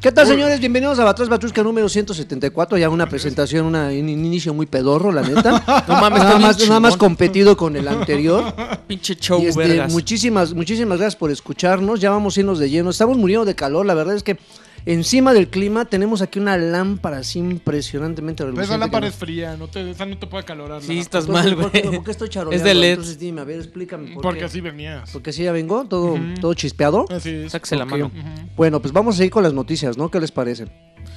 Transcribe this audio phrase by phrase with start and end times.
[0.00, 0.60] ¿Qué tal, señores?
[0.60, 2.78] Bienvenidos a Batrás Batrusca número 174.
[2.78, 5.62] Ya una presentación, una, un inicio muy pedorro, la neta.
[5.88, 8.54] No mames, nada más, nada más competido con el anterior.
[8.86, 9.92] Pinche show, Y, este, vergas.
[9.92, 12.00] muchísimas, muchísimas gracias por escucharnos.
[12.00, 12.88] Ya vamos a irnos de lleno.
[12.88, 13.84] Estamos muriendo de calor.
[13.84, 14.38] La verdad es que
[14.86, 18.74] encima del clima tenemos aquí una lámpara así impresionantemente Pero reluciente.
[18.74, 20.82] esa lámpara es fría, no te, esa no te puede calorar.
[20.82, 21.96] Sí, estás no- mal, ¿Por qué- güey.
[21.96, 22.56] ¿Por qué estoy charoleando?
[22.68, 22.90] Es de LED.
[22.90, 24.12] Entonces dime, a ver, explícame.
[24.14, 24.44] ¿por Porque qué?
[24.46, 25.10] así venías.
[25.10, 27.04] Porque así ya vengo, todo, todo chispeado.
[27.10, 27.52] Así es.
[27.52, 28.10] Sáquese la mano.
[28.56, 30.10] Bueno, pues vamos a ir con las noticias, ¿no?
[30.10, 30.66] ¿Qué les parece?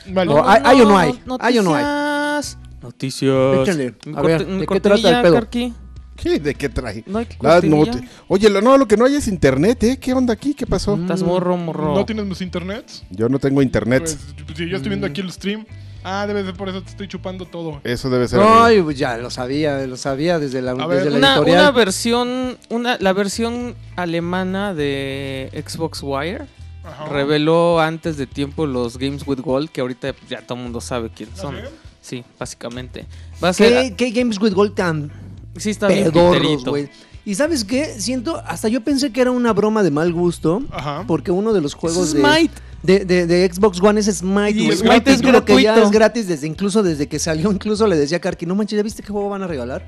[0.09, 0.31] Vale.
[0.33, 1.19] No, ¿hay- hay o no hay?
[1.39, 1.83] ¿Hay o no hay?
[1.83, 2.57] Noticias.
[2.81, 3.61] Noticias.
[3.61, 3.95] Échale.
[4.15, 5.33] A ver, ¿de qué trata el pedo?
[5.35, 5.73] Karki.
[6.15, 6.39] ¿Qué?
[6.39, 7.03] ¿De qué trae?
[7.07, 7.91] No hay La cortinilla.
[7.93, 9.97] noti- Oye, lo, no, lo que no hay es internet, ¿eh?
[9.99, 10.53] ¿Qué onda aquí?
[10.53, 10.95] ¿Qué pasó?
[10.95, 11.93] Estás morro, morro.
[11.95, 13.03] ¿No tienes mis internets?
[13.09, 14.03] Yo no tengo internet.
[14.45, 15.65] Pues, si yo estoy viendo aquí el stream.
[16.05, 17.79] Ah, debe ser por eso te estoy chupando todo.
[17.85, 18.41] Eso debe ser.
[18.43, 20.97] Ay, pues ya lo sabía, lo sabía desde la, A ver.
[20.97, 21.59] desde la una, editorial.
[21.61, 26.45] una versión, una, la versión alemana de Xbox Wire
[26.83, 27.05] Ajá.
[27.07, 31.09] reveló antes de tiempo los Games with Gold, que ahorita ya todo el mundo sabe
[31.09, 31.55] quiénes ¿Ah, son.
[31.55, 31.61] sí?
[32.01, 33.05] Sí, básicamente.
[33.41, 33.95] Va a ser.
[33.95, 35.09] ¿Qué, qué Games with Gold tan
[35.57, 36.89] Sí, está bien pedorros, güey?
[37.25, 37.85] Y ¿sabes qué?
[37.99, 41.05] Siento, hasta yo pensé que era una broma de mal gusto, Ajá.
[41.07, 42.53] porque uno de los juegos Es de, Smite.
[42.81, 44.59] de, de- de Xbox One es Smite.
[44.59, 44.71] Y.
[44.73, 48.17] Smite es creo que ya es gratis desde incluso desde que salió, incluso le decía
[48.17, 49.87] a Karki, no manches, ¿ya viste qué juego van a regalar?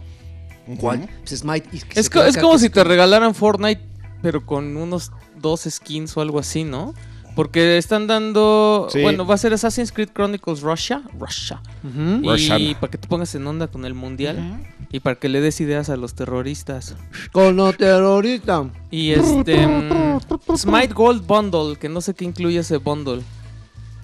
[0.80, 1.10] ¿Cuál?
[1.26, 1.68] Pues Smite.
[1.74, 3.82] Y que Es, co- como si te regalaran Fortnite,
[4.22, 6.94] pero con unos dos skins o algo así, ¿no?
[7.36, 8.88] Porque están dando.
[8.90, 9.02] Sí.
[9.02, 11.02] Bueno, va a ser Assassin's Creed Chronicles Russia.
[11.20, 11.62] Russia.
[11.84, 12.76] Y Russian.
[12.80, 14.66] para que te pongas en onda con el mundial.
[14.92, 16.96] Y para que le des ideas a los terroristas.
[17.32, 18.70] Con lo terrorista.
[18.90, 19.68] Y este.
[19.68, 20.20] mm,
[20.56, 23.22] Smite Gold Bundle, que no sé qué incluye ese bundle.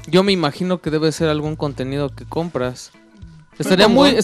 [0.07, 2.91] Yo me imagino que debe ser algún contenido que compras.
[3.59, 4.15] Estaría como- muy,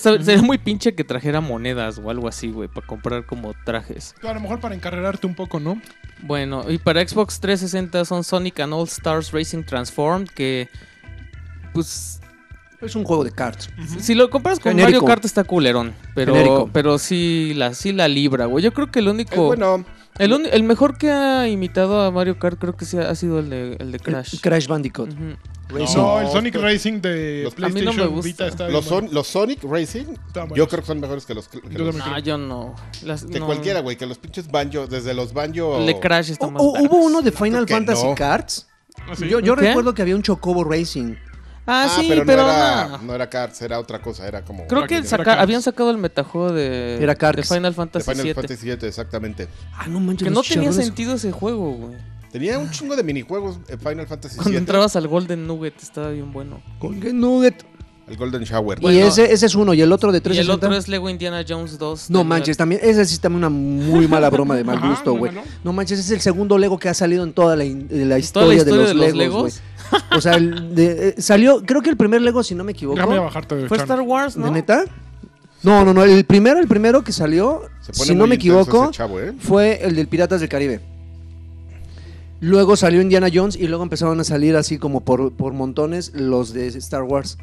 [0.44, 4.16] muy pinche que trajera monedas o algo así, güey, para comprar como trajes.
[4.24, 5.80] A lo mejor para encarrerarte un poco, ¿no?
[6.24, 10.68] Bueno, y para Xbox 360 son Sonic and All Stars Racing Transformed, que
[11.74, 12.20] pues
[12.82, 13.70] Es un juego de cards.
[14.00, 15.02] si lo compras con Genérico.
[15.02, 16.70] Mario Kart está culerón, pero Genérico.
[16.74, 18.64] pero sí la sí la libra, güey.
[18.64, 19.86] Yo creo que el Eh, único bueno,
[20.18, 23.50] el, el mejor que ha imitado a Mario Kart creo que sí ha, sido el
[23.52, 24.34] de el de Crash.
[24.36, 25.10] El Crash Bandicoot.
[25.70, 25.98] Racing.
[25.98, 28.28] No, el Sonic Racing de los- a mí no me PlayStation gusta.
[28.28, 30.06] Vita está los, son, los Sonic Racing,
[30.56, 31.48] yo creo que son mejores que los.
[31.50, 31.96] que Yo los-.
[31.96, 32.76] No, yo no.
[33.04, 33.46] Las- que no.
[33.46, 35.78] cualquiera, güey, que los pinches banjo, desde los banjo.
[35.80, 36.62] El de Crash está más.
[36.64, 38.16] Hubo uno de Final Fantasy no.
[38.16, 38.68] Cards.
[39.08, 39.28] ¿Ah, sí?
[39.28, 41.16] Yo, yo recuerdo que había un Chocobo Racing.
[41.70, 42.98] Ah, Ah, sí, pero, pero, no, era, no.
[43.00, 44.66] no era cards, era otra cosa, era como.
[44.68, 48.34] Creo que saca- habían sacado el metajuego de, Era de Final de Fantasy Final VII.
[48.36, 49.50] Fantasy VII, exactamente.
[49.74, 50.30] Ah, no manches.
[50.30, 51.98] Que no tenía sentido ese juego, güey.
[52.32, 54.58] Tenía un chingo de minijuegos en Final Fantasy Cuando VII.
[54.58, 56.62] entrabas al Golden Nugget estaba bien bueno.
[56.80, 57.64] Golden Nugget.
[58.08, 58.78] El Golden Shower.
[58.80, 59.06] Y Bueno.
[59.06, 59.74] ese, ese es uno.
[59.74, 60.66] Y el otro de Y el 360.
[60.68, 62.10] otro es Lego Indiana Jones 2.
[62.10, 62.82] No de manches, la- también.
[62.84, 65.34] Esa sí es también una muy mala broma de mal gusto, no, güey.
[65.34, 65.42] no.
[65.64, 68.16] No manches, es el segundo Lego que ha salido en toda la, in- de la
[68.16, 69.42] Toda historia, la historia de los, Legos,
[69.92, 70.02] güey.
[70.18, 72.98] O sea, el de- eh, salió, creo que el primer Lego, si no me equivoco.
[72.98, 73.78] Déjame bajarte de Fue.
[73.78, 74.52] Star Wars, ¿De ¿no?
[74.52, 74.86] neta?
[75.64, 76.04] No, no, no.
[76.04, 79.34] El primero, el primero que salió, si no me equivoco, chavo, ¿eh?
[79.38, 80.80] fue el del Piratas del Caribe.
[82.40, 86.54] Luego salió Indiana Jones y luego empezaron a salir así como por, por montones los
[86.54, 87.38] de Star Wars.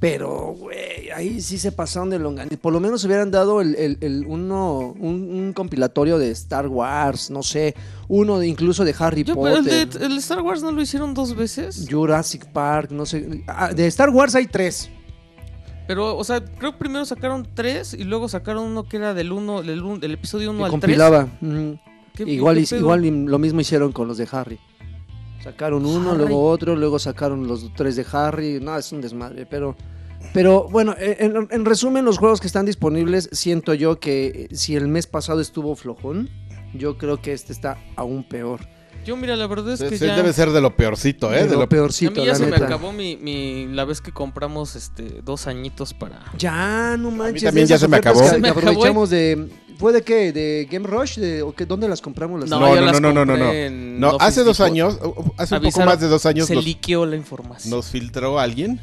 [0.00, 2.48] Pero, güey, ahí sí se pasaron de longan.
[2.62, 7.30] Por lo menos hubieran dado el, el- el uno, un, un compilatorio de Star Wars,
[7.30, 7.74] no sé,
[8.06, 10.80] uno de, incluso de Harry Yo, pero Potter, el, de, el Star Wars no lo
[10.80, 11.86] hicieron dos veces.
[11.90, 13.42] Jurassic Park, no sé.
[13.48, 14.88] Ah, de Star Wars hay tres.
[15.88, 19.32] Pero, o sea, creo que primero sacaron tres y luego sacaron uno que era del
[19.32, 20.80] uno, del, episodio 1 que al 3.
[20.80, 21.28] compilaba.
[21.42, 21.78] Ujú.
[22.26, 24.58] Igual, igual lo mismo hicieron con los de Harry.
[25.42, 26.18] Sacaron uno, Harry.
[26.18, 28.58] luego otro, luego sacaron los tres de Harry.
[28.60, 29.76] No, es un desmadre, pero...
[30.34, 34.74] Pero bueno, en, en resumen, los juegos que están disponibles, siento yo que eh, si
[34.74, 36.28] el mes pasado estuvo flojón,
[36.74, 38.60] yo creo que este está aún peor.
[39.08, 40.14] Yo, mira, la verdad es que ya...
[40.16, 41.38] debe ser de lo peorcito, ¿eh?
[41.38, 43.86] de De lo lo A peorcito, mí ya la se me acabó mi, mi- la
[43.86, 46.20] vez que compramos este dos añitos para...
[46.36, 47.44] Ya, no manches.
[47.44, 48.22] también de ya se me acabó.
[48.28, 49.48] Se me aprovechamos de...
[49.78, 50.32] ¿Fue de qué?
[50.32, 51.18] ¿De Game Rush?
[51.18, 51.64] ¿De, o qué?
[51.64, 52.38] ¿Dónde las compramos?
[52.40, 53.70] Las No, no, las no, no, no, no.
[53.70, 56.54] No, Office hace dos años, uh, uh, hace un poco más de dos años, Se
[56.54, 57.70] nos, liqueó la información.
[57.70, 58.78] nos filtró alguien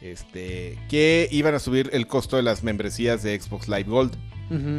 [0.00, 4.12] este, que iban a subir el costo de las membresías de Xbox Live Gold.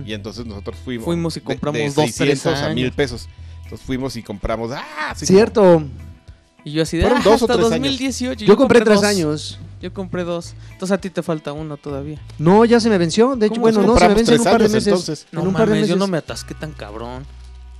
[0.05, 1.05] Y entonces nosotros fuimos.
[1.05, 2.69] Fuimos y de- compramos de, dos, tres 600 a.
[2.73, 3.29] 1000 pesos.
[3.69, 4.71] Entonces fuimos y compramos.
[4.71, 5.11] ¡Ah!
[5.11, 5.83] así Cierto.
[6.63, 7.79] Y yo así de, Fueron "Ah, dos o hasta tres años".
[7.91, 8.45] 2018.
[8.45, 9.03] Yo compré tres dos.
[9.05, 9.59] años.
[9.81, 10.55] Yo compré dos.
[10.71, 12.19] Entonces a ti te falta uno todavía.
[12.37, 13.35] No, ya se me venció.
[13.35, 14.87] De hecho, ¿Cómo bueno, no, se me vence en un tres par de años, meses.
[14.87, 15.27] entonces?
[15.31, 15.89] En No un par de mames, meses.
[15.89, 17.25] yo no me atasqué tan cabrón.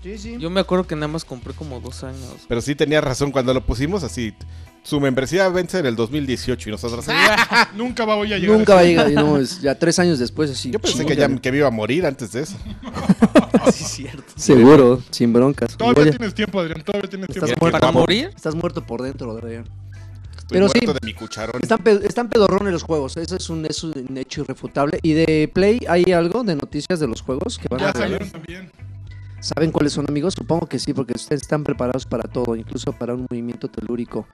[0.01, 0.37] Sí, sí.
[0.39, 2.33] Yo me acuerdo que nada más compré como dos años.
[2.47, 4.33] Pero sí tenía razón cuando lo pusimos así.
[4.83, 7.05] Su membresía vence en el 2018 y nosotros.
[7.09, 7.69] ¡ah!
[7.75, 8.57] Nunca va voy a llegar.
[8.57, 9.11] Nunca va a llegar.
[9.11, 10.71] No, es ya tres años después, así.
[10.71, 12.57] Yo pensé que ya que me iba a morir antes de eso.
[13.71, 14.23] sí, cierto.
[14.35, 15.75] Seguro, sin broncas.
[15.77, 16.81] Todavía Oye, tienes tiempo, Adrián.
[16.83, 17.65] Todavía tienes Estás tiempo.
[17.65, 17.79] muerto.
[17.79, 18.31] ¿Para morir?
[18.35, 19.65] Estás muerto por dentro, Adrián.
[20.49, 20.79] Pero sí.
[20.83, 21.61] muerto de mi cucharón.
[21.61, 24.97] Están, pe- están pedorrones los juegos, eso es un, es un hecho irrefutable.
[25.03, 28.17] ¿Y de Play hay algo de noticias de los juegos que van Ya a salir?
[28.17, 28.71] salieron también.
[29.41, 30.33] ¿Saben cuáles son, amigos?
[30.33, 34.27] Supongo que sí, porque ustedes están preparados para todo, incluso para un movimiento telúrico.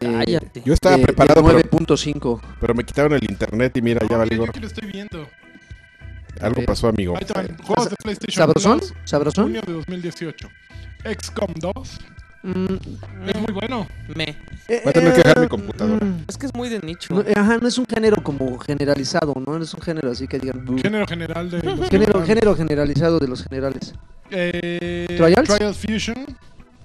[0.00, 0.62] De- Cállate.
[0.64, 2.40] Yo estaba de- de preparado, pero, 9.5.
[2.60, 5.28] pero me quitaron el internet y mira, ya No, yo aquí lo estoy viendo.
[6.40, 7.14] Algo pasó, amigo.
[7.64, 8.78] Juegos de PlayStation ¿Sabrosón?
[8.80, 9.44] Plus, ¿Sabrosón?
[9.46, 10.48] junio de 2018.
[11.04, 11.98] XCOM 2.
[12.42, 12.74] Mm,
[13.28, 13.88] Es muy bueno.
[14.14, 14.24] Me.
[14.68, 16.04] eh, Voy a tener que dejar mi eh, computadora.
[16.04, 17.14] mm, Es que es muy de nicho.
[17.14, 19.56] no, eh, ajá, no es un género como generalizado, ¿no?
[19.58, 20.78] No es un género así que digan...
[20.78, 23.94] Género general de los Género, género generalizado de los generales.
[24.30, 25.48] Eh, ¿Trials?
[25.48, 26.26] Trial Fusion.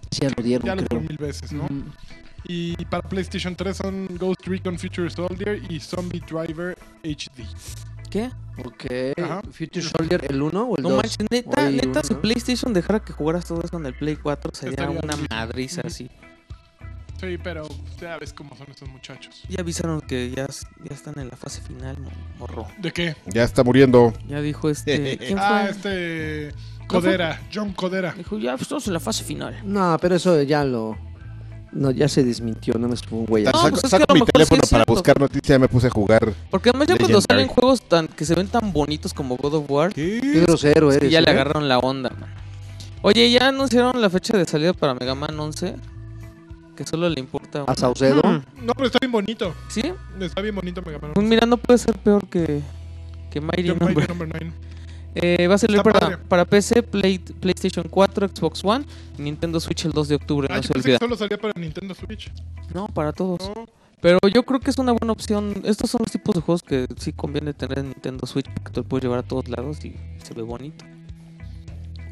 [0.10, 1.02] Sí, ya lo dieron, Ya lo creo.
[1.02, 1.64] mil veces, ¿no?
[1.64, 1.92] Mm.
[2.54, 7.46] Y para PlayStation 3 son Ghost Recon Future Soldier y Zombie Driver HD.
[8.10, 8.30] ¿Qué?
[8.66, 9.18] Ok.
[9.24, 9.42] Ajá.
[9.54, 10.98] Future Soldier, ¿el 1 o el No 2?
[10.98, 12.20] manches, neta, Oye, neta, uno, si ¿no?
[12.22, 15.28] PlayStation dejara que jugaras todo eso en el Play 4 sería Estaría una bien.
[15.30, 16.10] madriza así.
[17.22, 17.70] Sí, pero
[18.02, 19.44] ya ves cómo son estos muchachos.
[19.48, 22.68] Ya avisaron que ya, ya están en la fase final, mo- morro.
[22.80, 23.16] ¿De qué?
[23.28, 24.12] Ya está muriendo.
[24.28, 25.18] Ya dijo este.
[25.20, 25.48] ¿Quién fue?
[25.48, 26.52] Ah, este.
[26.88, 28.12] Codera, John Codera.
[28.18, 29.62] Dijo, ya pues, estamos en la fase final.
[29.64, 30.98] No, pero eso ya lo...
[31.74, 33.46] No, ya se desmintió, no me estuvo un güey.
[33.46, 35.60] No, saco pues es que saco a lo mi sí teléfono para buscar noticias, ya
[35.60, 36.34] me puse a jugar.
[36.50, 39.70] Porque además ya cuando salen juegos tan que se ven tan bonitos como God of
[39.72, 40.42] War, Qué ¿Qué?
[40.42, 41.08] grosero es eres.
[41.08, 41.34] que ya le ¿eh?
[41.34, 42.30] agarraron la onda, man.
[43.04, 45.76] Oye, ya anunciaron la fecha de salida para Mega Man 11.
[46.76, 47.64] Que solo le importa.
[47.68, 47.76] A.
[47.76, 48.22] Saucedo.
[48.24, 49.54] Mm, No, pero está bien bonito.
[49.70, 49.82] ¿Sí?
[50.20, 51.12] Está bien bonito Mega Man.
[51.14, 52.62] Pues mira, no puede ser peor que,
[53.32, 54.10] que Mighty Number.
[54.10, 54.52] Number 9.
[55.16, 58.86] Eh, va a salir para, para PC, Play- PlayStation 4, Xbox One
[59.18, 61.00] Nintendo Switch el 2 de octubre, Ah, no yo se pensé que olvida.
[61.00, 62.32] solo salía para Nintendo Switch.
[62.74, 63.40] No, para todos.
[63.56, 63.66] No.
[64.00, 65.54] Pero yo creo que es una buena opción.
[65.66, 68.80] Estos son los tipos de juegos que sí conviene tener en Nintendo Switch porque te
[68.80, 70.86] lo puedes llevar a todos lados y se ve bonito.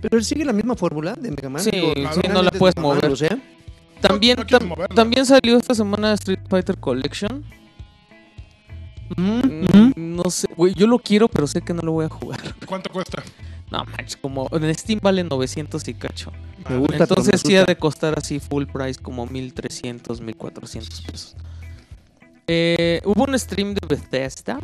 [0.01, 1.61] Pero él sigue la misma fórmula de Mega Man.
[1.63, 3.41] Sí, Digo, sí, finalmente no la es puedes mover.
[4.01, 4.95] También, no quieres tam- moverla.
[4.95, 7.43] también salió esta semana Street Fighter Collection.
[9.17, 9.39] Mm,
[9.95, 12.39] Mm, No sé, güey, yo lo quiero, pero sé que no lo voy a jugar.
[12.65, 13.23] ¿Cuánto cuesta?
[13.71, 16.31] No manches, como en Steam vale 900 y cacho.
[16.67, 21.35] Me gusta, Entonces me sí ha de costar así full price como 1300, 1400 pesos.
[22.47, 24.59] Eh, hubo un stream de Bethesda.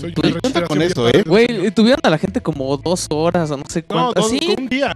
[0.00, 0.32] Twitter.
[0.32, 1.22] una Cuenta con eso, ¿eh?
[1.24, 4.24] Güey, tuvieron a la gente como dos horas o no sé No, cuántas.
[4.24, 4.54] dos, ¿Sí?
[4.58, 4.92] un día.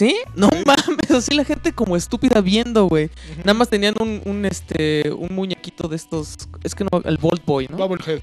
[0.00, 0.16] ¿Sí?
[0.34, 3.10] No mames, así la gente como estúpida viendo, güey.
[3.40, 7.44] Nada más tenían un, un, este un muñequito de estos, es que no, el Bolt
[7.44, 7.76] Boy, ¿no?
[7.76, 8.20] Bubblehead.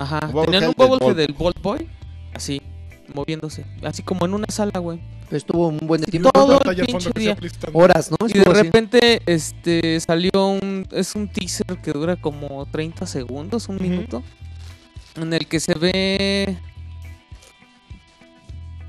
[0.00, 1.16] Ajá, tenían un Bolt.
[1.16, 1.88] del Bolt Boy,
[2.34, 2.60] así,
[3.14, 4.98] moviéndose, así como en una sala, güey.
[5.30, 6.32] Estuvo un buen Y tiempo.
[6.32, 7.38] Todo el pinche día.
[7.72, 8.26] Horas, ¿no?
[8.26, 13.80] Y de repente, este, salió un, es un teaser que dura como 30 segundos, un
[13.80, 14.24] minuto,
[15.14, 16.58] en el que se ve,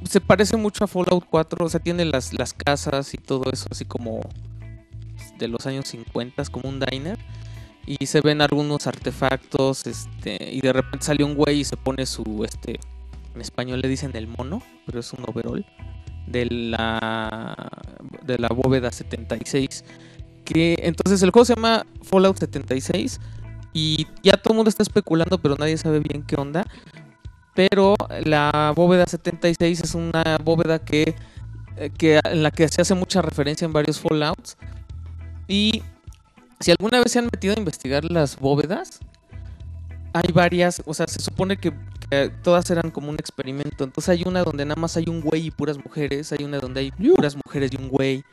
[0.03, 3.68] se parece mucho a Fallout 4, o sea, tiene las, las casas y todo eso,
[3.71, 4.21] así como
[5.38, 7.18] de los años 50, como un diner.
[7.86, 12.06] Y se ven algunos artefactos, este, y de repente salió un güey y se pone
[12.06, 12.80] su, este,
[13.33, 15.65] en español le dicen el mono, pero es un overall
[16.27, 17.69] de la
[18.24, 19.83] de la bóveda 76
[20.45, 23.19] que entonces el juego se llama Fallout 76
[23.74, 26.65] y ya todo el mundo está especulando pero nadie sabe bien qué onda
[27.53, 31.15] pero la bóveda 76 es una bóveda que,
[31.77, 34.58] eh, que en la que se hace mucha referencia en varios Fallouts
[35.48, 35.84] y
[36.60, 39.00] si alguna vez se han metido a investigar las bóvedas
[40.13, 41.72] hay varias, o sea, se supone que,
[42.10, 43.84] que todas eran como un experimento.
[43.84, 46.31] Entonces hay una donde nada más hay un güey y puras mujeres.
[46.34, 48.24] Hay una donde hay puras mujeres y un güey.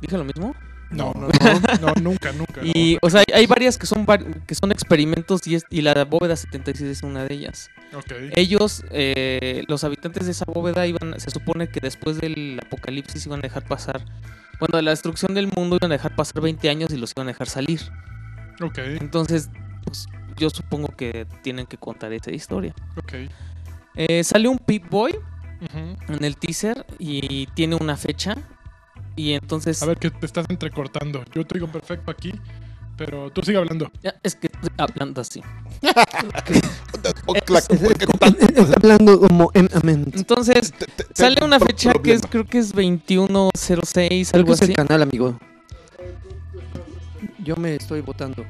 [0.00, 0.54] ¿Dije lo mismo?
[0.96, 2.60] No, no, no, no, nunca, nunca.
[2.62, 2.70] no.
[2.74, 4.06] Y, o sea, hay, varias que son,
[4.46, 7.70] que son experimentos y, es- y la bóveda 76 es una de ellas.
[7.94, 8.12] Ok.
[8.36, 13.40] Ellos, eh, los habitantes de esa bóveda, iban, se supone que después del apocalipsis iban
[13.40, 14.04] a dejar pasar,
[14.60, 17.28] bueno, de la destrucción del mundo iban a dejar pasar 20 años y los iban
[17.28, 17.80] a dejar salir.
[18.62, 19.50] Ok, Entonces,
[19.84, 22.74] pues, yo supongo que tienen que contar esa historia.
[22.96, 23.12] ok.
[23.96, 25.14] Eh, salió un Pip Boy
[26.08, 28.36] en el teaser y tiene una fecha.
[29.16, 29.82] Y entonces.
[29.82, 31.24] A ver, que te estás entrecortando.
[31.34, 32.32] Yo te digo perfecto aquí,
[32.96, 33.90] pero tú sigue hablando.
[34.02, 35.42] Ya, es que estoy hablando así.
[38.76, 40.06] Hablando como en amén.
[40.14, 40.72] Entonces,
[41.14, 44.72] sale una fecha que es, creo que es 2106, Creo algo es así.
[44.72, 45.38] el canal, amigo.
[47.42, 48.44] Yo me estoy votando.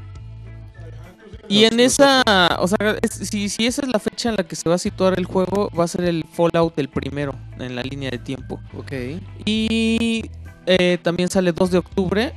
[1.49, 2.23] Y en esa,
[2.59, 4.79] o sea, es- si, si esa es la fecha en la que se va a
[4.79, 8.61] situar el juego, va a ser el Fallout el primero en la línea de tiempo.
[8.77, 8.93] Ok.
[9.45, 10.31] Y
[10.67, 12.33] eh, también sale 2 de octubre.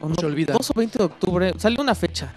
[0.00, 0.52] ¿o No se olvida.
[0.54, 1.52] 2 o 20 de octubre.
[1.58, 2.34] Sale una fecha.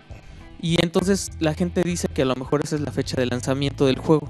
[0.62, 3.86] Y entonces la gente dice que a lo mejor esa es la fecha de lanzamiento
[3.86, 4.29] del juego.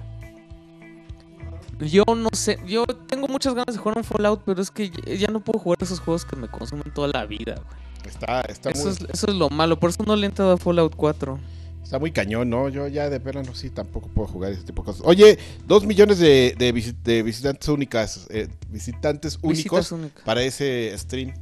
[1.79, 5.27] Yo no sé, yo tengo muchas ganas de jugar un Fallout, pero es que ya-
[5.29, 7.55] no puedo jugar esos juegos que me consumen toda la vida.
[7.55, 7.79] güey.
[8.05, 10.51] Está, está, Eso muy, es, eso es lo malo, por eso no le he entrado
[10.53, 11.39] a Fallout 4.
[11.83, 12.69] Está muy cañón, ¿no?
[12.69, 15.01] Yo ya de plano sí tampoco puedo jugar ese tipo de cosas.
[15.05, 20.23] Oye, dos millones de, de, visi- de visitantes únicas, eh, visitantes únicos únicas.
[20.23, 21.33] para ese stream.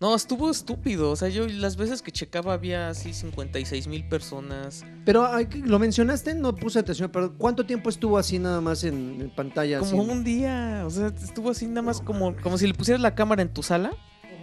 [0.00, 1.12] No, estuvo estúpido.
[1.12, 4.84] O sea, yo las veces que checaba había así 56 mil personas.
[5.06, 5.26] Pero
[5.64, 9.78] lo mencionaste, no puse atención, pero ¿cuánto tiempo estuvo así nada más en, en pantalla?
[9.78, 10.10] Como así?
[10.10, 10.82] un día.
[10.84, 13.62] O sea, estuvo así nada más como, como si le pusieras la cámara en tu
[13.62, 13.92] sala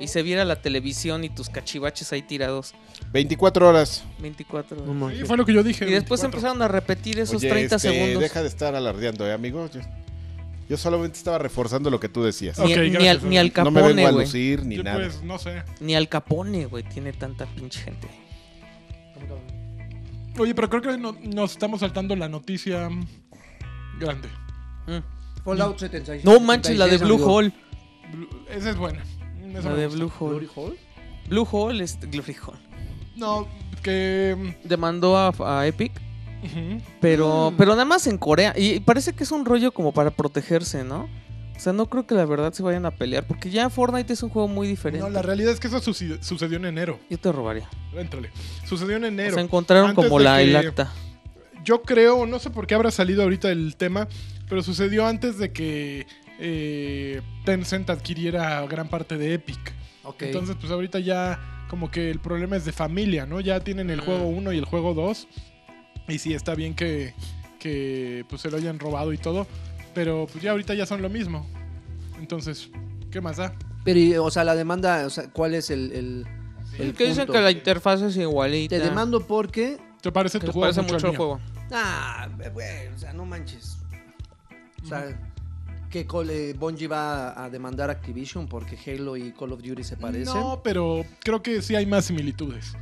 [0.02, 2.74] y se viera la televisión y tus cachivaches ahí tirados.
[3.14, 4.04] 24 horas.
[4.20, 5.18] 24 No horas.
[5.20, 5.86] Sí, fue lo que yo dije.
[5.88, 6.26] Y después 24.
[6.28, 8.22] empezaron a repetir esos Oye, 30 este, segundos.
[8.22, 9.70] Deja de estar alardeando, ¿eh, amigo?
[9.74, 9.82] Yo,
[10.70, 12.58] yo solamente estaba reforzando lo que tú decías.
[12.60, 14.98] Ni, ni gracias, al, ni al no me vengo Capone, a lucir ni Yo, nada.
[14.98, 15.64] pues, no sé.
[15.80, 16.84] Ni al Capone, güey.
[16.84, 18.08] Tiene tanta pinche gente.
[20.40, 22.90] Oye, pero creo que no- nos estamos saltando la noticia
[24.00, 24.30] grande.
[24.88, 25.44] Mm.
[25.44, 26.24] Fallout 76.
[26.24, 27.34] No manches, la de 76, Blue amigo.
[27.34, 27.52] Hole.
[28.50, 29.04] Esa es buena.
[29.60, 30.00] Esa La me de gusta.
[30.00, 30.48] Blue Hole.
[30.56, 30.76] Hole.
[31.30, 32.60] Blue Hole, este, Glory Hole.
[33.16, 33.48] No,
[33.84, 34.58] que.
[34.64, 35.92] Demandó a, a Epic.
[36.42, 36.82] mm, ujú.
[37.00, 37.58] Pero, Mm.
[37.58, 38.54] pero nada más en Corea.
[38.58, 41.08] Y parece que es un rollo como para protegerse, ¿no?
[41.56, 43.28] O sea, no creo que la verdad se vayan a pelear.
[43.28, 45.06] Porque ya Fortnite es un juego muy diferente.
[45.06, 47.00] No, la realidad es que eso suci- sucedió en enero.
[47.10, 47.70] Yo te robaría.
[47.96, 48.32] Éntrale.
[48.66, 49.36] Sucedió en enero.
[49.36, 50.92] Se encontraron Antes como de la, el que- acta.
[51.64, 54.08] Yo creo, no sé por qué habrá salido ahorita el tema,
[54.50, 56.08] pero sucedió antes de que
[56.44, 59.60] eh, Tencent adquiriera gran parte de Epic.
[60.04, 60.24] Ok.
[60.24, 63.40] Entonces, pues ahorita ya como que el problema es de familia, ¿no?
[63.40, 64.06] Ya tienen el Mm.
[64.06, 65.28] juego 1 y el juego 2.
[66.08, 67.14] Y sí, está bien que,
[67.60, 69.46] que pues se lo hayan robado y todo.
[69.94, 71.48] Pero pues ya ahorita ya son lo mismo.
[72.20, 72.70] Entonces,
[73.12, 73.54] ¿qué más da?
[73.84, 76.28] Pero, o sea, la demanda, o sea, ¿cuál es el, el,
[76.80, 78.76] el que dicen que la interfaz es igualita.
[78.78, 79.78] Te demando porque...
[80.02, 81.18] ¿Te parece Que tu juego parece mucho, mío?
[81.18, 81.40] juego.
[81.72, 83.78] Ah, güey, o sea, no manches.
[84.84, 85.31] O sea,
[85.92, 90.34] que eh, Bungie va a- demandar Activision porque Halo y Call of Duty se parecen.
[90.34, 92.74] No, pero creo que sí hay más similitudes.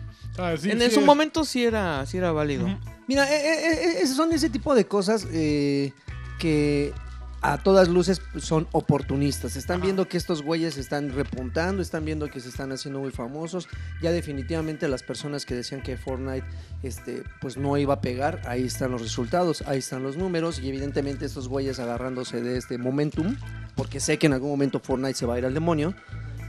[0.62, 2.66] Sí- en sí su es- momento sí era, sí era válido.
[3.08, 5.92] Mira, eh, eh, eh, esos son ese tipo de cosas eh,
[6.40, 6.94] que
[7.42, 9.56] a todas luces son oportunistas.
[9.56, 9.86] Están Ajá.
[9.86, 13.68] viendo que estos güeyes están repuntando, están viendo que se están haciendo muy famosos.
[14.02, 16.46] Ya definitivamente las personas que decían que Fortnite
[16.84, 20.70] este, pues no iba a pegar, ahí están los resultados, ahí están los números y
[20.70, 23.36] evidentemente estos güeyes agarrándose de este momentum,
[23.76, 25.94] porque sé que en algún momento Fortnite se va a ir al demonio.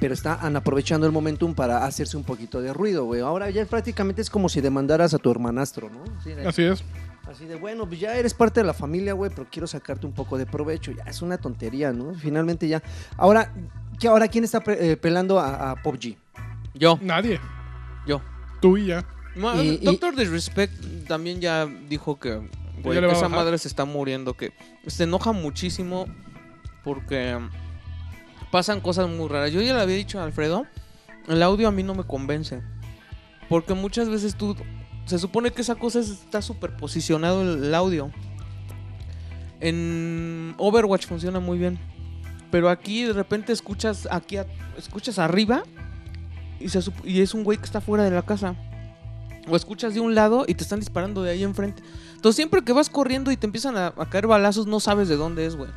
[0.00, 3.20] Pero están aprovechando el momentum para hacerse un poquito de ruido, güey.
[3.20, 6.02] Ahora ya prácticamente es como si demandaras a tu hermanastro, ¿no?
[6.24, 6.82] Sí, Así es.
[7.30, 10.12] Así de, bueno, pues ya eres parte de la familia, güey, pero quiero sacarte un
[10.12, 10.90] poco de provecho.
[10.90, 12.12] Ya es una tontería, ¿no?
[12.14, 12.82] Finalmente ya.
[13.16, 13.52] Ahora,
[14.00, 16.16] ¿qué, ahora ¿quién está pe- eh, pelando a, a PUBG?
[16.74, 17.38] Yo, Nadie.
[18.04, 18.20] yo.
[18.60, 19.06] Tú y ya.
[19.36, 22.40] Ma- Y- y- Doctor Disrespect también ya dijo que,
[22.82, 24.52] güey, esa madre se está muriendo, que
[24.88, 26.06] se enoja muchísimo
[26.82, 27.38] porque
[28.50, 29.52] pasan cosas muy raras.
[29.52, 30.66] Yo ya le había dicho a Alfredo,
[31.28, 32.60] el audio a mí no me convence.
[33.48, 34.56] Porque muchas veces tú,
[35.10, 38.10] se supone que esa cosa es- está superposicionado el, audio.
[39.60, 41.78] En Overwatch funciona muy bien.
[42.50, 45.62] Pero aquí de repente escuchas aquí a- escuchas arriba
[46.58, 48.54] y, se y es un güey que está fuera de la casa.
[49.48, 51.82] O escuchas de un lado y te están disparando de ahí enfrente.
[52.14, 55.46] Entonces siempre que vas corriendo y te empiezan a caer balazos, no sabes de dónde
[55.46, 55.70] es, güey.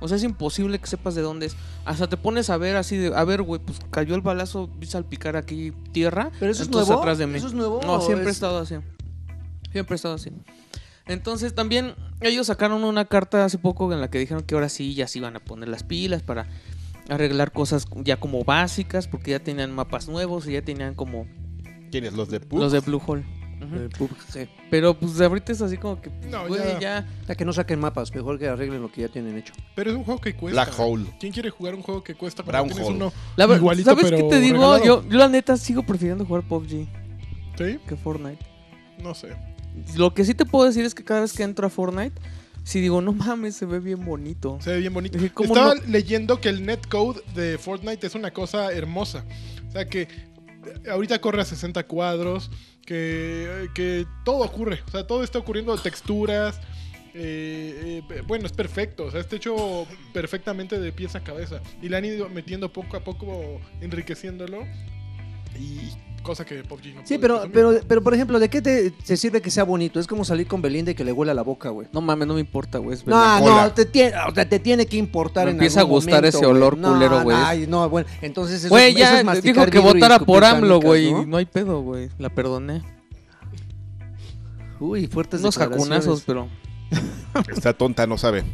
[0.00, 1.56] O sea, es imposible que sepas de dónde es.
[1.84, 4.86] Hasta te pones a ver así de, a ver, güey, pues cayó el balazo, vi
[4.86, 6.30] salpicar aquí tierra.
[6.38, 6.98] ¿Pero eso es nuevo?
[6.98, 7.38] atrás de mí.
[7.38, 8.76] ¿Eso es nuevo No, siempre he es- estado así.
[9.72, 10.30] Siempre he estado así.
[11.06, 14.94] Entonces también ellos sacaron una carta hace poco en la que dijeron que ahora sí
[14.94, 16.46] ya se iban a poner las pilas para
[17.08, 21.26] arreglar cosas ya como básicas, porque ya tenían mapas nuevos y ya tenían como
[21.90, 22.14] ¿Quiénes?
[22.14, 23.24] ¿Los de los de Blue Hole.
[23.72, 24.48] Eh, PUBG.
[24.70, 26.80] Pero pues ahorita es así como que, No, güey, ya.
[26.80, 27.08] ya.
[27.28, 29.52] Ya que no saquen mapas, mejor que arreglen lo que ya tienen hecho.
[29.74, 30.64] Pero es un juego que cuesta.
[30.64, 31.06] Black Hole.
[31.20, 32.96] ¿Quién quiere jugar un juego que cuesta Brown tienes Hole.
[32.96, 34.56] uno La igualito, ¿Sabes pero qué te digo?
[34.56, 34.84] regalado?
[34.84, 36.86] Yo, yo la neta sigo prefiriendo jugar PUBG
[37.56, 37.78] ¿Sí?
[37.86, 38.44] que Fortnite.
[39.02, 39.28] No sé.
[39.96, 42.20] Lo que sí te puedo decir es que cada vez que entro a Fortnite,
[42.62, 44.58] si digo, no mames, se ve bien bonito.
[44.60, 45.18] Se ve bien bonito.
[45.18, 45.82] Dije, ¿cómo Estaba no?
[45.86, 49.24] leyendo que el netcode de Fortnite es una cosa hermosa.
[49.68, 50.08] O sea que
[50.90, 52.50] ahorita corre a 60 cuadros,
[52.84, 54.80] que, que todo ocurre.
[54.86, 56.60] O sea, todo está ocurriendo, texturas.
[57.14, 59.04] eh, eh, bueno, es perfecto.
[59.06, 61.60] O sea, está hecho perfectamente de pieza a cabeza.
[61.82, 64.66] Y le han ido metiendo poco a poco, enriqueciéndolo.
[65.58, 65.92] Y
[66.22, 69.16] cosa que PUBG no Sí, puede pero, pero, pero por ejemplo, ¿de qué te, te
[69.16, 70.00] sirve que sea bonito?
[70.00, 71.86] Es como salir con Belinda y que le huela la boca, güey.
[71.92, 72.96] No mames, no me importa, güey.
[72.96, 75.84] es No, no, te tiene, o sea, te tiene que importar Me en empieza a
[75.84, 76.92] gustar momento, ese olor güey.
[76.92, 77.36] culero, No, güey.
[77.38, 80.80] Ay, no, bueno, entonces eso, Güey, es- ya eso es dijo que votara por AMLO,
[80.80, 81.12] güey.
[81.12, 81.22] ¿no?
[81.22, 81.36] y ¿no?
[81.36, 82.08] hay pedo, güey.
[82.18, 82.82] La perdoné.
[84.80, 86.48] Uy, fuertes Unos jacunazos, pero.
[87.54, 88.44] Está tonta, no sabe.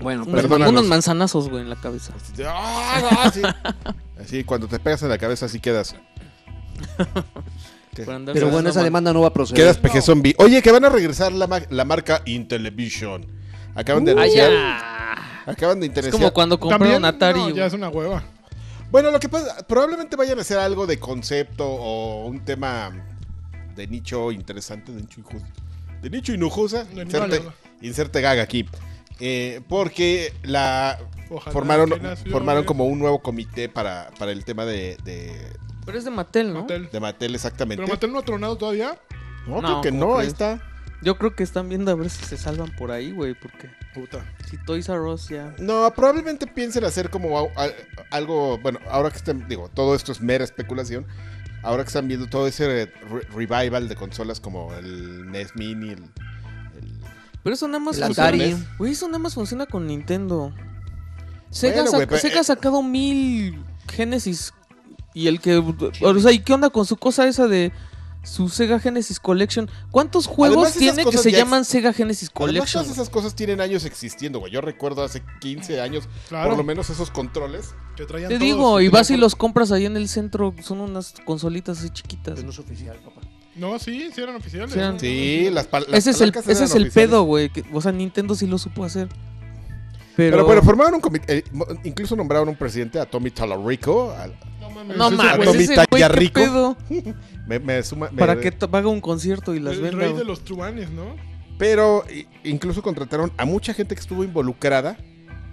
[0.00, 0.72] Bueno, Unos, Perdónanos.
[0.72, 2.12] unos manzanazos, güey, en la cabeza.
[2.46, 3.20] ¡Ah, no!
[3.22, 3.42] Así.
[4.20, 5.96] Así, cuando te pegas en la cabeza, así quedas.
[7.94, 9.62] Pero bueno, esa demanda no va a proceder.
[9.62, 10.34] Quedas peje zombie.
[10.38, 13.24] Oye, que van a regresar la, ma- la marca Intellivision.
[13.74, 14.52] Acaban de Ah, anunciar.
[15.46, 16.12] Acaban de Es interesar.
[16.12, 17.38] como cuando compraron Atari.
[17.38, 17.54] no, güey.
[17.56, 18.22] ya es una hueva.
[18.90, 22.90] Bueno, lo que pasa, probablemente vayan a hacer algo de concepto o un tema
[23.76, 25.48] de nicho interesante, de nicho injusto.
[26.02, 26.84] De nicho inojosa.
[26.84, 27.52] De Inserte, nicho.
[27.82, 28.66] inserte gag aquí.
[29.20, 30.98] Eh, porque la
[31.30, 32.66] Ojalá formaron, que nació, formaron eh.
[32.66, 35.32] como un nuevo comité para, para el tema de, de,
[35.86, 36.60] Pero es de Mattel, ¿no?
[36.62, 36.88] Mattel.
[36.90, 37.82] de Mattel exactamente.
[37.82, 38.98] Pero Mattel no ha tronado todavía.
[39.46, 40.32] no, No, creo que ¿cómo no, ahí crees?
[40.32, 40.62] está.
[41.02, 43.34] Yo creo que están viendo a ver si se salvan por ahí, güey.
[43.34, 44.24] Porque Puta.
[44.48, 45.54] si Toys R Us ya.
[45.58, 47.70] No, probablemente piensen hacer como a- a-
[48.10, 51.06] algo, bueno, ahora que están, digo, todo esto es mera especulación.
[51.62, 55.98] Ahora que están viendo todo ese re- revival de consolas como el NES Mini, el,
[56.78, 56.98] el-
[57.42, 58.28] Pero eso nada más El funciona.
[58.28, 58.56] Atari.
[58.78, 60.54] Güey, eso nada más funciona con Nintendo.
[61.50, 63.62] Sega, Bueno, pero- Sega ha sacado mil
[63.92, 64.52] Genesis.
[65.14, 65.56] Y el que.
[65.56, 67.72] O sea, ¿y qué onda con su cosa esa de
[68.24, 69.70] su Sega Genesis Collection?
[69.90, 72.82] ¿Cuántos juegos Además, tiene que se llaman Sega Genesis Además, Collection?
[72.84, 74.52] todas esas cosas tienen años existiendo, güey.
[74.52, 76.48] Yo recuerdo hace 15 años, Claro.
[76.50, 77.74] por lo menos esos controles.
[77.96, 80.52] Que traían Te todos, digo, y vas y los compras ahí en el centro.
[80.62, 82.34] Son unas consolitas así chiquitas.
[82.34, 83.20] Pero no es oficial, papá.
[83.54, 84.72] No, sí, sí eran oficiales.
[84.72, 84.98] Sí eran- ¿no?
[84.98, 86.92] Sí, las, pal- las Ese es el, ese es el oficiales.
[86.92, 87.52] pedo, güey.
[87.72, 89.08] O sea, Nintendo sí lo supo hacer.
[90.16, 91.44] Pero, Pero bueno, formaron un comité, eh,
[91.84, 94.12] incluso nombraron un presidente a Tommy Talarico.
[94.12, 94.96] al- No mames.
[94.96, 95.10] no
[95.60, 95.74] ese.
[97.46, 99.98] Me, me suma- me- Para que haga un concierto y las El venda.
[99.98, 100.18] rey güey.
[100.20, 101.16] de los truanes, ¿no?
[101.58, 102.04] Pero
[102.42, 104.96] incluso contrataron a mucha gente que estuvo involucrada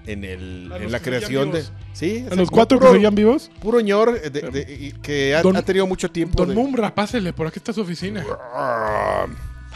[0.06, 1.60] en, el, en la que creación de...
[1.60, 1.74] vivos.
[1.94, 3.52] Sí, A los cuatro que puro, seguían vivos.
[3.62, 6.56] Puro ñor de- de- y que ha, Don- ha tenido mucho tiempo Don de...
[6.56, 8.26] Mumra, pásele, por aquí está su oficina.
[8.54, 9.26] Ah,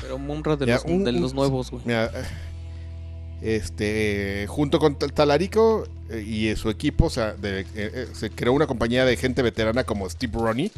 [0.01, 1.83] Pero Mumra de, Ya, los, un- de un- los nuevos, güey.
[1.85, 2.23] mira, eh,
[3.41, 8.29] este, junto con Tal- Talarico eh, y su equipo, o sea, de- eh, eh, se
[8.29, 10.71] creó una compañía de gente veterana como Steve Roney,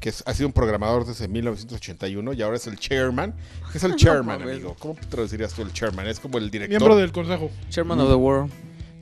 [0.00, 3.34] que es- ha sido un programador desde 1981 y ahora es el chairman.
[3.72, 4.76] ¿Qué es el chairman, amigo?
[4.78, 6.06] ¿Cómo traducirías tú el chairman?
[6.06, 6.80] Es como el director.
[6.80, 7.50] Miembro del consejo.
[7.68, 8.50] Chairman of the World.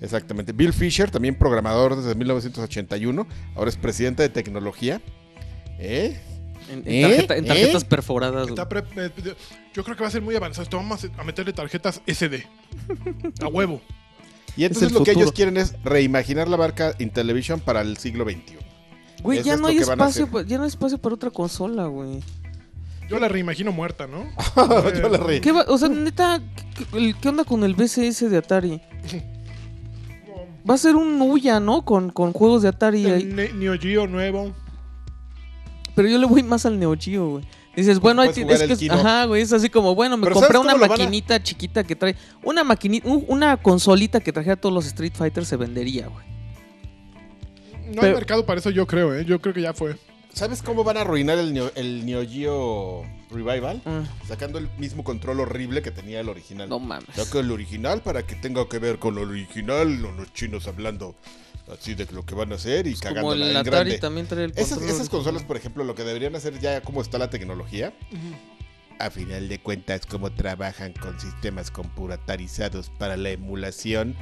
[0.01, 0.53] Exactamente.
[0.53, 5.01] Bill Fisher, también programador desde 1981, ahora es presidente de tecnología.
[5.79, 6.19] ¿Eh?
[6.71, 7.03] En, en ¿Eh?
[7.03, 7.49] tarjeta- en ¿Eh?
[7.49, 8.43] tarjetas perforadas.
[8.49, 8.49] güey.
[8.51, 9.11] Está pre- eh,
[9.75, 10.63] yo creo que va a ser muy avanzado.
[10.65, 12.47] Esto vamos a meterle tarjetas SD.
[13.43, 13.81] A huevo.
[14.57, 18.57] Y entonces lo que ellos quieren es reimaginar la marca Intellivision para el siglo XXI.
[19.23, 22.21] Güey, ya no hay espacio, ya no hay espacio para otra consola, güey.
[23.09, 24.25] Yo la reimagino muerta, ¿no?
[25.01, 25.41] Yo la.
[25.41, 26.41] ¿Qué va- o sea, neta,
[27.21, 28.81] ¿qué, onda con el BCS de Atari?
[30.69, 31.85] Va a ser un Uya, ¿no?
[31.85, 33.23] Con, con juegos de Atari ahí.
[33.23, 34.53] El Ne- Neo Geo nuevo.
[35.97, 37.45] Pero yo le voy más al Neo Geo, güey.
[37.75, 40.17] Dices, bueno, ahí Puedes ti- jugar es que es, ajá, güey, es así como, bueno,
[40.17, 43.57] me Pero compré ¿sabes una lo a- maquinita chiquita que trae, una maquinita, un- una
[43.59, 46.25] consolita que trajera todos los Street Fighter se vendería, güey.
[47.89, 49.25] No Pero- hay mercado para eso, yo creo, ¿eh?
[49.25, 49.97] Yo creo que ya fue.
[50.33, 53.81] ¿Sabes cómo van a arruinar el Neo, el Neo Geo Revival?
[53.87, 56.69] Ah, Sacando el mismo control horrible que tenía el original.
[56.69, 57.09] no mames.
[57.15, 61.15] Saca el original para que tenga que ver con el original, o los chinos hablando
[61.73, 63.99] así de lo que van a hacer y Pues Como cagándola el en Atari grande.
[63.99, 65.09] también trae el Esas, control esas original.
[65.11, 67.93] consolas, por ejemplo, lo que deberían hacer ya como está la tecnología,
[68.99, 74.15] a final de cuentas, cómo trabajan con sistemas computarizados para la emulación,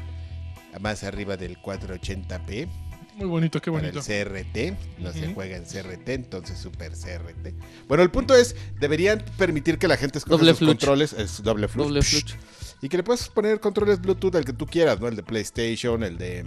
[0.80, 2.68] más arriba del 480p,
[3.16, 4.00] Muy bonito, qué para bonito.
[4.00, 7.54] el CRT, no se juega en CRT, entonces Super CRT.
[7.86, 10.70] Bueno, el punto es, deberían permitir que la gente escoja Doble sus fluch.
[10.70, 12.34] controles, es doble fluch, Doble psh, fluch.
[12.82, 15.08] Y que le puedes poner controles Bluetooth al que tú quieras, ¿no?
[15.08, 16.44] El de PlayStation, el de...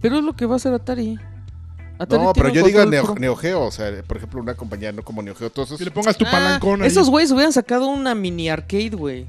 [0.00, 1.18] Pero es lo que va a hacer Atari.
[1.98, 5.02] Atari No, pero un yo digo Neo, Geo, o sea, por ejemplo, una compañía no
[5.02, 6.88] como Neo Geo, todos esos- Que le pongas tu Ah, palancón ahí.
[6.88, 9.26] Esos güeyes hubieran sacado una mini arcade, güey.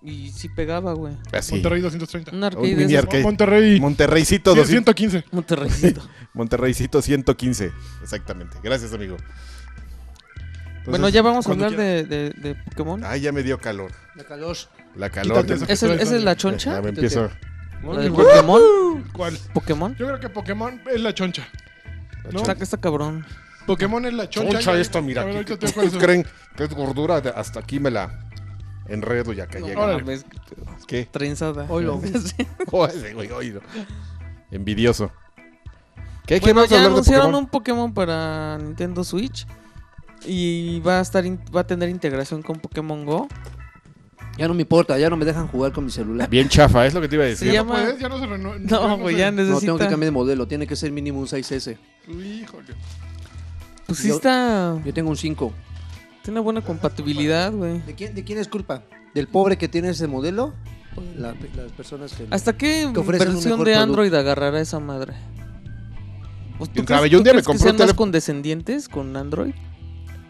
[0.00, 1.14] Y sí pegaba, güey.
[1.32, 1.54] así.
[1.54, 2.30] Monterrey 230.
[2.30, 3.22] Un Un arcade mini de arcade.
[3.22, 5.24] Monterrey Monterreycito, sí, 200 115.
[5.32, 6.02] Monterreycito.
[6.34, 8.56] Monterreycito 115, exactamente.
[8.62, 9.16] Gracias, amigo.
[9.16, 13.02] Entonces, bueno, ya vamos a hablar de, de, de Pokémon.
[13.04, 13.90] Ay, ya me dio calor.
[14.14, 14.56] La calor.
[14.98, 15.42] La calor.
[15.46, 15.72] Quítate esa.
[15.72, 16.72] ¿Esa, esa es la choncha?
[16.74, 17.30] Ya me empiezo.
[17.84, 18.60] ¿La de Pokémon?
[19.12, 19.38] ¿Cuál?
[19.54, 19.94] ¿Pokémon?
[19.96, 21.46] Yo creo que Pokémon es la choncha.
[22.32, 22.40] ¿no?
[22.40, 23.24] Está, está cabrón.
[23.66, 24.52] Pokémon es la choncha.
[24.52, 25.22] Choncha Ya- esto, mira.
[25.22, 26.04] A ver, aquí, ahorita te ¿Ustedes acuerdas.
[26.04, 27.16] creen que es gordura?
[27.36, 28.28] Hasta aquí me la
[28.88, 29.98] enredo ya que No llega.
[30.86, 31.08] ¿Qué?
[31.10, 31.66] trenzada.
[31.68, 32.00] Oilo.
[32.66, 33.60] Güey, oído.
[34.50, 35.12] Envidioso.
[36.26, 36.40] ¿Qué?
[36.40, 37.44] ¿Qué Bueno, ya anunciaron Pokémon?
[37.44, 39.46] un Pokémon para Nintendo Switch.
[40.26, 43.28] Y va a estar va a tener integración con Pokémon Go.
[44.38, 46.30] Ya no me importa, ya no me dejan jugar con mi celular.
[46.30, 47.48] Bien chafa, es lo que te iba a decir.
[47.48, 47.98] Se ¿Ya no puedes?
[47.98, 50.76] Ya no se renue- No, güey, ya No, tengo que cambiar de modelo, tiene que
[50.76, 51.76] ser mínimo un 6S.
[52.06, 52.74] Híjole.
[53.86, 54.80] Pues sí Yo- está.
[54.84, 55.52] Yo tengo un 5.
[56.22, 57.80] Tiene buena compatibilidad, güey.
[57.80, 58.84] ¿De quién, ¿De quién es culpa?
[59.14, 60.52] ¿Del pobre que tiene ese modelo?
[60.94, 62.26] ¿O de la- las personas que...
[62.30, 63.82] ¿Hasta qué Que ofrecen un versión mejor de producto.
[63.82, 65.14] Android agarrará esa madre?
[66.58, 67.10] Pues, ¿Tú ¿Quién crees, sabe?
[67.10, 69.54] Yo un tú día me crees que compré un sean más condescendientes con Android?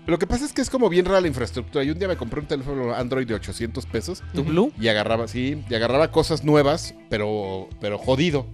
[0.09, 1.85] Lo que pasa es que es como bien rara la infraestructura.
[1.85, 4.73] Y un día me compré un teléfono Android de 800 pesos ¿Tu Blue?
[4.81, 8.47] y agarraba, sí, y agarraba cosas nuevas, pero, pero jodido.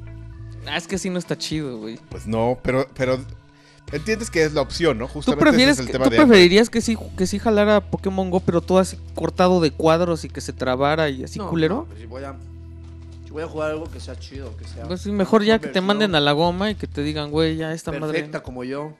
[0.66, 1.98] Ah, es que así no está chido, güey.
[2.08, 3.20] Pues no, pero, pero
[3.92, 5.06] entiendes que es la opción, ¿no?
[5.06, 7.38] ¿Tú, Justamente prefieres ese es que- el tema ¿tú de preferirías que sí, que sí
[7.38, 11.38] jalara Pokémon Go, pero todo así cortado de cuadros y que se trabara y así
[11.38, 11.74] No, culero?
[11.76, 12.34] no, pues si voy a,
[13.26, 15.80] si voy a jugar algo que sea chido, que sea Pues mejor ya que te
[15.80, 18.94] manden a la goma y que te digan, güey, ya esta perfecta madre como yo.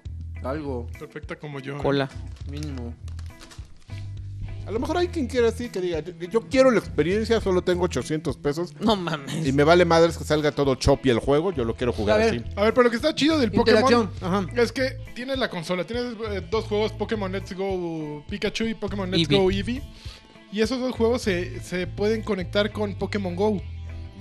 [0.45, 1.77] Algo Perfecta como yo.
[1.77, 1.81] ¿eh?
[1.83, 2.09] cola.
[2.51, 2.95] mínimo.
[4.67, 7.61] A lo mejor hay quien quiera así que diga, yo, yo quiero la experiencia, solo
[7.61, 9.47] tengo 800 pesos No mames.
[9.47, 12.25] y me vale madres que salga todo choppy el juego, yo lo quiero jugar A
[12.25, 12.35] ver.
[12.37, 12.45] así.
[12.57, 14.11] A ver, pero lo que está chido del Pokémon.
[14.23, 14.47] Ajá.
[14.57, 15.85] es que tienes la consola.
[15.85, 19.37] Tienes eh, dos juegos, Pokémon Let's Go Pikachu y Pokémon Let's Eevee.
[19.39, 19.83] Go Eevee.
[20.51, 23.61] Y esos dos juegos se, se pueden conectar con Pokémon Go.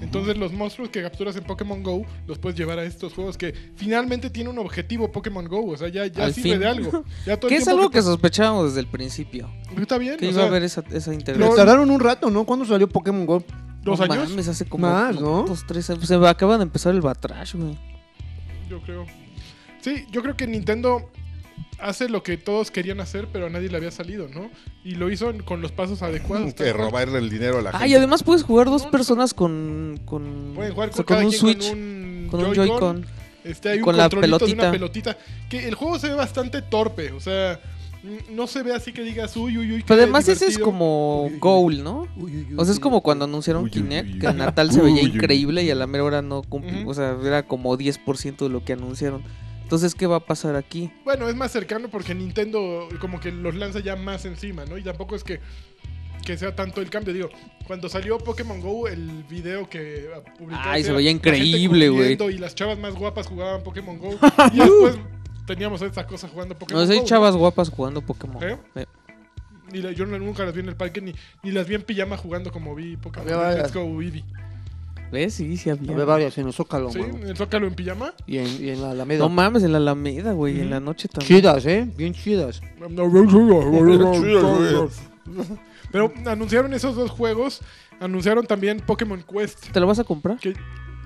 [0.01, 3.53] Entonces los monstruos que capturas en Pokémon Go los puedes llevar a estos juegos que
[3.75, 5.65] finalmente tiene un objetivo Pokémon Go.
[5.67, 6.59] O sea, ya, ya Al sirve fin.
[6.59, 7.03] de algo.
[7.25, 9.49] Ya todo el Que es tiempo algo que sospechábamos desde el principio.
[9.79, 10.17] Está bien.
[10.17, 11.55] Que o iba a haber esa, esa Lo integración.
[11.55, 12.43] tardaron un rato, ¿no?
[12.45, 13.43] ¿Cuándo salió Pokémon Go?
[13.81, 14.29] ¿Dos No años?
[14.29, 15.43] mames, hace como Más, ¿no?
[15.43, 16.07] dos, tres años.
[16.07, 17.77] Se acaba de empezar el Batrash, güey.
[18.69, 19.05] Yo creo.
[19.81, 21.09] Sí, yo creo que Nintendo
[21.83, 24.49] hace lo que todos querían hacer, pero a nadie le había salido, ¿no?
[24.83, 26.53] Y lo hizo con los pasos adecuados.
[26.55, 27.89] Que robarle el dinero a la Ah, gente.
[27.89, 29.99] y además puedes jugar dos personas con.
[30.05, 31.69] con Pueden jugar o sea, con, cada un quien Switch.
[31.69, 33.05] con un Con un Joy-Con.
[33.43, 35.11] Este, hay un Con la controlito de una pelotita.
[35.13, 35.47] pelotita.
[35.49, 37.11] Que el juego se ve bastante torpe.
[37.11, 37.59] O sea,
[38.03, 39.83] mm, no se ve así que digas uy, uy, uy.
[39.85, 40.65] Pero además ese es divertido".
[40.65, 41.39] como Uy, uy, uy.
[41.39, 42.07] goal, ¿no?
[42.15, 44.31] Uy, uy, uy, O sea, es como cuando anunciaron Kinect, uy, que uy.
[44.31, 45.15] en Natal se veía Uy, uy, uy.
[45.17, 46.87] increíble y a la mera hora no cumplió.
[46.87, 49.21] O sea, era como 10% de lo que anunciaron.
[49.73, 50.91] Entonces, ¿qué va a pasar aquí?
[51.03, 54.77] Bueno, es más cercano porque Nintendo como que los lanza ya más encima, ¿no?
[54.77, 55.39] Y tampoco es que,
[56.23, 57.11] que sea tanto el cambio.
[57.11, 57.29] Digo,
[57.65, 60.61] cuando salió Pokémon Go, el video que publicó...
[60.63, 62.15] Ay, se veía increíble, güey.
[62.35, 64.11] Y las chavas más guapas jugaban Pokémon Go.
[64.53, 64.95] y después
[65.47, 67.01] teníamos esta cosa jugando Pokémon No sé, Go.
[67.01, 68.43] hay chavas guapas jugando Pokémon.
[68.43, 68.59] ¿Eh?
[68.75, 68.85] Eh,
[69.71, 71.81] Ni la- yo no- nunca las vi en el parque, ni, ni las vi en
[71.81, 73.27] pijama jugando como vi Pokémon.
[73.55, 74.23] Let's Go Eevee.
[75.13, 75.35] ¿Ves?
[75.35, 75.91] Sí, sí había.
[75.91, 76.97] Había varias en el Zócalo, ¿Sí?
[76.97, 77.17] mano.
[77.17, 78.15] ¿En el Zócalo en pijama?
[78.25, 79.19] Y en, y en la Alameda.
[79.19, 80.59] No mames, en la Alameda, güey.
[80.59, 81.39] En la noche también.
[81.39, 81.87] chidas, ¿eh?
[81.95, 82.61] Bien chidas.
[85.91, 87.61] Pero anunciaron esos dos juegos.
[87.99, 89.69] Anunciaron también Pokémon Quest.
[89.71, 90.39] ¿Te lo vas a comprar?
[90.39, 90.55] Que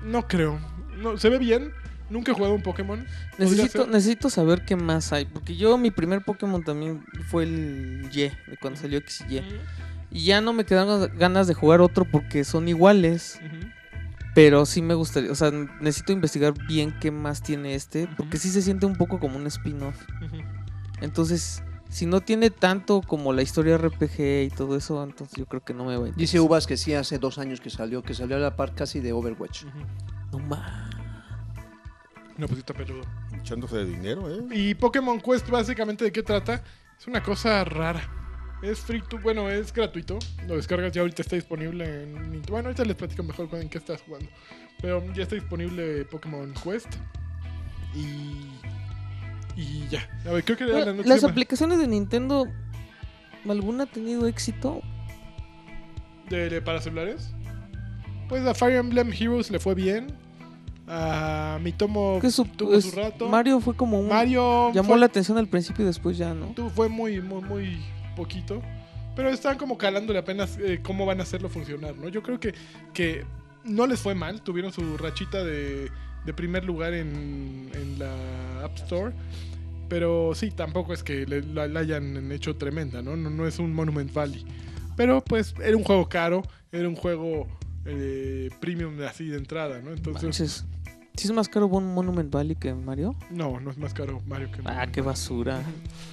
[0.02, 0.58] no creo.
[0.96, 1.72] No, se ve bien.
[2.08, 3.06] Nunca he jugado un Pokémon.
[3.36, 3.92] Necesito, ser.
[3.92, 5.26] necesito saber qué más hay.
[5.26, 9.42] Porque yo, mi primer Pokémon también fue el Y, de cuando salió X y Y.
[10.10, 13.38] Y ya no me quedaron ganas de jugar otro porque son iguales.
[13.44, 13.68] Ujú.
[14.34, 18.06] Pero sí me gustaría, o sea, necesito investigar bien qué más tiene este.
[18.16, 18.42] Porque Ujú.
[18.42, 19.96] sí se siente un poco como un spin-off.
[21.00, 25.64] Entonces, si no tiene tanto como la historia RPG y todo eso, entonces yo creo
[25.64, 26.18] que no me va a interesar.
[26.18, 29.00] Dice Uvas que sí, hace dos años que salió, que salió a la par casi
[29.00, 29.64] de Overwatch.
[29.64, 29.78] Ujú.
[30.32, 30.94] No mames.
[32.36, 33.02] Una pusita peludo.
[33.40, 34.44] Echándose de dinero, ¿eh?
[34.52, 36.62] Y Pokémon Quest, básicamente, ¿de qué trata?
[36.98, 38.17] Es una cosa rara.
[38.62, 40.18] Es free to, bueno, es gratuito.
[40.46, 42.52] Lo descargas ya ahorita está disponible en Nintendo.
[42.52, 44.28] Bueno, ahorita les platico mejor en qué estás jugando.
[44.80, 46.88] Pero ya está disponible Pokémon Quest.
[47.94, 48.48] Y.
[49.60, 50.08] Y ya.
[50.26, 52.46] A ver, creo que la Bueno, Las aplicaciones de Nintendo,
[53.48, 54.80] ¿alguna ha tenido éxito?
[56.28, 57.30] de, de- para celulares.
[58.28, 60.08] Pues a Fire Emblem Heroes le fue bien.
[60.86, 63.28] A Mitomo Que su, tuvo es- su rato.
[63.28, 64.08] Mario fue como un...
[64.08, 66.48] Mario llamó fue- la atención al principio y después ya, ¿no?
[66.48, 67.78] Tu- fue muy, muy, muy
[68.18, 68.60] poquito.
[69.16, 72.08] Pero están como calándole apenas eh, cómo van a hacerlo funcionar, ¿no?
[72.08, 72.54] Yo creo que,
[72.92, 73.24] que
[73.64, 74.42] no les fue mal.
[74.42, 75.90] Tuvieron su rachita de,
[76.24, 78.12] de primer lugar en, en la
[78.64, 79.12] App Store.
[79.88, 83.16] Pero sí, tampoco es que le- la, hayan hecho tremenda, ¿no?
[83.16, 83.30] ¿no?
[83.30, 84.44] No es un Monument Valley.
[84.96, 87.48] Pero pues era un juego caro, era un juego
[87.86, 89.92] eh, premium así de entrada, ¿no?
[89.92, 90.22] Entonces.
[91.18, 93.14] ¿Sí es más caro un Monument Valley que Mario?
[93.30, 95.12] no, no es más caro Mario que Ah, Monument qué Valley.
[95.12, 95.62] basura.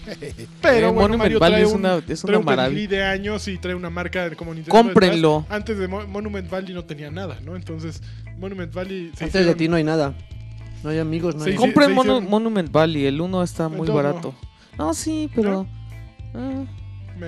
[0.62, 2.90] Pero Eh, bueno, Monument Mario Valley trae es un, una, es trae una un maravilla.
[2.90, 4.72] de años y trae una marca como Nintendo.
[4.78, 5.40] Cómprenlo.
[5.42, 5.56] detrás.
[5.58, 7.56] Antes de Mo- Monument Valley no tenía nada, ¿no?
[7.56, 8.02] Entonces,
[8.38, 9.12] Monument Valley.
[9.16, 10.14] se Antes de ti no hay nada.
[10.84, 11.56] No hay amigos, no hay.
[11.56, 14.34] Compren se hicieron- Monument Valley, el 1 está muy barato.
[14.78, 15.66] No, sí, pero...
[16.34, 16.64] ah,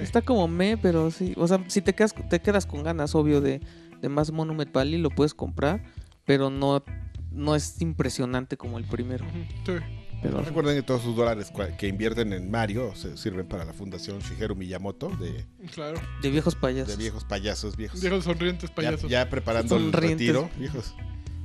[0.01, 1.33] está como me, pero sí.
[1.37, 3.61] O sea, si te quedas, te quedas con ganas, obvio, de,
[4.01, 5.81] de más Monument Valley, lo puedes comprar,
[6.25, 6.83] pero no,
[7.31, 9.25] no es impresionante como el primero.
[9.65, 9.73] Sí,
[10.21, 14.19] Pero Recuerden que todos sus dólares que invierten en Mario se sirven para la fundación
[14.19, 15.99] Shigeru Miyamoto de, claro.
[16.21, 16.97] de viejos payasos.
[16.97, 18.01] de viejos payasos viejos.
[18.01, 19.09] Viejos sonrientes ya, payasos.
[19.11, 20.95] ya preparando el retiro, viejos.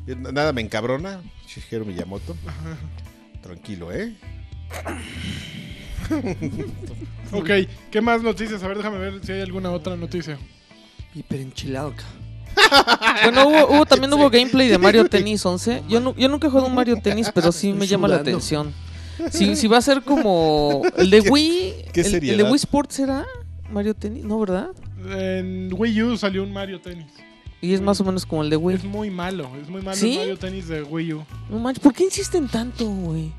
[0.06, 2.36] Nada me encabrona, Shigeru Miyamoto.
[2.46, 2.76] Ajá.
[3.42, 4.14] Tranquilo, ¿eh?
[7.32, 7.50] Ok,
[7.90, 8.62] ¿qué más noticias?
[8.62, 10.38] A ver, déjame ver si hay alguna otra noticia.
[11.14, 12.04] Hiper enchilado, ca.
[13.24, 15.82] Bueno, hubo, hubo- también hubo gameplay de Mario Tennis 11.
[15.88, 18.72] Yo, nu- yo nunca he jugado un Mario Tennis, pero sí me llama la atención.
[19.30, 21.74] Si, si va a ser como el de Wii.
[21.92, 22.42] qué el, el de?
[22.44, 23.24] Wii Sports será
[23.70, 24.68] Mario Tennis, ¿no, verdad?
[25.06, 27.06] En Wii U salió un Mario Tennis.
[27.60, 28.76] Y es más o menos como el de Wii.
[28.76, 30.12] Es muy malo, es muy malo ¿Sí?
[30.14, 31.24] el Mario Tennis de Wii U.
[31.50, 33.30] No manches, ¿por qué insisten tanto, güey?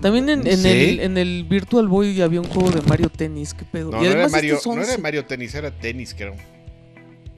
[0.00, 0.68] También en, en Sí.
[0.68, 3.90] el, en el Virtual Boy había un juego de Mario Tennis, qué pedo.
[3.90, 4.98] No, y no era, Mario, este no era 11.
[4.98, 6.34] Mario Tenis, era tenis, creo.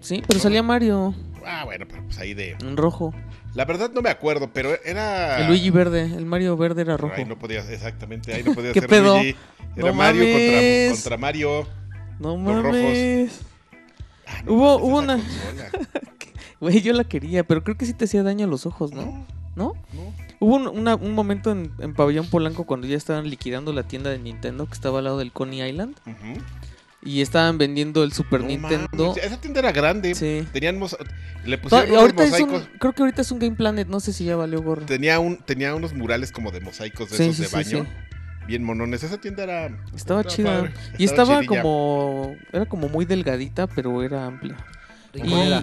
[0.03, 2.57] Sí, pero salía Mario Ah, bueno, pero pues ahí de.
[2.61, 3.13] en rojo.
[3.55, 5.41] La verdad no me acuerdo, pero era.
[5.41, 7.15] El Luigi verde, el Mario verde era rojo.
[7.17, 9.17] Ahí no podía, exactamente, ahí no podía ¿Qué ser pedo?
[9.17, 9.37] Luigi.
[9.77, 11.67] Era No Mario contra, Mario.
[12.21, 13.41] No mames.
[14.27, 15.19] Ah, no Hubo- hubo una-.
[16.61, 19.27] Güey, yo la quería, pero creo que sí te hacía daño a los ojos, ¿no?
[19.57, 19.75] No.
[20.39, 24.11] Hubo un, una- un momento en, en Pabellón Polanco cuando ya estaban liquidando la tienda
[24.11, 26.41] de Nintendo que estaba al lado del Coney Island Ujú.
[27.03, 29.09] Y estaban vendiendo el Super No Nintendo.
[29.09, 30.15] mames, esa tienda era grande.
[30.15, 30.47] Sí.
[30.53, 30.97] Tenían mos-
[31.45, 32.69] le pusieron unos ahorita es un, mosaicos.
[32.79, 34.87] creo que ahorita es un Game Planet, no sé si ya valió gorro.
[34.87, 37.85] Tenía, un, tenía unos murales como de mosaicos de Sí, esos sí, de sí, baño.
[37.85, 37.91] sí.
[38.47, 39.03] Bien monones.
[39.05, 39.71] Esa tienda era.
[39.95, 40.59] Estaba chida.
[40.63, 40.75] padre.
[40.99, 44.57] Y Estaba como era como muy delgadita, pero era amplia.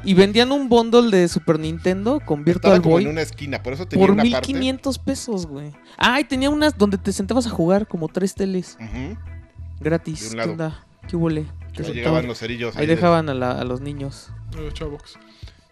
[0.06, 3.64] Y, vendían un bundle de Super Nintendo con Estaba Virtual como Boy en una esquina,
[3.64, 4.48] por eso tenía por una parte.
[4.54, 5.72] 1500 pesos, güey.
[5.98, 9.18] Ah, y tenía unas donde te sentabas a jugar como tres teles Ujú.
[9.80, 10.20] gratis.
[10.22, 10.76] De un ¿Qué lado.
[11.10, 11.46] ¿Qué huele?
[11.78, 12.76] Ahí llegaban los cerillos.
[12.78, 14.30] Ahí de- dejaban a, la- a los niños.
[14.56, 15.18] Los chavos.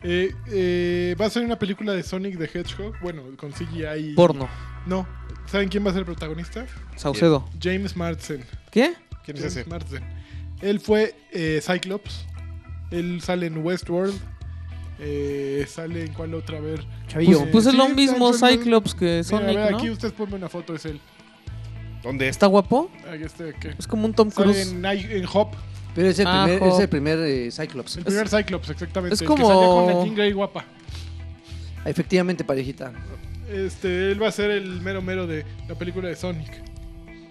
[0.04, 2.94] Eh, eh, va a ser una película de Sonic the Hedgehog.
[3.02, 4.14] Bueno, con CGI.
[4.16, 4.48] Porno.
[4.86, 5.08] No.
[5.48, 6.66] ¿Saben quién va a ser el protagonista?
[6.96, 7.48] Saucedo.
[7.62, 8.44] James Marsden.
[8.72, 8.94] ¿Qué?
[9.26, 9.70] ¿Quién es James ese?
[9.70, 10.04] Marsden.
[10.62, 12.26] Él fue eh, Cyclops.
[12.92, 14.16] Él sale en Westworld.
[15.00, 16.84] Eh, sale en cuál otra, a ver.
[17.08, 17.40] Chavillo.
[17.40, 18.96] Pues, pues es sí, lo mismo Cyclops.
[18.96, 19.78] Que Mira, Sonic, ve, ¿no?
[19.78, 21.00] aquí ustedes ponme una foto, es él.
[22.04, 22.28] ¿Dónde?
[22.28, 22.90] ¿Está guapo?
[23.22, 23.74] Este, ¿qué?
[23.78, 24.72] Es como un Tom Sale Cruise.
[24.72, 25.50] en, en Hop.
[25.96, 26.76] Pero es el Ah, primer, jo.
[26.76, 27.98] es el primer eh, Cyclops.
[27.98, 29.16] El primer Cyclops, exactamente.
[29.16, 30.66] es el como- que salía con la Jean Grey guapa.
[31.86, 32.92] Efectivamente, parejita.
[33.52, 36.52] Este, él va a ser el mero mero de la película de Sonic.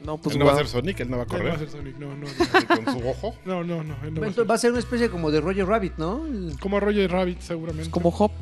[0.04, 0.64] No, pues él no va a guau.
[0.66, 1.68] ser Sonic, él no va a Él no va a correr.
[1.68, 2.26] ser Sonic, no, no.
[2.26, 3.34] No, Con su ojo.
[3.44, 3.82] no, no.
[3.84, 4.50] no, él no va a Entonces, ser.
[4.50, 6.24] va a ser una especie como de Roger Rabbit, ¿no?
[6.26, 7.82] El- Como Roger Rabbit, seguramente.
[7.84, 8.32] Es como Hop.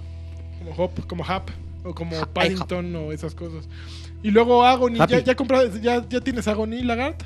[0.59, 1.51] como Hop, como Hap,
[1.85, 3.69] o como Paddington, o esas cosas.
[4.25, 5.13] Y luego Agony, Happy.
[5.13, 7.23] ¿ya, ya, compra- ya, ya tienes Agony, Lagart?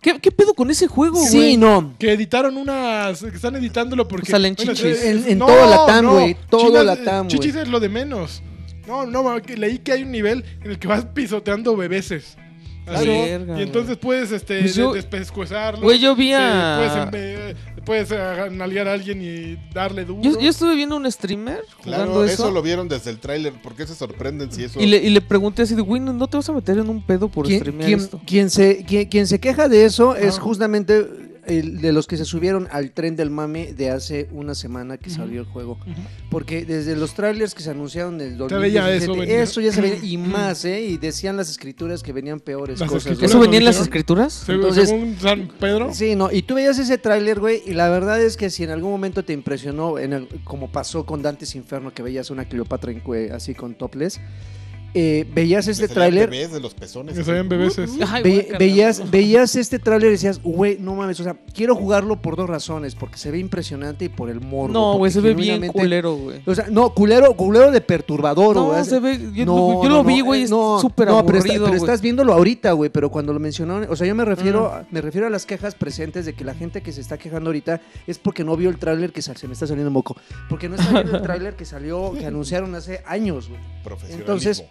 [0.00, 1.28] ¿Qué, qué pedo con ese juego, güey?
[1.28, 1.94] Sí, no.
[1.98, 4.30] Que editaron unas, que están editándolo porque...
[4.30, 4.80] Salen chichis.
[4.84, 7.64] es- En- en todo Latam, güey, todo Chinas, Latam, eh, Chichis güey.
[7.64, 8.40] es lo de menos.
[8.86, 12.38] No, no, que leí que hay un nivel en el que vas pisoteando bebeses.
[12.86, 15.82] Así, Verga, y entonces puedes este, Pues yo- de- despescuezarlos.
[15.82, 17.56] Güey, yo vi eh, a- Puedes,
[17.88, 20.20] puedes eh, nalguear a alguien y darle duro.
[20.22, 22.34] Yo, yo estuve viendo un streamer jugando Claro, eso.
[22.44, 23.54] eso lo vieron desde el tráiler.
[23.62, 24.78] ¿Por qué se sorprenden si eso...
[24.78, 27.00] Y le, y le pregunté así de, güey, ¿no, te vas a meter en un
[27.02, 28.20] pedo por ¿Quién, streamear quién- esto?
[28.26, 30.40] quién se, quién, quién se queja de eso es Ah.
[30.42, 31.06] justamente
[31.48, 35.10] el de los que se subieron al tren del mame de hace una semana que
[35.10, 35.78] salió el juego.
[36.30, 39.80] Porque desde los trailers que se anunciaron del Se veía 2017, eso eso ya se
[39.80, 40.80] veía y más, ¿eh?
[40.82, 43.20] Y decían las escrituras que venían peores Las cosas.
[43.20, 44.44] ¿Eso venía en las escrituras?
[44.48, 45.92] Entonces- según San Pedro.
[45.92, 48.70] Sí, no, y tú veías ese tráiler, güey, y la verdad es que si en
[48.70, 52.92] algún momento te impresionó, en el- como pasó con Dante's Inferno, que veías una Cleopatra
[52.92, 54.20] en así con topless,
[54.94, 57.16] eh, veías Me este salían tráiler, bebés de los pezones.
[57.16, 57.78] Que se ven bebés.
[57.78, 58.58] Ay, ve- guácala.
[58.58, 62.48] veías, veías este tráiler y decías, güey, no mames, o sea, quiero jugarlo por dos
[62.48, 64.72] razones, porque se ve impresionante y por el morbo.
[64.72, 66.40] No, güey, se ve bien genuinamente- culero, güey.
[66.46, 68.84] O sea, no, culero, culero de perturbador, No, güey.
[68.84, 71.24] se ve, yo, No, yo no, lo no, vi, güey, eh, es no, súper no,
[71.26, 71.84] pero, está- aburrido, pero güey.
[71.90, 74.74] estás viéndolo ahorita, güey, pero cuando lo mencionaron, o sea, yo me refiero, Mm.
[74.74, 77.50] a- me refiero a las quejas presentes de que la gente que se está quejando
[77.50, 80.16] ahorita es porque no vio el tráiler que sal- se me está saliendo moco,
[80.48, 83.60] porque no está viendo el tráiler que salió, que anunciaron hace años, güey.
[83.84, 84.20] Profesionalismo.
[84.20, 84.64] Entonces,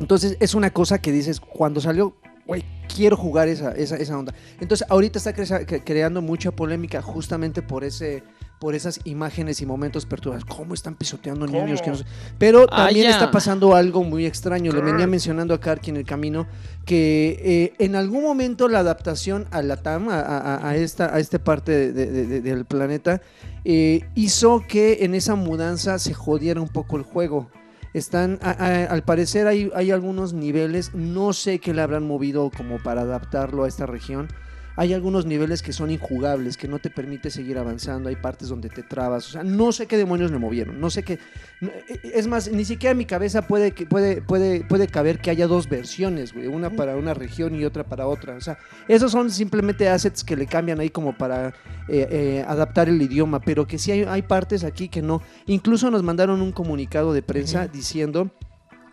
[0.00, 4.34] Entonces es una cosa que dices, cuando salió, güey, quiero jugar esa, esa, esa onda.
[4.60, 8.22] Entonces ahorita está cre- cre- creando mucha polémica justamente por ese
[8.58, 10.46] por esas imágenes y momentos perturbadores.
[10.46, 11.58] ¿Cómo están pisoteando ¿Cómo?
[11.62, 11.82] niños?
[11.82, 12.04] Que no sé?
[12.38, 14.72] Pero Ah, también está pasando algo muy extraño.
[14.72, 16.46] Le venía mencionando a Karki en el camino
[16.86, 21.18] que eh, en algún momento la adaptación a la TAM, a, a- a esta, a
[21.20, 23.20] esta parte de- de- de- del planeta,
[23.66, 27.50] eh, hizo que en esa mudanza se jodiera un poco el juego.
[27.96, 32.50] Están, a- a- al parecer hay, hay algunos niveles, no sé qué le habrán movido
[32.54, 34.28] como para adaptarlo a esta región.
[34.76, 38.68] Hay algunos niveles que son injugables, que no te permite seguir avanzando, hay partes donde
[38.68, 41.18] te trabas, o sea, no sé qué demonios le movieron, no sé qué...
[41.60, 45.18] no, eh, Es más, ni siquiera en mi cabeza puede, que- puede, puede, puede caber
[45.18, 48.58] que haya dos versiones, güey, una para una región y otra para otra, o sea,
[48.86, 51.48] esos son simplemente assets que le cambian ahí como para
[51.88, 55.22] eh, eh, adaptar el idioma, pero que sí hay, hay partes aquí que no.
[55.46, 58.30] Incluso nos mandaron un comunicado de prensa diciendo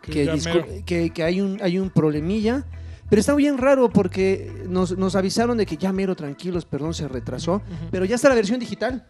[0.01, 0.11] Que
[0.85, 2.65] que, que hay, un, hay un problemilla.
[3.09, 7.07] Pero está bien raro porque nos, nos avisaron de que ya mero tranquilos, perdón, se
[7.07, 7.61] retrasó.
[7.91, 9.05] Pero ya está la versión digital.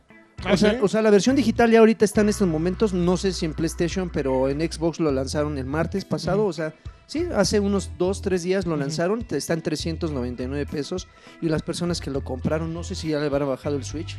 [0.46, 0.78] Ah, o, sea, ¿sí?
[0.82, 3.54] o sea, la versión digital ya ahorita está en estos momentos, no sé si en
[3.54, 6.74] PlayStation, pero en Xbox lo lanzaron el martes pasado, o sea,
[7.06, 11.08] sí, hace unos dos, tres días lo lanzaron, está en 399 pesos
[11.42, 14.18] y las personas que lo compraron, no sé si ya le habrá bajado el Switch,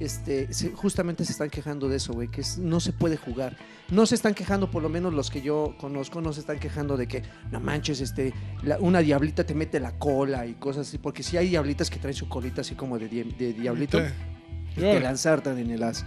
[0.00, 3.56] este, se- justamente se están quejando de eso, güey, que es- no se puede jugar.
[3.90, 6.96] No se están quejando, por lo menos los que yo conozco, no se están quejando
[6.96, 8.32] de que, no manches, este,
[8.62, 11.98] la- una diablita te mete la cola y cosas así, porque sí hay diablitas que
[11.98, 14.04] traen su colita así como de, di- de diablito Sí.
[14.72, 15.00] Y que órale.
[15.00, 16.04] lanzar en el as.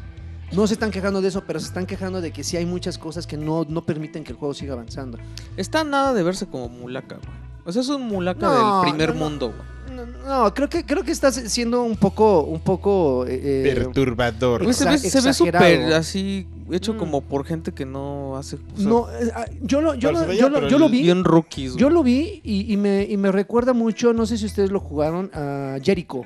[0.54, 2.98] No se están quejando de eso, pero se están quejando de que sí hay muchas
[2.98, 5.18] cosas que no, no permiten que el juego siga avanzando.
[5.58, 7.38] Está nada de verse como mulaca, güey.
[7.66, 9.30] O sea, es un mulaca No, del primer no, no.
[9.30, 9.83] mundo, güey.
[10.06, 14.64] No, no, creo que creo que estás siendo un poco un poco eh, eh, Perturbador.
[14.64, 16.98] Güey, se ve, se súper así, hecho Mm.
[16.98, 18.56] como por gente que no hace.
[18.58, 21.02] o sea, no, eh, ah, yo lo yo lo, yo lo- yo vi.
[21.04, 24.46] Bien rookies, Yo lo vi y, y me, y me recuerda mucho, no sé si
[24.46, 26.22] ustedes lo jugaron, a Jericho.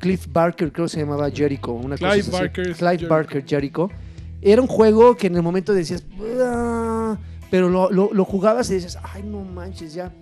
[0.00, 1.72] Cliff Barker, creo que se llamaba Jericho.
[1.72, 2.30] Una Clive cosa.
[2.38, 3.08] Barker Clive Jericho.
[3.08, 3.90] Barker, Jericho.
[4.40, 6.04] Era un juego que en el momento decías,
[7.50, 10.12] pero lo, lo- lo jugabas y dices, ay, no manches, ya.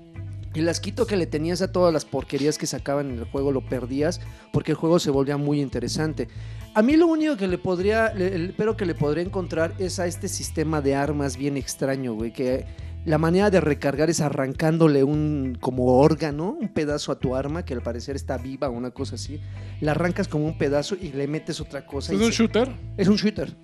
[0.61, 3.61] El asquito que le tenías a todas las porquerías que sacaban en el juego lo
[3.61, 4.21] perdías
[4.53, 6.29] porque el juego se volvía muy interesante.
[6.75, 10.07] A mí lo único que le podría, le- pero que le podría encontrar es a
[10.07, 12.66] este sistema de armas bien extraño, güey, que
[13.05, 17.73] la manera de recargar es arrancándole un como órgano, un pedazo a tu arma que
[17.73, 19.40] al parecer está viva o una cosa así.
[19.81, 22.12] La arrancas como un pedazo y le metes otra cosa.
[22.12, 22.69] ¿Es y un se- shooter?
[22.97, 23.55] es un shooter.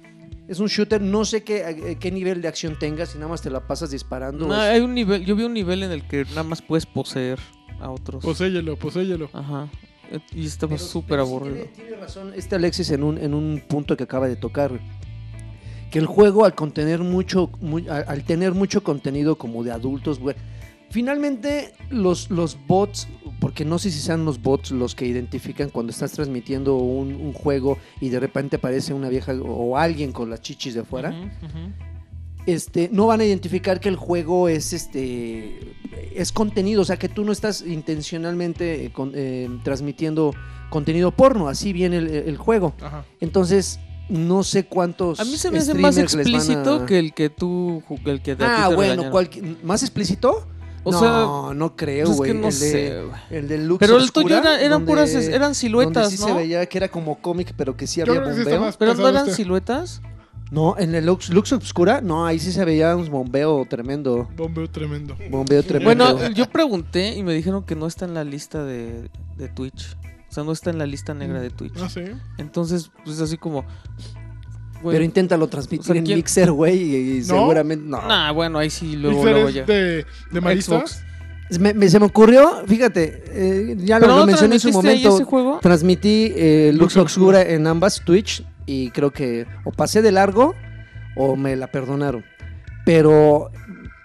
[0.49, 3.41] Es un shooter, no sé qué, eh, qué nivel de acción tengas, si nada más
[3.43, 4.47] te la pasas disparando.
[4.47, 7.39] No, hay un nivel, yo vi un nivel en el que nada más puedes poseer
[7.81, 8.23] a otros.
[8.25, 9.31] Poséyelo, poséyelo.
[9.33, 9.69] Ajá.
[10.11, 11.55] Eh, Y estaba súper aburrido.
[11.55, 14.79] tiene, tiene razón este Alexis en un, en un punto que acaba de tocar.
[15.91, 20.19] Que el juego al contener mucho, mu- al, al tener mucho contenido como de adultos,
[20.19, 20.37] güey.
[20.91, 23.09] Finalmente, los, los bots,
[23.43, 27.33] porque no sé si sean los bots los que identifican cuando estás transmitiendo un, un
[27.33, 31.11] juego y de repente aparece una vieja o alguien con las chichis de fuera.
[31.11, 31.73] Ujú, ujú.
[32.47, 35.75] este, no van a identificar que el juego es este
[36.15, 40.33] es contenido, o sea que tú no estás intencionalmente eh, con- eh, transmitiendo
[40.71, 42.75] contenido porno, así viene el, el juego.
[42.81, 43.05] Ajá.
[43.21, 43.79] Entonces,
[44.09, 45.21] no sé cuántos.
[45.21, 47.83] A mí se me hace más explícito a- que el que tú.
[48.05, 50.47] El que de a ti Ah, te bueno, cualqui- ¿más explícito?
[50.85, 52.33] O no, sea, no creo, pues es güey.
[52.33, 55.15] que no el, de, el de Lux Pero el Obscura, tuyo era- eran donde- puras.
[55.15, 56.27] Eran donde siluetas, sí ¿no?
[56.27, 58.61] se veía que era como cómic, pero que sí Yo había bombeo.
[58.61, 59.37] más Pero no eran este.
[59.37, 60.03] siluetas.
[60.51, 64.29] No, en el Lux, Lux Obscura, no, ahí sí se veía un bombeo tremendo.
[64.37, 65.17] Bombeo tremendo.
[65.31, 66.05] Bombeo tremendo.
[66.15, 69.97] Bueno, yo pregunté y me dijeron que no está en la lista de, de Twitch.
[70.29, 71.75] O sea, no está en la lista negra de Twitch.
[71.81, 72.03] Ah, sí.
[72.39, 73.65] Entonces, pues así como.
[74.83, 77.25] Güey, Pero inténtalo transmitir O sea, en ¿quién- Mixer, güey, y, y ¿No?
[77.27, 78.03] seguramente no.
[78.07, 79.65] Nah, bueno, ahí sí, luego, ¿Mixer luego es ya.
[79.65, 80.79] de, de Marista?
[80.81, 81.03] Xbox.
[81.61, 84.73] Me- me- se me ocurrió, fíjate, eh, ya lo, ¿Pero lo no mencioné en su
[84.73, 85.15] momento.
[85.15, 85.59] ese juego?
[85.61, 90.55] Transmití eh, Lux Lux Obscura en ambas Twitch y creo que o pasé de largo
[91.17, 92.25] o me la perdonaron.
[92.87, 93.51] Pero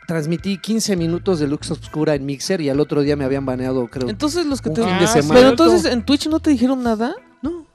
[0.07, 3.87] transmití 15 minutos de Lux Obscura en Mixer y al otro día me habían baneado,
[3.87, 4.09] creo.
[4.09, 4.83] Entonces los que Un te.
[4.83, 5.39] fin Ah, de sí, semana.
[5.39, 7.15] Pero entonces en Twitch no te dijeron nada.
[7.41, 7.65] No.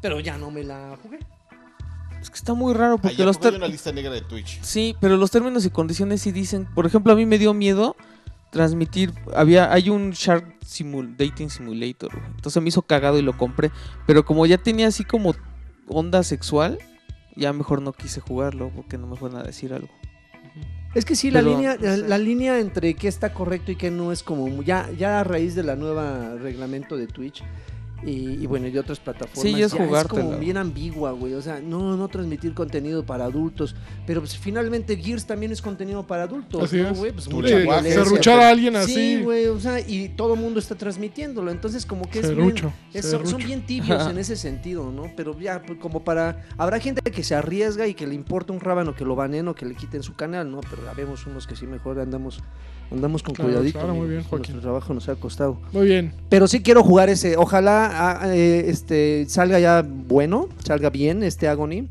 [0.00, 1.18] Pero ya no me la jugué.
[2.38, 4.60] Está muy raro porque Allá los porque hay ter- una lista negra de Twitch.
[4.62, 6.66] Sí, pero los términos y condiciones sí dicen.
[6.74, 7.96] Por ejemplo, a mí me dio miedo
[8.50, 9.12] transmitir.
[9.34, 12.12] Había, hay un Shark Simul Dating Simulator.
[12.14, 12.26] güey.
[12.36, 13.70] Entonces me hizo cagado y lo compré.
[14.06, 15.34] Pero como ya tenía así como
[15.88, 16.78] onda sexual,
[17.36, 19.88] ya mejor no quise jugarlo porque no me fueron a decir algo.
[20.94, 24.10] Es que sí, la Pero, línea, la, línea entre qué está correcto y qué no
[24.10, 27.42] es como ya, ya a raíz de la nueva reglamento de Twitch
[28.04, 29.74] y, y bueno y de otras plataformas Sí, ya es
[30.08, 31.34] como bien ambigua, güey.
[31.34, 33.74] O sea, no, no transmitir contenido para adultos,
[34.06, 36.98] pero pues, finalmente Gears también es contenido para adultos, Así ¿no, es.
[36.98, 37.12] güey?
[37.12, 38.94] Pues mucha violencia, a alguien así.
[38.94, 42.54] Sí, güey, o sea, y todo el mundo está transmitiéndolo, entonces como que es bien,
[42.92, 45.10] es- son, bien tibios en ese sentido, ¿no?
[45.16, 46.46] Pero ya, pues, como para.
[46.56, 49.54] Habrá gente que se arriesga y que le importa un rábano que lo banen o
[49.54, 50.60] que le quiten su canal, ¿no?
[50.60, 52.40] Pero habemos unos que sí mejor andamos
[52.90, 53.78] andamos con Claro, cuidadito.
[53.78, 54.54] claro, muy bien, Joaquín.
[54.54, 55.58] Nuestro trabajo nos ha costado.
[55.72, 56.12] Muy bien.
[56.28, 57.36] Pero sí quiero jugar ese.
[57.36, 61.88] Ojalá ah, eh, este salga ya bueno, salga bien este Agony.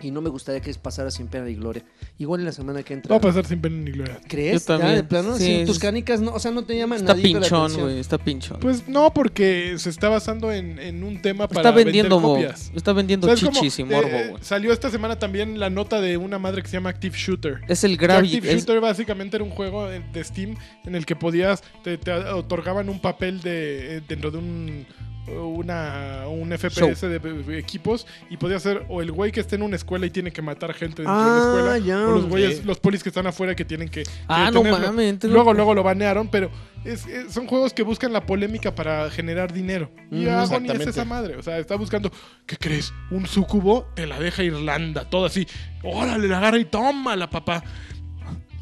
[0.00, 1.82] Y no me gustaría que pasara sin pena y gloria.
[2.18, 3.10] Igual en la semana que entra.
[3.10, 4.18] Va a pasar sin pena ni gloria.
[4.28, 4.66] ¿Crees?
[4.66, 4.94] Yo Ya, también.
[4.96, 7.98] de plano, Sí, sí, tus canicas no, o sea, no te llaman Está pinchón, güey.
[7.98, 8.58] Está pinchón.
[8.60, 12.72] Pues no, porque se está basando en, en un tema para está vendiendo, vender copias.
[12.74, 14.42] está vendiendo chichis y morbo, Eh, güey.
[14.44, 17.60] salió esta semana también la nota de una madre que se llama Active Shooter.
[17.68, 18.36] Es el Gravity.
[18.36, 21.98] Active es- Shooter básicamente era un juego de de Steam en el que podías, te,
[21.98, 24.86] te otorgaban un papel de eh, dentro de un
[25.30, 29.62] una un FPS de, de equipos y podía ser o el güey que está en
[29.62, 31.38] una escuela y tiene que matar gente dentro de la Ah,
[31.76, 32.06] escuela ya.
[32.06, 35.22] o los güeyes los polis que están afuera que tienen que, que Ah, no mames.
[35.24, 36.50] Luego, luego lo banearon, pero
[36.84, 39.90] es- es- son juegos que buscan la polémica para generar dinero.
[40.10, 40.30] Y Ujú.
[40.36, 41.36] Agony es esa madre.
[41.36, 42.10] O sea, está buscando,
[42.46, 42.92] ¿qué crees?
[43.10, 45.46] Un sucubo te la deja Irlanda, todo así.
[45.82, 47.62] Órale, la agarra y tómala, papá.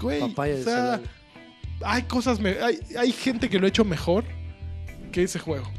[0.01, 1.01] Güey, Papaya o sea,
[1.83, 4.25] hay cosas, hay, hay gente que lo ha hecho mejor
[5.13, 5.71] que ese juego.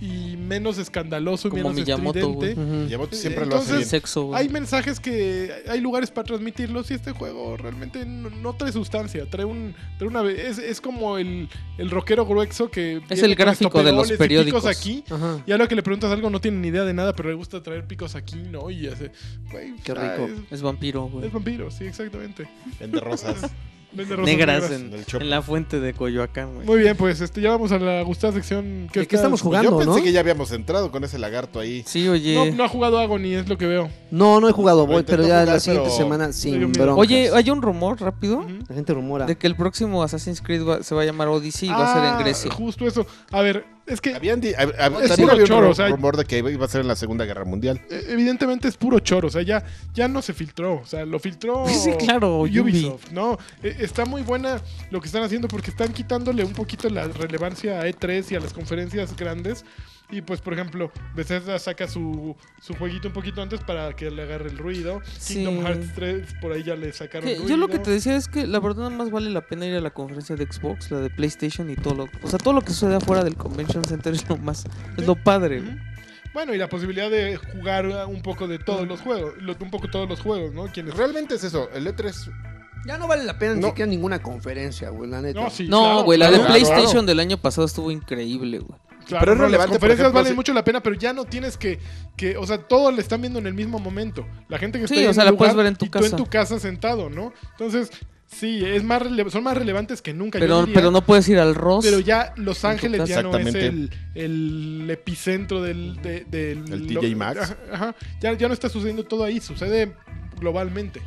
[0.00, 2.60] Y menos escandaloso y Como menos Miyamoto, estridente.
[2.60, 3.88] Miyamoto siempre lo Entonces, hace bien.
[3.88, 4.34] Sexo.
[4.34, 9.28] Hay mensajes que hay lugares para transmitirlos y este juego realmente no, no trae sustancia,
[9.28, 13.82] trae un trae una es, es como el, el rockero grueso que Es el gráfico
[13.82, 14.62] de los periódicos.
[14.62, 15.42] picos aquí Ajá.
[15.46, 17.34] y a lo que le preguntas algo no tiene ni idea de nada, pero le
[17.34, 18.70] gusta traer picos aquí, ¿no?
[18.70, 19.12] Y hace,
[19.50, 20.30] güey, Qué ah, rico.
[20.50, 22.48] Es, Es vampiro, es vampiro, sí, exactamente.
[22.78, 23.50] Vende rosas.
[23.92, 24.70] Negras negras.
[24.70, 26.66] en, la fuente de Coyoacán, güey.
[26.66, 29.70] Muy bien, pues este ya vamos a la gustada sección que ¿De qué estamos jugando,
[29.72, 30.04] Yo pensé no?
[30.04, 31.82] que ya habíamos entrado con ese lagarto ahí.
[31.86, 32.34] Sí, oye.
[32.34, 33.90] No, no ha jugado Agony, es lo que veo.
[34.10, 36.96] No, no he jugado, voy, pero ya jugar, la siguiente pero semana sin broncas.
[36.98, 38.44] Oye, hay un rumor rápido.
[38.68, 39.26] La gente rumora.
[39.26, 41.94] de que el próximo Assassin's Creed va- se va a llamar Odyssey y va a
[41.94, 42.50] ser en Ah, Grecia.
[42.52, 43.06] Justo eso.
[43.32, 45.70] A ver, es que Habían di- hab- hab- Es también puro había un choro, ru-
[45.70, 47.80] o sea, rumor de que iba a ser en la Segunda Guerra Mundial.
[47.90, 49.62] Eh, evidentemente es puro choro, o sea, ya,
[49.94, 52.60] ya no se filtró, o sea, lo filtró Sí, claro, Ubi.
[52.60, 53.38] Ubisoft, ¿no?
[53.62, 54.60] Eh, está muy buena
[54.90, 58.40] lo que están haciendo porque están quitándole un poquito la relevancia a E3 y a
[58.40, 59.64] las conferencias grandes.
[60.12, 64.22] Y pues, por ejemplo, Bethesda saca su, su jueguito un poquito antes para que le
[64.22, 65.00] agarre el ruido.
[65.18, 65.34] Sí.
[65.34, 67.48] Kingdom Hearts 3, por ahí ya le sacaron Que ruido.
[67.48, 69.76] yo lo que te decía es que la verdad nada más vale la pena ir
[69.76, 72.62] a la conferencia de Xbox, la de PlayStation y todo lo, o sea, todo lo
[72.62, 74.64] que sucede afuera del Convention Center es lo más,
[74.96, 75.60] es lo padre.
[75.60, 75.70] Ujú.
[76.32, 80.08] Bueno, y la posibilidad de jugar un poco de todos los juegos, un poco todos
[80.08, 80.66] los juegos, ¿no?
[80.66, 81.68] Quienes Realmente es eso.
[81.74, 82.32] El E E3
[82.86, 83.68] Ya no vale la pena ni No.
[83.68, 85.40] siquiera ninguna conferencia, güey, la neta.
[85.40, 87.06] No, sí, No, claro, güey, la de PlayStation claro.
[87.06, 88.78] del año pasado estuvo increíble, güey.
[89.10, 91.12] Claro, Pero es no, relevante, Las por conferencias ejemplo, valen mucho la pena, pero ya
[91.12, 91.78] no tienes que,
[92.16, 94.26] que, o sea, todos le están viendo en el mismo momento.
[94.48, 95.88] La gente que está Sí, ahí o en sea, la puedes ver en tu y
[95.90, 96.08] casa.
[96.08, 97.32] tú en tu casa sentado, ¿no?
[97.52, 97.90] Entonces,
[98.26, 100.38] sí, es más son más relevantes que nunca.
[100.38, 101.84] Pero, diría, pero no puedes ir al Ross.
[101.84, 107.00] pero ya Los Ángeles ya no es el, el epicentro del, de- del El lo-
[107.00, 107.40] TJ Maxx.
[107.42, 107.94] Ajá, ajá.
[108.20, 109.92] ya, ya no está sucediendo todo ahí, sucede
[110.38, 111.02] globalmente.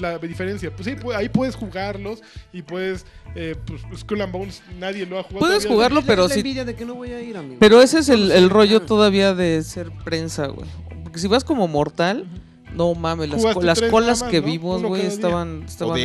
[0.00, 0.74] La diferencia.
[0.74, 2.20] Pues sí, ahí puedes jugarlos
[2.52, 3.06] y puedes.
[3.34, 5.40] Eh, pues, Skull and Bones, nadie lo ha jugado.
[5.40, 5.74] Puedes todavía.
[5.76, 6.42] jugarlo, pero sí.
[7.42, 7.54] no.
[7.60, 10.68] Pero ese es el, el rollo todavía de ser prensa, güey.
[11.02, 12.26] Porque si vas como mortal,
[12.74, 14.46] no mames, las, co- colas más, que ¿no?
[14.46, 15.98] vimos, Uno güey, estaban, estaban.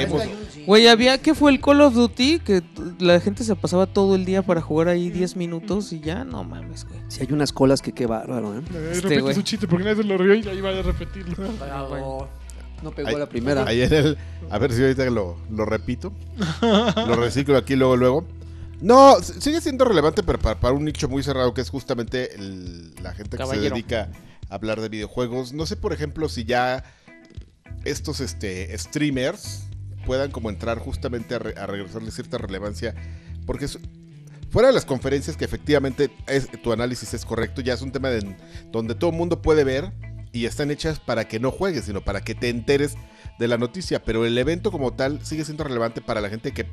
[0.66, 2.39] Güey, había, ¿qué fue el Call of Duty?
[2.39, 2.62] Que
[3.00, 6.44] la gente se pasaba todo el día para jugar ahí 10 minutos y ya, no
[6.44, 7.00] mames, güey.
[7.10, 8.62] Si hay unas colas que qué bárbaro, ¿eh?
[8.92, 11.36] Este, repite su chiste porque nadie se lo rió y ahí va a repetirlo.
[12.82, 13.64] No pegó Ay, la primera.
[13.72, 14.18] El-
[14.50, 16.12] a ver si ahorita lo, lo repito.
[16.62, 18.28] lo reciclo aquí luego, luego.
[18.82, 22.94] No, sigue siendo relevante, pero para, para un nicho muy cerrado que es justamente el-
[23.04, 24.10] la gente que se dedica
[24.50, 25.54] a hablar de videojuegos.
[25.54, 26.84] No sé, por ejemplo, si ya
[27.86, 29.64] estos este, streamers
[30.06, 32.96] puedan como entrar justamente a, re- a regresarle cierta relevancia.
[33.46, 33.78] Porque es-
[34.50, 38.10] fuera de las conferencias que efectivamente es- tu análisis es correcto, ya es un tema
[38.10, 38.36] de-
[38.72, 39.92] donde todo el mundo puede ver
[40.34, 42.96] y están hechas para que no juegues, sino para que te enteres
[43.40, 44.04] de la noticia.
[44.04, 46.68] Pero el evento como tal sigue siendo relevante para la gente que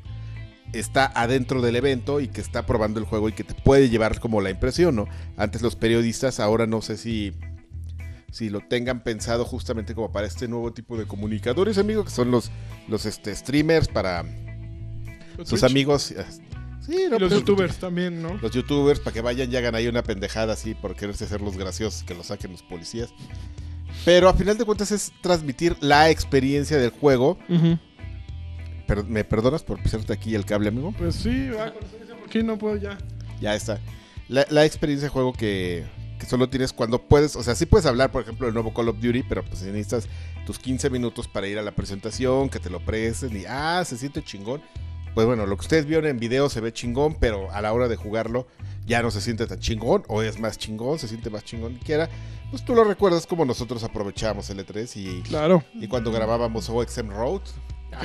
[0.73, 4.21] está adentro del evento y que está probando el juego y que te puede llevar
[4.21, 5.09] como la impresión, ¿no?
[5.37, 7.35] Antes los periodistas, ahora no sé si
[8.31, 12.31] si lo tengan pensado justamente como para este nuevo tipo de comunicadores, amigo, que son
[12.31, 12.51] los
[12.87, 14.25] los este streamers para
[15.45, 16.15] sus amigos.
[16.89, 18.39] Sí, no, Y los pues, youtubers también, ¿no?
[18.41, 21.59] los youtubers para que vayan y hagan ahí una pendejada así por quererse hacer los
[21.59, 23.11] graciosos que lo saquen los policías.
[24.07, 27.39] Pero a final de cuentas es transmitir la experiencia del juego.
[28.87, 30.95] Pero, ¿Me perdonas por pisarte aquí el cable, amigo?
[30.97, 32.97] Pues sí, va, con eso dice, ¿por qué no puedo ya?
[33.39, 33.79] Ya está.
[34.29, 35.85] La, la experiencia de juego que,
[36.19, 38.89] que solo tienes cuando puedes, o sea, sí puedes hablar, por ejemplo, del nuevo Call
[38.89, 40.09] of Duty, pero pues necesitas
[40.47, 43.99] tus 15 minutos para ir a la presentación, que te lo presten y, ah, se
[43.99, 44.63] siente chingón.
[45.19, 47.89] Pues bueno, lo que ustedes vieron en video se ve chingón, pero a la hora
[47.89, 48.47] de jugarlo
[48.87, 51.85] ya no se siente tan chingón, o es más chingón, se siente más chingón que
[51.87, 52.09] quiera.
[52.53, 55.65] Pues tú lo recuerdas como nosotros aprovechábamos el E3 y, Claro.
[55.75, 57.41] y cuando grabábamos OXM Road.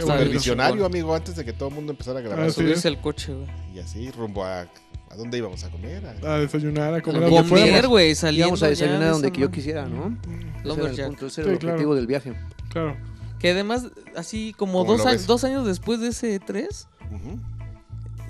[0.04, 0.26] Bueno.
[0.32, 2.46] visionario, amigo, antes de que todo el mundo empezara a grabar.
[2.48, 2.62] Ah, sí.
[2.62, 3.48] Subirse al coche, güey.
[3.76, 4.62] Y así, rumbo a...
[4.62, 6.04] ¿A dónde íbamos a comer?
[6.24, 9.52] A- A desayunar, a comer A comer, güey, Íbamos a desayunar de donde que yo
[9.52, 10.18] quisiera, ¿no?
[10.18, 11.06] Ese era el Lumberjack.
[11.10, 11.94] punto, ese era el objetivo claro.
[11.94, 12.34] del viaje.
[12.70, 12.98] Claro.
[13.38, 16.88] Que además, así como ¿Cómo dos, a- dos años después de ese 3,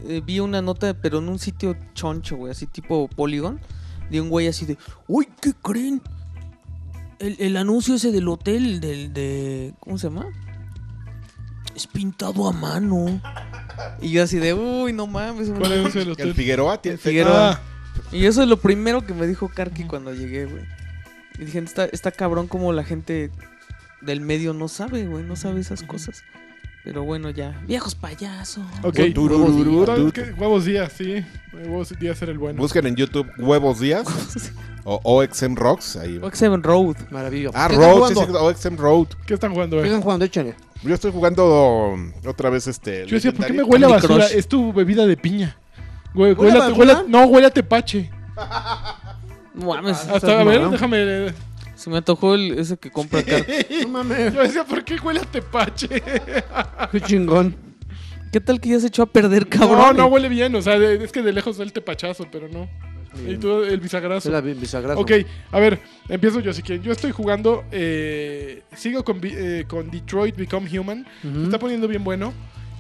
[0.08, 3.60] Eh, vi una nota, pero en un sitio choncho, güey, así tipo Polygon,
[4.10, 4.78] de un güey así de,
[5.08, 6.02] uy, ¿qué creen?
[7.20, 10.26] El, el anuncio ese del hotel, del de, ¿cómo se llama?
[11.76, 13.22] Es pintado a mano.
[14.02, 15.50] Y yo así de, uy, no mames.
[15.50, 16.34] ¿Cuál es el El hotel?
[16.34, 16.98] Figueroa tiene...
[16.98, 17.52] Figueroa.
[17.54, 17.62] Ah,
[18.12, 20.64] Y eso es lo primero que me dijo Karki cuando llegué, güey.
[21.40, 23.32] Y dije, está, está cabrón como la gente
[24.02, 26.24] del medio no sabe, güey, no sabe esas cosas.
[26.84, 27.58] Pero bueno, ya.
[27.66, 28.64] Viejos payasos.
[28.82, 28.96] Ok.
[28.96, 30.34] ¿Sabes qué?
[30.38, 31.24] Huevos días, sí.
[31.54, 32.62] Huevos días era el bueno.
[32.62, 34.06] Busquen en YouTube Huevos Díaz
[34.84, 35.96] o OXM Rocks.
[35.96, 36.20] Ahí.
[36.22, 36.98] Oxen Road.
[37.10, 37.58] Maravilloso.
[37.58, 39.08] Ah, ¿Qué Road, sí, sí, OXM Road.
[39.26, 39.78] ¿Qué están jugando?
[39.78, 39.86] ¿Qué eh?
[39.86, 40.26] están jugando?
[40.26, 40.56] Échale.
[40.84, 43.06] Yo estoy jugando um, otra vez este.
[43.06, 44.26] Yo decía, ¿por qué me huele a basura?
[44.26, 44.38] Crush.
[44.38, 45.56] Es tu bebida de piña.
[46.14, 46.78] Hue- ¿Huele Huele, a a- basura?
[46.78, 48.12] huele a- no, huele a tepache.
[49.54, 49.98] Mames.
[50.10, 51.34] Hasta, a ver, déjame.
[51.84, 53.22] Se me antojó el, ese que compra.
[53.82, 54.34] No mames.
[54.34, 55.90] Yo decía, ¿por qué huele a tepache?
[56.94, 57.54] Qué chingón.
[58.32, 59.78] ¿Qué tal que ya se echó a perder, cabrón?
[59.98, 60.56] No, no huele bien.
[60.56, 62.70] O sea, de- es que de lejos da el tepachazo, pero no.
[63.30, 64.32] Y tú el Es bisagrazo.
[64.32, 64.98] la bi- bisagrazo.
[65.02, 65.12] Ok,
[65.52, 65.78] a ver,
[66.08, 66.84] empiezo yo si quieren.
[66.86, 71.06] Yo estoy jugando, eh, sigo con, eh, con Detroit Become Human.
[71.24, 71.38] Ujú.
[71.40, 72.34] Se está poniendo bien bueno.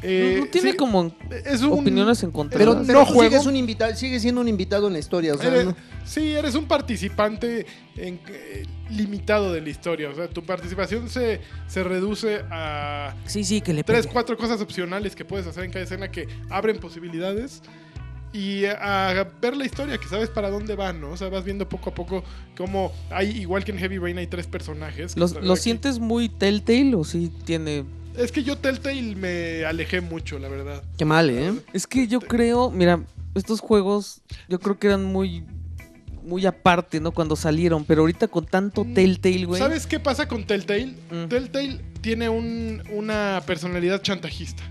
[0.04, 2.76] No, Eh, no tiene sí, como es un- opiniones Pero, encontradas.
[2.78, 3.32] no pero tú juego.
[3.32, 5.34] sigues, un invitado, sigues siendo un invitado en la historia.
[5.34, 5.76] O sea, Eres- no-
[6.06, 10.10] Sí, eres un participante en- eh, limitado de la historia.
[10.10, 14.14] O sea, tu participación se, se reduce a sí, sí, que le tres, pegue.
[14.14, 17.62] cuatro cosas opcionales que puedes hacer en cada escena que abren posibilidades.
[18.34, 21.12] Y a ver la historia, que sabes para dónde van, ¿no?
[21.12, 22.24] O sea, vas viendo poco a poco
[22.58, 25.14] cómo hay, igual que en Heavy Rain, hay tres personajes.
[25.14, 27.86] que ¿Los- están ¿Lo sientes muy Telltale o sí tiene...?
[28.18, 30.84] Es que yo Telltale me alejé mucho, la verdad.
[30.97, 31.53] Qué mal, ¿eh?
[31.74, 33.01] Es que yo creo, mira,
[33.36, 35.43] estos juegos yo creo que eran muy
[36.26, 37.11] muy aparte, ¿no?
[37.11, 39.59] Cuando salieron, pero ahorita con tanto Mm, Telltale, güey.
[39.59, 40.93] ¿Sabes qué pasa con Telltale?
[41.11, 41.28] Mm.
[41.28, 44.64] Telltale tiene un- una personalidad chantajista.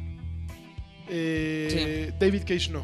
[1.08, 2.82] Eh, David Cage no.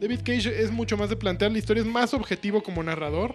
[0.00, 3.32] David Cage es mucho más de plantear la historia, es más objetivo como narrador.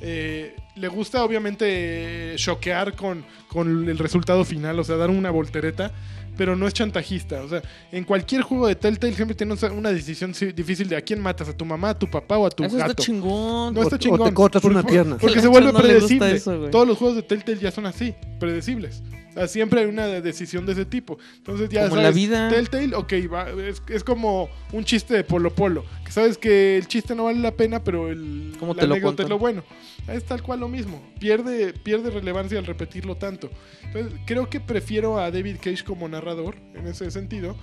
[0.00, 5.90] Eh, le gusta obviamente choquear con, con el resultado final, o sea, dar una voltereta,
[6.36, 7.42] pero no es chantajista.
[7.42, 7.62] O sea,
[7.92, 11.56] en cualquier juego de Telltale siempre tienes una decisión difícil de a quién matas, a
[11.56, 13.02] tu mamá, a tu papá o a tu Eso está gato.
[13.02, 13.72] chingón.
[13.74, 14.28] No O- está o chingón.
[14.28, 15.16] te cortas Porque- una pierna.
[15.18, 16.32] Porque Que se vuelve no predecible.
[16.34, 16.54] eso.
[16.70, 19.02] Todos los juegos de Telltale ya son así, predecibles.
[19.30, 21.18] O sea, siempre hay una decisión de ese tipo.
[21.38, 22.48] Entonces ya Como sabes, la vida.
[22.48, 25.84] Telltale, ok, va, es, es como un chiste de Polo Polo.
[26.06, 28.94] Que sabes que el chiste no vale la pena, pero el, ¿Cómo la te lo
[28.94, 29.62] anécdota es lo bueno.
[30.08, 31.02] Es tal cual lo mismo.
[31.18, 33.50] Pierde, pierde relevancia al repetirlo tanto.
[33.82, 37.56] Entonces, creo que prefiero a David Cage como narrador en ese sentido.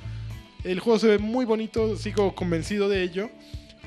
[0.63, 3.29] El juego se ve muy bonito, sigo convencido de ello.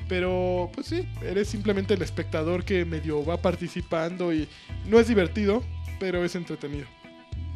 [0.07, 4.47] Pero, pues sí, eres simplemente el espectador que medio va participando y
[4.85, 5.63] no es divertido,
[5.99, 6.87] pero es entretenido.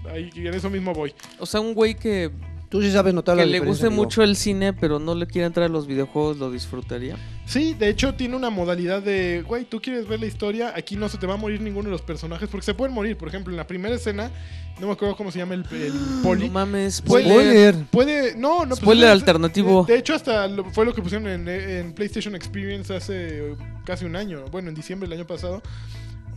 [0.10, 1.14] Ahí en eso mismo voy.
[1.39, 2.30] O sea, un güey que,
[2.72, 4.03] Tú sí sabes notar que la le diferencia, guste amigo.
[4.03, 7.17] mucho el cine, pero no le quiere entrar a los videojuegos, lo disfrutaría.
[7.45, 11.09] Sí, de hecho tiene una modalidad de, güey, tú quieres ver la historia, aquí no
[11.09, 13.17] se te va a morir ninguno de los personajes, porque se pueden morir.
[13.17, 14.32] Por ejemplo, en la primera escena,
[14.80, 15.91] no me acuerdo cómo se llama el, el
[16.24, 16.47] poli.
[16.47, 17.74] No mames, Puede- spoiler.
[17.76, 17.86] Spoiler.
[17.91, 18.69] Puede, no, no.
[18.69, 19.84] pues, Spoiler es- alternativo.
[19.86, 23.53] De, de hecho, hasta lo- fue lo que pusieron en, en PlayStation Experience hace
[23.86, 24.45] casi un año.
[24.49, 25.61] Bueno, en diciembre del año pasado.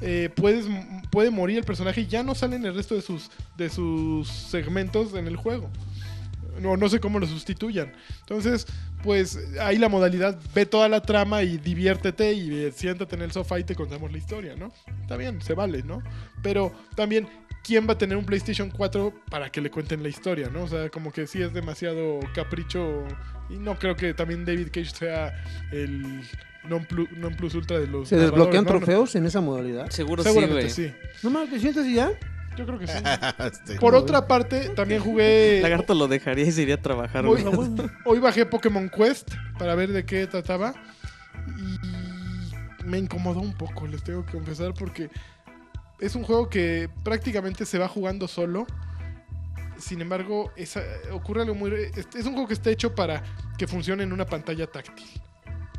[0.00, 0.66] Eh, puedes,
[1.10, 5.14] puede morir el personaje y ya no salen el resto de sus, de sus segmentos
[5.14, 5.70] en el juego.
[6.60, 7.92] No, no sé cómo lo sustituyan.
[8.20, 8.66] Entonces,
[9.02, 13.32] pues ahí la modalidad, ve toda la trama y diviértete y eh, siéntate en el
[13.32, 14.72] sofá y te contamos la historia, ¿no?
[15.02, 16.02] Está bien, se vale, ¿no?
[16.42, 17.28] Pero también,
[17.62, 20.64] ¿quién va a tener un PlayStation 4 para que le cuenten la historia, ¿no?
[20.64, 23.04] O sea, como que sí es demasiado capricho
[23.50, 25.34] y no creo que también David Cage sea
[25.70, 26.22] el
[26.68, 28.08] non plus, non plus ultra de los...
[28.08, 28.72] ¿Se desbloquean narradores, ¿no?
[28.72, 29.90] No, trofeos en esa modalidad?
[29.90, 30.70] Seguro sí, Seguramente güey.
[30.70, 30.92] sí.
[31.22, 32.10] No mames, ¿te sientes y ya?
[32.56, 32.98] Yo creo que sí.
[33.38, 35.60] Este, Por otra parte, también jugué...
[35.62, 37.24] Lagarto lo dejaría y se iría a trabajar,
[38.04, 40.74] Hoy, bajé Pokémon Quest para ver de qué trataba
[41.58, 45.10] y me incomodó un poco, les tengo que confesar, porque
[46.00, 48.66] es un juego que prácticamente se va jugando solo.
[49.78, 50.52] Sin embargo,
[51.12, 51.72] ocurre algo muy...
[51.72, 53.22] Es, es un juego que está hecho para
[53.58, 55.06] que funcione en una pantalla táctil.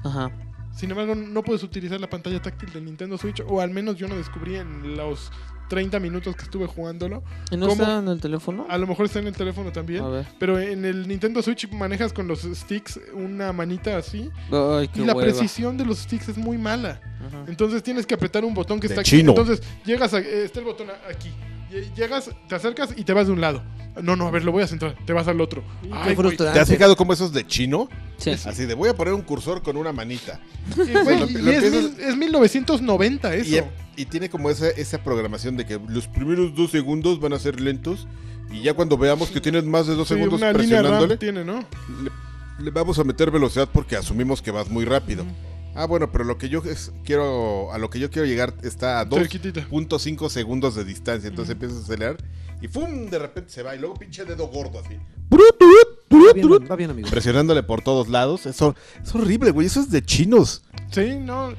[0.04, 0.32] Ajá.
[0.76, 4.10] Sin embargo, no puedes utilizar la pantalla táctil del Nintendo Switch, o al menos yo
[4.10, 5.32] no descubrí en los
[5.70, 7.24] 30 minutos que estuve jugándolo.
[7.52, 7.82] ¿Y no ¿Cómo?
[7.82, 8.66] está en el teléfono?
[8.70, 10.04] A lo mejor está en el teléfono también.
[10.04, 10.26] A ver.
[10.40, 14.30] Pero en el Nintendo Switch manejas con los sticks una manita así.
[14.52, 15.22] Ay, qué y la hueva.
[15.32, 17.02] precisión de los sticks es muy mala.
[17.28, 17.46] Ajá.
[17.48, 19.32] Entonces tienes que apretar un botón que De está chino.
[19.32, 19.42] aquí.
[19.42, 21.30] Entonces llegas a, eh, está el botón a- aquí.
[21.72, 23.62] Y- Llegas, te acercas y te vas de un lado.
[24.02, 24.96] No, no, a ver, lo voy a centrar.
[25.06, 25.64] Te vas al otro.
[25.82, 26.36] Qué Ay, güey.
[26.36, 27.88] ¿Te has fijado cómo esos de chino?
[28.18, 28.32] Sí.
[28.32, 30.40] Así de voy a poner un cursor con una manita.
[30.76, 33.56] Y, güey, Lo- y lo es, empiezas- mil- es 1990 eso.
[33.98, 37.40] Y, y tiene como esa, esa programación de que los primeros dos segundos van a
[37.40, 38.08] ser lentos.
[38.52, 41.18] Y ya cuando veamos que tienes más de dos Sí, segundos una línea RAM presionándole,
[41.18, 41.66] tiene, ¿no?
[42.04, 45.26] le, le vamos a meter velocidad porque asumimos que vas muy rápido.
[45.74, 49.02] Ah, bueno, pero lo que yo es- quiero, a lo que yo quiero llegar está
[49.02, 49.68] a Cerquitita.
[49.70, 51.28] 2.5 segundos de distancia.
[51.28, 52.18] Entonces empiezas a acelerar
[52.62, 53.10] y ¡fum!
[53.10, 53.76] De repente se va.
[53.76, 54.96] Y luego pinche dedo gordo así.
[55.34, 57.10] Va bien, va bien, amigo.
[57.10, 58.46] Presionándole por todos lados.
[58.46, 59.68] Eso es horrible, güey.
[59.68, 60.64] Eso es de chinos.
[60.92, 61.54] Sí, no.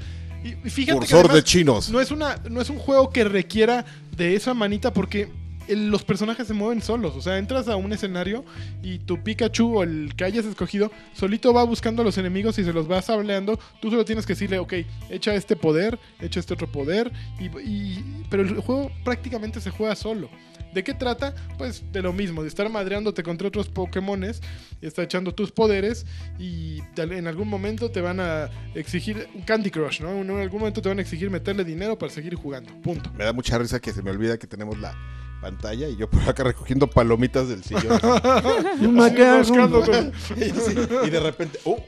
[0.45, 1.91] Y fíjate que Cursor de además chinos.
[1.91, 3.85] no es, una, no es un juego que requiera
[4.17, 5.29] de esa manita porque
[5.67, 7.17] el- los personajes se mueven solos.
[7.17, 8.45] O sea, entras a un escenario
[8.83, 12.65] y tu Pikachu o el que hayas escogido solito va buscando a los enemigos y
[12.65, 13.59] se los vas hableando.
[13.83, 14.73] Tú solo tienes que decirle, ok,
[15.11, 17.11] echa este poder, echa este otro poder.
[17.41, 20.31] Y, y- pero el juego prácticamente se juega solo.
[20.77, 21.35] ¿De qué trata?
[21.57, 24.43] Pues de lo mismo, de estar madreándote contra otros Pokémones,
[24.83, 26.05] está echando tus poderes
[26.39, 30.11] y en algún momento te van a exigir un Candy Crush, ¿no?
[30.11, 32.71] En algún momento te van a exigir meterle dinero para seguir jugando.
[32.83, 33.11] Punto.
[33.17, 34.95] Me da mucha risa que se me olvida que tenemos la
[35.41, 37.93] pantalla y yo por acá recogiendo palomitas del sillón.
[38.03, 40.13] Así rascándote.
[41.07, 41.83] y de repente, ¡oh!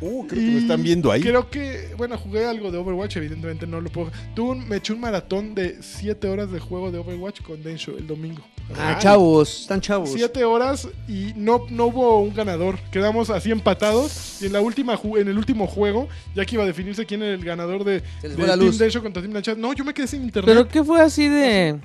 [0.00, 0.26] ¡Uh!
[0.26, 1.22] Creo que me están viendo ahí.
[1.22, 4.10] Creo que, bueno, jugué algo de Overwatch, evidentemente no lo puedo.
[4.34, 7.96] Tuve un- me eché un maratón de 7 horas de juego de Overwatch con Densho
[7.96, 8.42] el domingo.
[8.76, 10.10] Ah, chavos, están chavos.
[10.12, 12.78] 7 horas y no, no hubo un ganador.
[12.90, 14.42] Quedamos así empatados.
[14.42, 17.22] Y en la última ju- en el último juego, ya que iba a definirse quién
[17.22, 18.76] era el ganador de, de Team luz.
[18.78, 19.56] Densho contra Team Blanchard.
[19.56, 20.52] No, yo me quedé sin internet.
[20.52, 21.76] Pero ¿qué fue así de...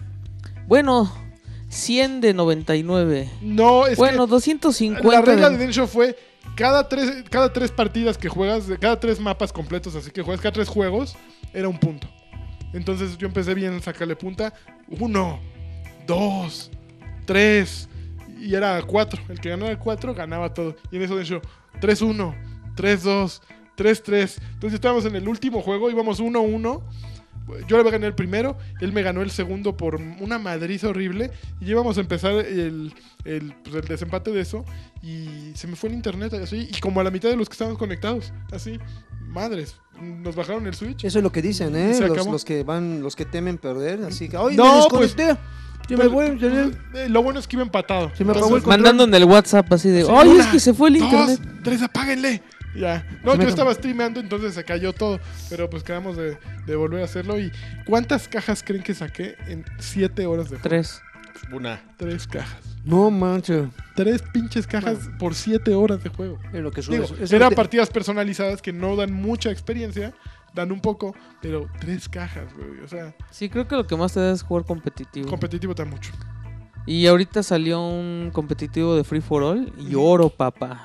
[0.67, 1.13] Bueno,
[1.69, 3.29] 100 de 99.
[3.41, 5.63] no, es Bueno, que 250 la regla de de...
[5.65, 6.17] Densho fue
[6.55, 10.41] cada tres, cada tres partidas que juegas, de cada tres mapas completos, así que juegas
[10.41, 11.15] cada tres juegos,
[11.53, 12.07] era un punto.
[12.73, 14.53] Entonces yo empecé bien a sacarle punta.
[14.87, 15.39] Uno,
[16.07, 16.71] dos,
[17.25, 17.89] tres.
[18.39, 19.21] Y era cuatro.
[19.29, 20.75] El que ganaba cuatro ganaba todo.
[20.91, 21.41] Y en eso Densho,
[21.79, 22.33] 3-1,
[22.75, 23.41] 3-2,
[23.77, 24.41] 3-3.
[24.53, 26.81] Entonces estábamos en el último juego, íbamos 1-1.
[27.67, 31.31] Yo le gané el primero, él me ganó el segundo por una madriz horrible.
[31.59, 32.93] Y íbamos a empezar el,
[33.25, 34.63] el, pues, el desempate de eso.
[35.01, 36.69] Y se me fue el internet así.
[36.71, 38.79] Y como a la mitad de los que estábamos conectados, así.
[39.27, 41.05] Madres, nos bajaron el switch.
[41.05, 41.97] Eso es lo que dicen, ¿eh?
[41.99, 44.03] Los, que van, los que temen perder.
[44.03, 45.15] Así que, ¡ay, No, me pues!
[45.89, 48.11] Yo me voy tener- eh, lo bueno es que iba empatado.
[48.15, 50.05] Se me apagó el Entonces, Mandando en el WhatsApp así de...
[50.09, 51.61] ¡Ay, una, es que se fue el dos, internet!
[51.63, 52.41] tres, apáguenle.
[52.75, 53.05] Ya.
[53.23, 55.19] No, yo estaba streameando, entonces se cayó todo.
[55.49, 57.39] Pero pues quedamos de, de volver a hacerlo.
[57.39, 57.51] ¿Y
[57.85, 60.69] cuántas cajas creen que saqué en 7 horas de juego?
[60.69, 61.01] Tres.
[61.51, 61.81] Una.
[61.97, 62.59] Tres cajas.
[62.85, 63.67] No manches.
[63.95, 66.39] Tres pinches cajas por 7 horas de juego.
[66.53, 66.81] Es lo que.
[66.81, 70.13] Digo, eran te- partidas personalizadas que no dan mucha experiencia,
[70.53, 72.79] dan un poco, pero tres cajas, güey.
[72.83, 75.29] O sea, Sí, creo que lo que más te da es jugar competitivo.
[75.29, 76.11] competitivo está mucho.
[76.87, 80.81] y ahorita salió un competitivo de Free for All y oro, papá.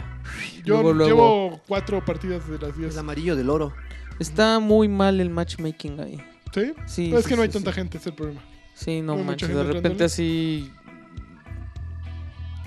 [0.64, 1.08] Yo Luego, luego.
[1.50, 2.96] llevo cuatro partidas de las El 10.
[2.98, 3.72] amarillo del oro.
[4.18, 6.22] Está muy mal el matchmaking ahí.
[6.54, 6.72] ¿Sí?
[6.86, 7.74] Sí, No, es sí, que no hay sí, tanta sí.
[7.76, 8.40] gente, es el problema.
[8.74, 9.48] Sí, no manches.
[9.48, 10.70] De repente así.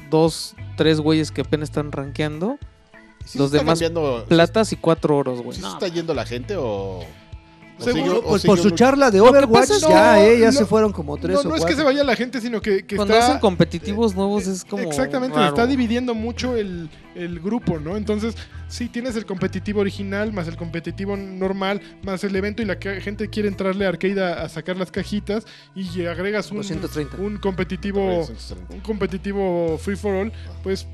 [0.10, 2.57] Dos, tres güeyes que apenas están rankeando.
[3.26, 3.80] ¿Sí Los demás
[4.28, 5.55] Platas y cuatro oros, güey.
[5.55, 7.03] ¿Sí se No, está yendo la gente o.?
[7.80, 10.65] Seguro, Pues sigue por su charla de Overwatch, es- ya, No, eh, ya no, se
[10.65, 12.95] fueron como tres No, o no es que se vaya la gente, sino que, que
[12.95, 13.27] Cuando está...
[13.27, 14.84] hacen competitivos nuevos es como.
[14.84, 15.49] Exactamente, raro.
[15.49, 17.95] está dividiendo mucho el, el grupo, ¿no?
[17.97, 18.36] Entonces,
[18.67, 23.30] sí, tienes el competitivo original, más el competitivo normal, más el evento y la gente
[23.30, 27.17] quiere entrarle a arcade a, a sacar las cajitas y agregas un, 230.
[27.17, 28.27] un competitivo
[28.69, 30.32] un competitivo free for all,
[30.63, 30.88] pues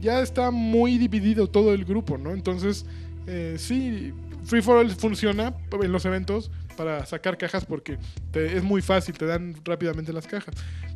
[0.00, 2.32] ya está muy dividido todo el grupo, ¿no?
[2.32, 2.86] Entonces,
[3.26, 4.12] eh, sí,
[4.50, 7.98] free for all funciona en los eventos para sacar cajas porque
[8.32, 10.54] te- es muy fácil, te dan rápidamente las cajas.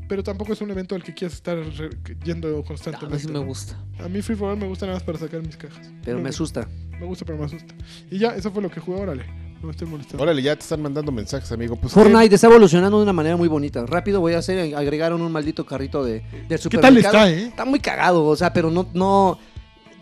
[0.09, 1.88] Pero tampoco es un evento al que quieras estar re-
[2.24, 3.18] yendo A mí constantemente.
[3.20, 3.44] sí me ¿no?
[3.44, 3.78] gusta.
[4.00, 5.90] A mí Free for All me gusta nada más para sacar mis cajas.
[6.05, 6.68] Pero me me, asusta.
[7.00, 7.74] me gusta, pero me asusta.
[8.11, 9.24] Y ya, eso fue lo que jugué, órale.
[9.61, 10.22] No me estoy molestando.
[10.22, 11.76] Órale, ya te están mandando mensajes, amigo.
[11.76, 13.86] Pues, Fortnite está evolucionando de una manera muy bonita.
[13.86, 17.12] Rápido voy a hacer, agregaron un maldito carrito de, del ¿Qué supermercado.
[17.14, 17.46] tal está, eh?
[17.48, 19.38] Está muy cagado, o sea, pero no, no.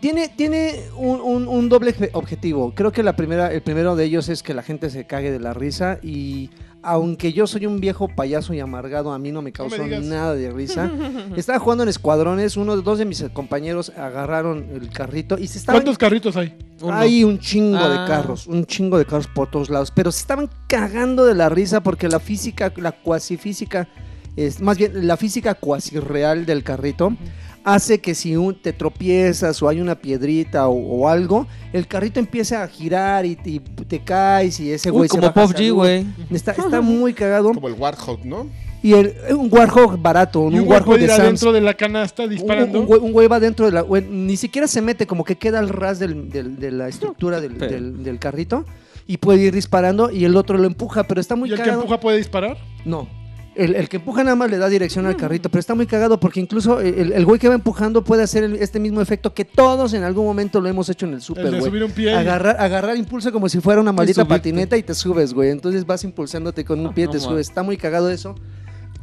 [0.02, 2.72] Tiene, tiene un, un- un doble obje- objetivo.
[2.74, 5.38] Creo que la primera, el primero de ellos es que la gente se cague de
[5.38, 6.00] la risa.
[6.02, 6.50] Y
[6.82, 10.50] aunque yo soy un viejo payaso y amargado, a mí no me causó nada de
[10.50, 10.90] risa.
[11.36, 15.80] Estaba jugando en escuadrones, uno, dos de mis compañeros agarraron el carrito y se estaban
[15.82, 16.52] ¿Cuántos carritos hay?
[16.80, 16.92] Uno.
[16.94, 17.88] hay un chingo Ah.
[18.02, 21.48] de carros, un chingo de carros por todos lados, pero se estaban cagando de la
[21.48, 23.86] risa porque la física, la cuasi física,
[24.34, 27.16] es, más bien la física cuasi real del carrito
[27.64, 32.20] hace que si un- te tropiezas o hay una piedrita o, o algo, el carrito
[32.20, 35.74] empieza a girar y, y te caes y ese güey se como PUBG, salud.
[35.74, 36.06] güey.
[36.30, 37.52] Está, está muy cagado.
[37.52, 38.48] Como el Warthog, ¿no?
[38.84, 41.20] Y el, un Warhog barato, Y un, un Warhog de Sam's.
[41.20, 42.80] adentro de la canasta Un, disparando.
[42.80, 43.82] un güey, un güey va dentro de la.
[43.82, 47.40] güey, ni siquiera se mete, como que queda al ras del- del- de la estructura
[47.40, 48.64] del, del- del carrito
[49.06, 51.70] y puede ir disparando y el otro lo empuja, pero está muy ¿Y el que
[51.70, 52.56] empuja puede disparar?
[52.84, 53.06] No.
[53.54, 55.08] El, el que empuja nada más le da dirección Mm.
[55.08, 58.22] al carrito, pero está muy cagado porque incluso el, el güey que va empujando puede
[58.22, 61.16] hacer el- este mismo efecto que todos en algún momento lo hemos hecho en el
[61.16, 61.62] El super, de güey.
[61.62, 62.12] subir un pie.
[62.12, 65.50] y- Agarrar, agarrar impulso como si fuera una maldita patineta y te subes, güey.
[65.50, 67.28] Entonces vas impulsándote con un pie, No te mames.
[67.30, 67.48] subes.
[67.48, 68.34] Está muy cagado eso.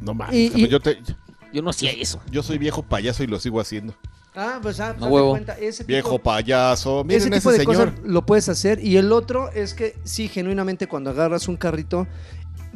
[0.01, 0.35] No mames.
[0.35, 0.97] Y- y- Yo, te-
[1.53, 2.19] Yo no hacía eso.
[2.31, 3.93] yo soy viejo payaso y lo sigo haciendo.
[4.35, 5.31] Ah, pues ah, No huevo.
[5.31, 7.03] cuenta, ese tipo- Viejo payaso.
[7.03, 7.75] Miren ese ese, tipo de señor.
[7.93, 8.83] cosas lo puedes hacer.
[8.83, 12.07] Y el otro es que sí, genuinamente cuando agarras un carrito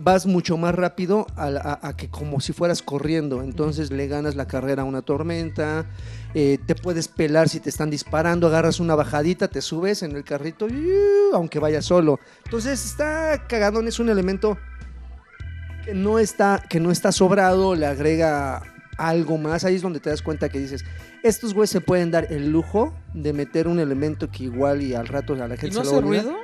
[0.04, 3.42] vas mucho más rápido a, la- a- a que como si fueras corriendo.
[3.42, 5.86] Entonces le ganas la carrera a una tormenta.
[6.36, 8.48] eh, te puedes pelar si te están disparando.
[8.48, 12.20] Agarras una bajadita, te subes en el carrito, uh, aunque vayas solo.
[12.46, 14.58] Entonces está cagadón, es un elemento
[15.86, 18.64] que no está, que no está sobrado, le agrega
[18.98, 19.64] algo más.
[19.66, 20.84] Ahí es donde te das cuenta que dices,
[21.24, 25.08] estos güeyes se pueden dar el lujo de meter un elemento que igual y al
[25.08, 26.36] rato a la ¿Y gente no se lo hace ruido?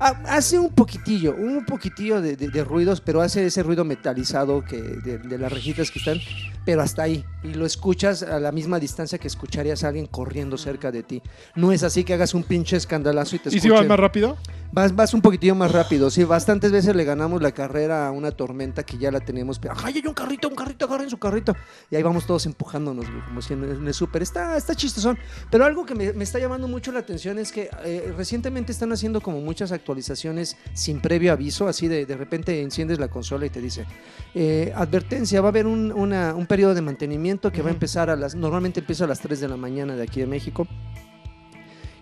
[0.00, 4.64] Ah, hace un poquitillo, un poquitillo de, de- de ruidos, pero hace ese ruido metalizado
[4.64, 6.18] que de, de las rejitas que están,
[6.64, 7.24] pero hasta ahí.
[7.42, 11.22] Y lo escuchas a la misma distancia que escucharías a alguien corriendo cerca de ti.
[11.54, 14.36] No es así que hagas un pinche escandalazo y te ¿Y si vas más rápido?
[14.72, 16.24] Vas, vas un poquitillo más rápido, sí.
[16.24, 19.58] Bastantes veces le ganamos la carrera a una tormenta que ya la tenemos.
[19.60, 21.54] Pero, ¡ay, hay un carrito, un carrito, agarren su carrito!
[21.90, 24.22] Y ahí vamos todos empujándonos, como si en, el súper.
[24.22, 25.16] Está, está chistosón.
[25.50, 28.90] Pero algo que me, me está llamando mucho la atención es que eh, recientemente están
[28.92, 31.68] haciendo como muchas actualizaciones sin previo aviso.
[31.68, 33.84] Así de, de repente enciendes la consola y te dice:
[34.34, 38.08] eh, Advertencia, va a haber un, una- un periodo de mantenimiento que va a empezar
[38.08, 38.34] a las.
[38.34, 40.66] Normalmente empieza a las 3 de la mañana de aquí de México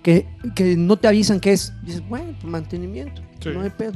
[0.02, 1.72] que, que no te avisan qué es.
[1.84, 3.50] Dices, bueno, pues mantenimiento, Sí.
[3.52, 3.92] no hay pedo.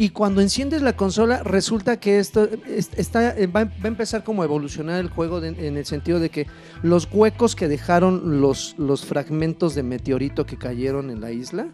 [0.00, 4.22] Y cuando enciendes la consola, resulta que esto es- está, eh, va, va a empezar
[4.22, 6.46] como a evolucionar el juego de- en el sentido de que
[6.82, 11.66] los huecos que dejaron los, los fragmentos de meteorito que cayeron en la isla,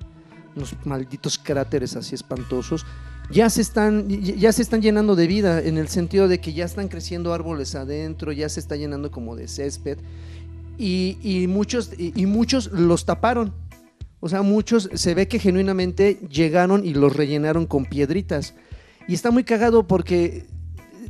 [0.57, 2.87] los malditos cráteres así espantosos,
[3.31, 6.65] ya se están ya se están llenando de vida en el sentido de que ya
[6.65, 9.99] están creciendo árboles adentro, ya se está llenando como de césped
[10.77, 13.53] y, y muchos y muchos los taparon.
[14.21, 18.55] O sea, muchos se ve que genuinamente llegaron y los rellenaron con piedritas.
[19.07, 20.47] Y está muy cagado porque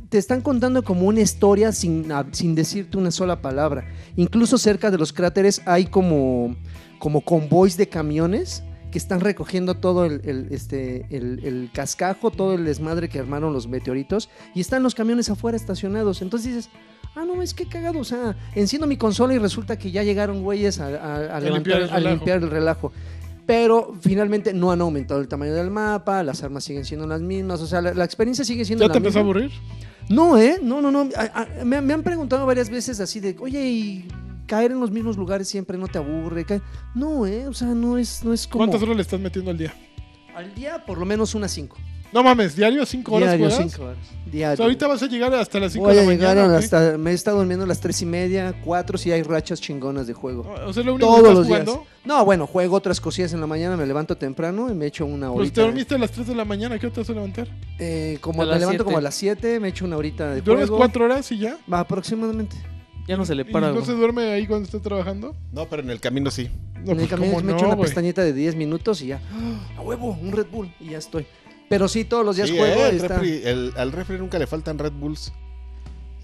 [0.09, 3.85] te están contando como una historia sin, sin decirte una sola palabra.
[4.15, 6.55] Incluso cerca de los cráteres hay como,
[6.99, 12.53] como convoys de camiones que están recogiendo todo el, el, este, el, el cascajo, todo
[12.53, 16.21] el desmadre que armaron los meteoritos, y están los camiones afuera estacionados.
[16.21, 16.69] Entonces dices,
[17.15, 20.41] ah, no, es que cagado, o sea, enciendo mi consola y resulta que ya llegaron
[20.43, 22.15] güeyes a, a- a levantar- limpiar el a relajo.
[22.15, 22.91] limpiar el relajo.
[23.45, 27.61] Pero finalmente no han aumentado el tamaño del mapa, las armas siguen siendo las mismas,
[27.61, 29.51] o sea, la, la experiencia sigue siendo ¿Ya la te empezó a aburrir?
[30.09, 30.57] No, ¿eh?
[30.63, 31.09] No, no, no.
[31.15, 34.07] A- a- me, me han preguntado varias veces así de, oye, ¿y
[34.45, 36.45] caer en los mismos lugares siempre no te aburre?
[36.45, 36.61] Ca-?"
[36.93, 37.47] No, ¿eh?
[37.47, 38.59] O sea, no es, no es como...
[38.65, 39.73] ¿Cuántas horas le estás metiendo al día?
[40.35, 41.77] Al día, por lo menos unas cinco.
[42.13, 43.71] No mames, diario, cinco horas Diario, juegas?
[43.73, 43.97] cinco horas.
[44.25, 44.55] O Diario.
[44.55, 46.57] sea, ahorita vas a llegar hasta las 5 Voy de la mañana.
[46.57, 46.97] hasta...
[46.97, 50.13] Me he estado durmiendo a las tres y media, cuatro, si hay rachas chingonas de
[50.13, 50.45] juego.
[50.65, 51.69] O sea, lo único Todos que los estás días.
[51.75, 51.87] jugando.
[52.05, 55.27] No, bueno, juego otras cosillas en la mañana, me levanto temprano y me echo una
[55.27, 55.55] Pues horita.
[55.55, 57.47] te dormiste a las 3 de la mañana, ¿qué hora te vas a levantar?
[57.79, 58.83] Eh, como A me levanto siete.
[58.85, 60.77] como a las 7, me echo una horita de ¿Duermes juego.
[60.77, 61.57] 4 horas y ya?
[61.71, 62.55] Va, aproximadamente.
[63.07, 63.67] Ya no se le ¿Y para.
[63.67, 63.85] no güey.
[63.85, 65.35] se duerme ahí cuando esté trabajando?
[65.51, 66.49] No, pero en el camino sí.
[66.83, 67.87] No, en el pues, camino ¿cómo me no, echo una güey?
[67.87, 69.21] pestañita de 10 minutos y ya.
[69.31, 69.75] ¡Ah!
[69.77, 70.17] ¡A huevo!
[70.21, 71.25] Un Red Bull y ya estoy.
[71.69, 72.81] Pero sí, todos los días Sí, juego.
[72.81, 75.33] eh, y el está- refri- el- al refri nunca le faltan Red Bulls.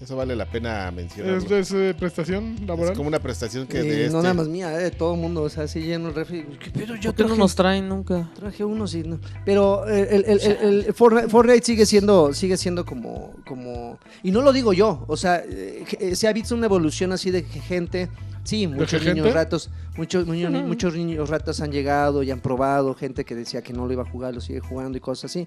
[0.02, 1.38] Eso vale la pena mencionarlo.
[1.38, 2.90] ¿Es, es, eh, prestación laboral?
[2.92, 4.12] Es como una prestación que y de este...
[4.16, 5.42] no nada más mía, eh, de todo el mundo.
[5.42, 6.44] O sea, sí lleno el refri.
[6.58, 6.96] ¿Qué pedo?
[6.96, 8.28] Yo ¿Por qué no traje, nos traen nunca?
[8.34, 9.20] traje unos y no.
[9.44, 13.98] Pero eh, el, el- el- el Fortnite, Fortnite sigue siendo, sigue siendo como, como.
[14.24, 15.04] Y no lo digo yo.
[15.06, 18.08] O sea, eh, eh, se ha visto una evolución así de que gente.
[18.44, 19.20] Sí, muchos gente?
[19.20, 23.72] niños ratos, muchos, muchos niños ratos han llegado y han probado, gente que decía que
[23.72, 25.46] no lo iba a jugar, lo sigue jugando y cosas así.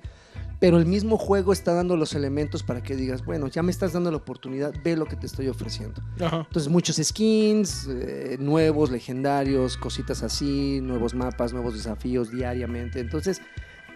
[0.60, 3.92] Pero el mismo juego está dando los elementos para que digas, bueno, ya me estás
[3.92, 6.02] dando la oportunidad, ve lo que te estoy ofreciendo.
[6.18, 13.02] Entonces muchos skins, eh, nuevos, legendarios, cositas así, nuevos mapas, nuevos desafíos diariamente.
[13.02, 13.42] Entonces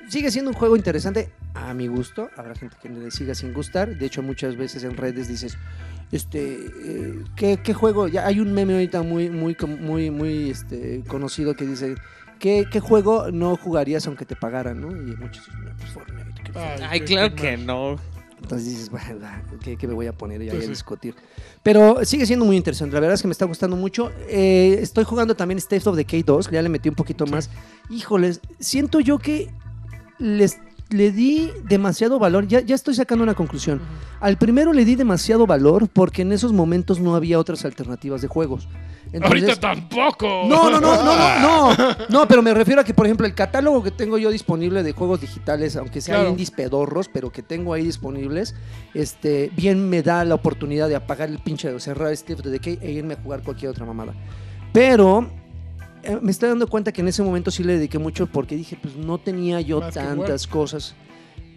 [0.09, 2.29] sigue siendo un juego interesante a mi gusto.
[2.35, 3.97] Habrá gente que le siga sin gustar.
[3.97, 5.57] De hecho muchas veces en redes dices,
[6.11, 8.07] este, eh, ¿qué, qué juego?
[8.07, 11.95] Ya hay un meme ahorita muy, muy, com- muy, muy este, conocido que dice,
[12.39, 14.81] ¿qué, qué juego no jugarías aunque te pagaran?
[14.81, 14.89] ¿no?
[14.91, 16.43] Y muchos dicen, "No, pues Fortnite.
[16.43, 17.95] que Ay, Ay, qué- claro qué que no.
[18.41, 19.19] entonces dices, bueno,
[19.61, 20.67] ¿qué, qué me voy a poner y ahí a sí.
[20.69, 21.13] discutir?
[21.61, 22.93] Pero sigue siendo muy interesante.
[22.95, 24.11] La verdad es que me está gustando mucho.
[24.29, 26.49] Eh, estoy jugando también State of Decay 2.
[26.49, 27.31] Ya le metí un poquito Sí.
[27.33, 27.49] más.
[27.89, 29.49] Híjoles, siento yo que
[30.19, 30.57] les,
[30.89, 32.47] le di demasiado valor.
[32.47, 33.79] Ya, ya estoy sacando una conclusión.
[34.19, 38.27] Al primero le di demasiado valor porque en esos momentos no había otras alternativas de
[38.27, 38.67] juegos.
[39.11, 40.43] Entonces, Ahorita tampoco.
[40.47, 41.39] no, no, no, no, no,
[41.75, 41.95] no.
[42.09, 44.91] No, pero me refiero a que, por ejemplo, el catálogo que tengo yo disponible de
[44.91, 46.29] juegos digitales, aunque sean Claro.
[46.31, 48.53] indies pedorros, pero que tengo ahí disponibles,
[48.93, 52.77] este, bien me da la oportunidad de apagar el pinche de cerrar Steve de Decay
[52.81, 54.13] e irme a jugar cualquier otra mamada.
[54.73, 55.27] Pero
[56.21, 58.95] me estoy dando cuenta que en ese momento sí le dediqué mucho porque dije, pues
[58.95, 60.95] no tenía yo Más tantas cosas.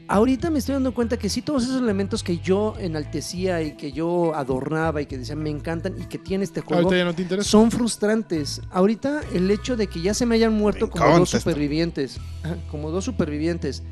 [0.08, 3.92] ahorita me estoy dando cuenta que sí, todos esos elementos que yo enaltecía y que
[3.92, 7.14] yo adornaba y que decía me encantan y que tiene este juego Ahorita ya no
[7.14, 7.48] te interesa.
[7.48, 8.60] son frustrantes.
[8.70, 12.18] Ahorita el hecho de que ya se me hayan muerto Me como dos supervivientes,
[12.70, 13.82] como dos supervivientes,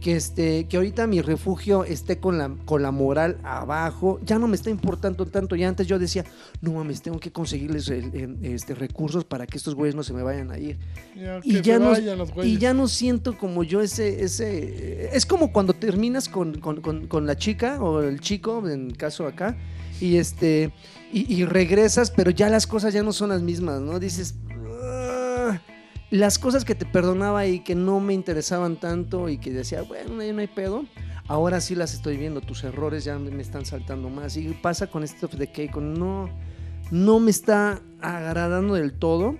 [0.00, 4.48] que este, que ahorita mi refugio esté con la, con la moral abajo, ya no
[4.48, 5.56] me está importando tanto.
[5.56, 6.24] Ya antes yo decía,
[6.62, 10.12] no mames, tengo que conseguirles el- el- este, recursos para que estos güeyes no se
[10.12, 10.78] me vayan a ir.
[11.14, 11.92] Ya, Y ya, no,
[12.44, 15.14] y ya no siento como yo ese, ese...
[15.14, 19.26] Es como cuando terminas con, con- con- con la chica o el chico, en caso
[19.26, 19.56] acá,
[20.00, 20.72] y este
[21.12, 23.98] y, y regresas, pero ya las cosas ya no son las mismas, ¿no?
[23.98, 24.34] Dices...
[26.10, 30.20] Las cosas que te perdonaba y que no me interesaban tanto y que decía, bueno,
[30.20, 30.84] ahí no hay pedo,
[31.28, 34.36] ahora sí las estoy viendo, tus errores ya me están saltando más.
[34.36, 36.28] Y pasa con State of Decay, con no,
[36.90, 39.36] no me está agradando del todo.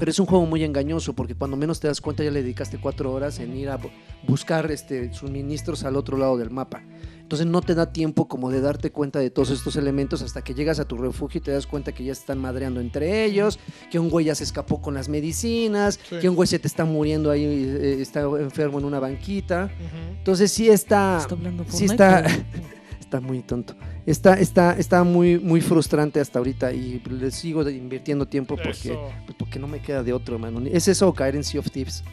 [0.00, 2.78] Pero es un juego muy engañoso porque cuando menos te das cuenta ya le dedicaste
[2.80, 3.90] cuatro horas en ir a bu-
[4.26, 6.82] buscar este, suministros al otro lado del mapa.
[7.20, 10.54] Entonces no te da tiempo como de darte cuenta de todos estos elementos hasta que
[10.54, 13.58] llegas a tu refugio y te das cuenta que ya se están madreando entre ellos,
[13.90, 16.16] que un güey ya se escapó con las medicinas, Sí.
[16.18, 19.70] que un güey se te está muriendo ahí, eh, está enfermo en una banquita.
[20.16, 21.18] Entonces sí está...
[21.20, 22.24] ¿Está hablando sí está...
[23.10, 23.74] Está muy tonto.
[24.06, 28.96] Está, está, está muy, muy frustrante hasta ahorita y le sigo de- invirtiendo tiempo porque,
[29.26, 30.62] pues, porque no me queda de otro, hermano.
[30.72, 32.04] Es eso o caer en Sea of Thieves.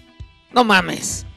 [0.51, 1.27] No mames.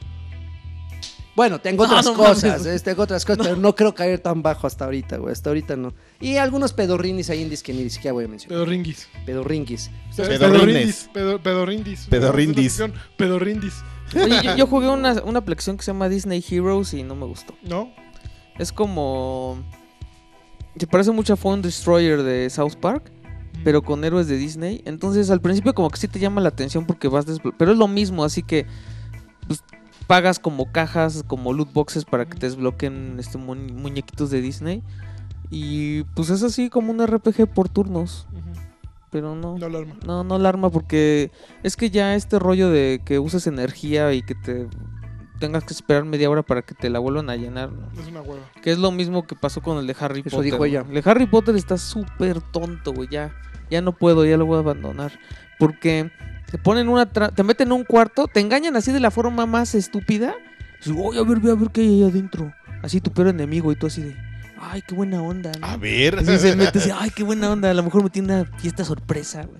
[1.35, 4.41] Bueno, tengo No, otras no cosas, eh, tengo otras cosas, pero no creo caer tan
[4.41, 5.31] bajo hasta ahorita, güey.
[5.31, 5.93] Hasta ahorita no.
[6.19, 8.55] Y algunos pedorrinis ahí indies que ni siquiera voy a mencionar.
[8.57, 9.09] Pedorringuis.
[9.27, 9.91] Pedorrinquis.
[10.17, 11.09] Pedorrines.
[11.13, 12.07] Pedo- Pedorrindis.
[12.09, 12.73] Pedorrindis.
[12.73, 13.73] Esa es la sección, Pedorrindis.
[14.15, 17.27] Oye, yo, yo jugué una, una aplicación que se llama Disney Heroes y no me
[17.27, 17.55] gustó.
[17.61, 17.93] ¿No?
[18.61, 19.57] Es como.
[20.77, 23.11] Se parece mucho a Phone Destroyer de South Park,
[23.63, 24.81] pero con héroes de Disney.
[24.85, 27.77] Entonces al principio como que sí te llama la atención porque vas desblo- Pero es
[27.77, 28.65] lo mismo, así que
[29.47, 29.63] pues,
[30.07, 34.83] pagas como cajas, como loot boxes para que te desbloqueen este mu- muñequitos de Disney.
[35.49, 38.27] Y pues es así como un RPG por turnos.
[39.09, 39.57] Pero no.
[39.57, 39.95] No alarma.
[40.05, 41.31] No, no alarma porque
[41.63, 44.67] es que ya este rollo de que uses energía y que te
[45.41, 47.89] tengas que esperar media hora para que te la vuelvan a llenar, ¿no?
[47.99, 48.43] Es una hueva.
[48.61, 50.43] que es lo mismo que pasó con el de Harry Eso Potter.
[50.45, 50.71] dijo güey.
[50.71, 50.85] ella.
[50.87, 53.35] El de Harry Potter está súper tonto, güey, ya,
[53.69, 55.11] ya no puedo, ya lo voy a abandonar,
[55.59, 56.11] porque
[56.49, 59.45] te ponen una, tra- te meten en un cuarto, te engañan así de la forma
[59.45, 60.35] más estúpida,
[60.85, 63.27] y digo, "Oye, a ver, ve a ver qué hay ahí adentro, así tu peor
[63.27, 64.15] enemigo y tú así de,
[64.59, 65.65] ay, qué buena onda, ¿no?
[65.67, 66.19] A ver.
[66.19, 67.69] Así se mete así, ay, qué buena onda.
[67.69, 69.59] A lo mejor me tiene una fiesta sorpresa, güey.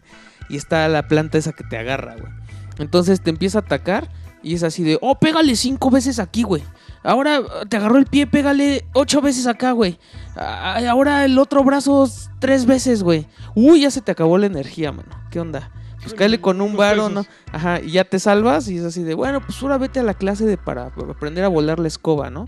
[0.50, 2.32] Y está la planta esa que te agarra, güey.
[2.78, 4.10] Entonces te empieza a atacar
[4.44, 6.64] y es así de, oh, pégale cinco veces aquí, güey.
[7.04, 9.98] Ahora ah, te agarró el pie, pégale ocho veces acá, güey.
[10.36, 13.28] Ah, Ahora el otro brazo tres veces, güey.
[13.56, 15.10] Uy, ya se te acabó la energía, mano.
[15.30, 15.72] ¿Qué onda?
[16.02, 17.26] Pues cáele con un varo, ¿no?
[17.52, 20.16] Ajá, y ya te salvas y es así de, bueno, pues ahora vete a la
[20.16, 22.48] clase de para aprender a volar la escoba, ¿no?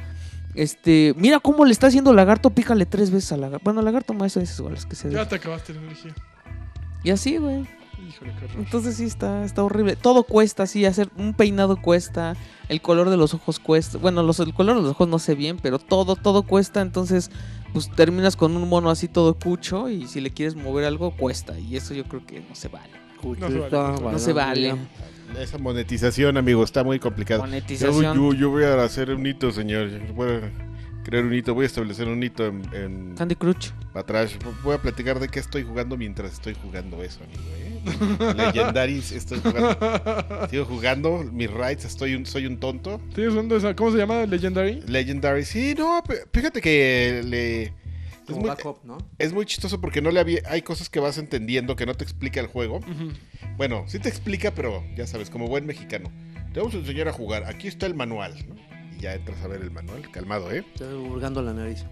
[0.56, 3.64] Este, mira cómo le está haciendo lagarto, pícale tres veces a lagarto.
[3.64, 6.16] Bueno, lagarto más veces o las que se Ya te acabaste la energía.
[7.04, 7.68] Y así, güey.
[8.08, 8.60] Híjole, qué horror.
[8.60, 9.96] Entonces sí está, está horrible.
[9.96, 12.36] Todo cuesta, sí, hacer un peinado cuesta,
[12.70, 13.98] el color de los ojos cuesta.
[13.98, 16.82] Bueno, los, el color de los ojos no sé bien, pero todo, todo cuesta.
[16.82, 17.32] Entonces,
[17.74, 21.58] pues terminas con un mono así todo cucho y si le quieres mover algo cuesta.
[21.60, 22.92] Y eso yo creo que no se vale.
[23.24, 24.76] No se vale, No se vale.
[25.40, 27.42] Esa monetización, amigo, está muy complicado.
[27.42, 28.16] Monetización.
[28.16, 29.90] Yo, yo voy a hacer un hito, señor.
[29.90, 30.73] A
[31.04, 33.70] crear un hito, voy a establecer un hito en, en Candy Crush.
[33.94, 34.38] atrás.
[34.64, 37.44] Voy a platicar de qué estoy jugando mientras estoy jugando eso, amigo.
[37.58, 37.74] ¿eh?
[38.36, 40.48] Legendaries, estoy jugando.
[40.50, 43.02] Sigo jugando, mis raids, estoy un, soy un tonto.
[43.76, 44.26] ¿Cómo se llama?
[44.26, 44.82] ¿Legendary?
[44.88, 46.02] Legendary, sí, no,
[46.32, 47.74] fíjate que le...
[48.24, 48.98] Es muy, backup, ¿no?
[49.18, 52.06] es muy chistoso porque no le había, hay cosas que vas entendiendo que no te
[52.06, 52.80] explica el juego.
[53.58, 56.10] Bueno, sí te explica, pero ya sabes, como buen mexicano.
[56.54, 57.44] Te vamos a enseñar a jugar.
[57.44, 58.34] Aquí está el manual.
[58.48, 58.56] ¿no?
[59.04, 60.10] Ya entras a ver el manual.
[60.12, 60.64] Calmado, ¿eh?
[60.74, 61.84] Estoy hurgando la nariz.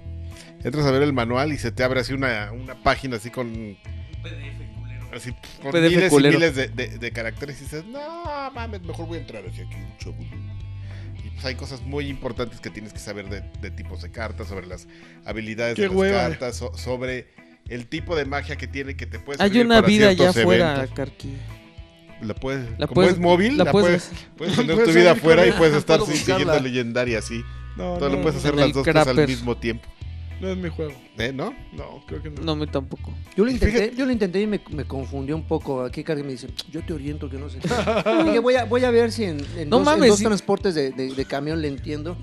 [0.63, 3.75] Entras a ver el manual y se te abre así una, una página así con...
[5.13, 6.33] Así, con PDF miles culero.
[6.33, 9.65] y miles de, de- de caracteres y dices, no mames, mejor voy a entrar hacia
[9.65, 9.75] aquí.
[9.75, 10.15] un chavo".
[11.25, 14.47] Y pues hay cosas muy importantes que tienes que saber de, de tipos de cartas,
[14.47, 14.87] sobre las
[15.25, 16.17] habilidades Qué de las hueva.
[16.29, 17.27] cartas, so- sobre
[17.67, 20.37] el tipo de magia que tiene que te puedes Hay una para vida allá ciertos
[20.43, 20.87] afuera.
[20.95, 21.33] Carqui.
[22.21, 25.11] La puedes, La como puedes- es móvil, la la, puedes- puedes, puedes Puedes tu vida
[25.11, 27.41] afuera y puedes estar siguiendo legendaria así.
[27.77, 29.87] No, Todo no, lo puedes hacer las dos cosas al mismo tiempo.
[30.41, 30.93] no es mi juego.
[31.17, 31.31] ¿Eh?
[31.33, 31.53] ¿No?
[31.73, 32.41] No, creo que no.
[32.41, 33.13] No, a mí tampoco.
[33.37, 35.83] Yo lo intenté, fíjate- yo lo intenté y me, me confundió un poco.
[35.83, 37.59] Aquí Carmen me dice, yo te oriento que no sé.
[38.25, 40.25] Dije, voy a, voy a ver si en, en No dos, en mames, dos sí.
[40.25, 42.17] transportes de, de- de camión le entiendo.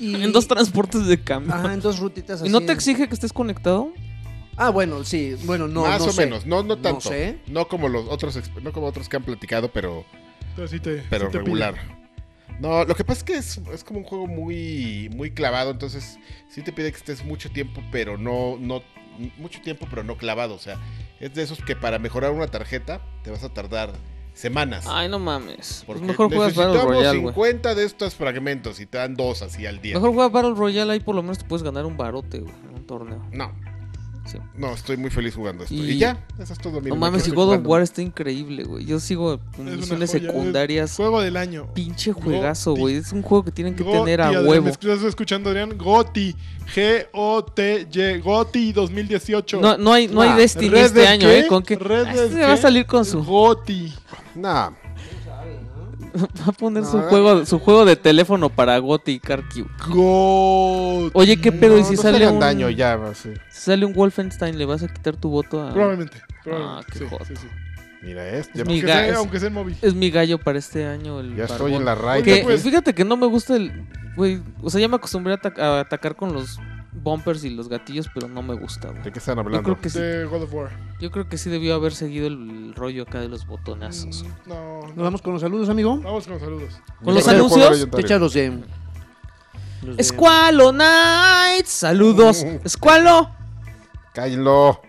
[0.00, 1.52] Y, En dos transportes de cambio.
[1.54, 2.48] Ajá, en dos rutitas así.
[2.48, 3.92] ¿Y no te exige que estés conectado?
[4.58, 5.36] Ah, bueno, sí.
[5.44, 6.24] Bueno, no, Más no o sé.
[6.26, 7.08] menos, no, no tanto.
[7.08, 7.38] sé.
[7.46, 10.04] No como los otros no como otros que han platicado, pero,
[10.56, 11.76] Pero sí te, pero sí te regular.
[12.60, 16.18] No, lo que pasa es que es, es como un juego muy, muy clavado, entonces
[16.48, 18.82] sí te pide que estés mucho tiempo, pero no, no,
[19.38, 20.54] mucho tiempo, pero no clavado.
[20.54, 20.76] O sea,
[21.20, 23.92] es de esos que para mejorar una tarjeta te vas a tardar
[24.34, 24.86] semanas.
[24.88, 25.84] Ay, no mames.
[25.86, 27.34] Pues porque mejor juegas Battle necesitamos Royale, güey.
[27.34, 29.94] 50 de estos fragmentos y te dan dos así al día.
[29.94, 32.74] Mejor juega Battle Royale, ahí por lo menos te puedes ganar un barote, güey, en
[32.74, 33.24] un torneo.
[33.30, 33.52] No,
[34.30, 34.38] Sí.
[34.56, 35.74] no, estoy muy feliz jugando esto.
[35.74, 36.80] Y- Y, ya, eso es todo.
[36.82, 38.84] No mames, y God of War está increíble, güey.
[38.84, 40.94] Yo sigo en misiones joya, secundarias.
[40.96, 41.72] Juego del año.
[41.74, 42.96] Pinche juegazo, güey.
[42.96, 44.64] Es un juego que tienen que Goti, tener a Adrián, huevo.
[44.66, 45.78] ¿Me estás escuchando, Adrián?
[45.78, 46.36] Goti.
[46.74, 48.20] G-O-T-Y.
[48.20, 49.60] Goti 2018.
[49.60, 51.38] No, no hay, no hay Ah, Destiny ¿Red este año, qué?
[51.40, 51.46] ¿eh?
[51.46, 52.62] Con que ¿Red Ah, Dead este va a qué?
[52.62, 53.22] salir con su.
[53.24, 53.92] Goti.
[54.34, 54.70] Nah,
[56.40, 59.64] Va a poner su No, juego, su juego de teléfono para Gotti y Karki.
[59.88, 61.10] Goti.
[61.14, 61.78] Oye, ¿qué pedo?
[61.78, 63.30] ¿Y si sale hagan un, daño ya, va, sí.
[63.50, 65.72] si sale un Wolfenstein, le vas a quitar tu voto a.
[65.72, 66.20] Probablemente.
[66.44, 66.86] probablemente.
[66.88, 67.24] Ah, qué sí, joto.
[67.24, 67.46] sí, sí.
[68.02, 69.76] Mira, es, ya, Es mi Aunque sea, es- aunque sea en móvil.
[69.82, 71.20] Es mi gallo para este año.
[71.20, 71.88] El ya estoy barbón.
[72.00, 72.22] en la.
[72.22, 73.86] Que, pues- fíjate que no me gusta el.
[74.16, 76.58] Güey, o sea, ya me acostumbré a, a atacar con los
[77.02, 79.02] bumpers y los gatillos, pero no me gusta, güey.
[79.02, 79.62] ¿De qué están Yo hablando?
[79.62, 79.98] creo que sí.
[79.98, 80.70] De God of War.
[81.00, 84.24] Yo creo que sí debió haber seguido el rollo acá de los botonazos.
[84.24, 85.02] Mm, No, Nos no.
[85.04, 85.98] vamos con los saludos, amigo.
[86.00, 86.74] Vamos con los saludos.
[87.04, 87.88] Con los Yo anuncios.
[87.90, 88.58] Te echas los de.
[89.82, 92.44] los de- Squalo Knights, saludos.
[92.66, 93.30] Squalo.
[94.12, 94.80] Cállenlo.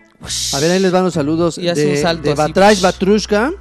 [0.54, 2.38] A ver, ahí les van los saludos Y hace de, un salto de así.
[2.42, 3.52] Batrash Batrushka.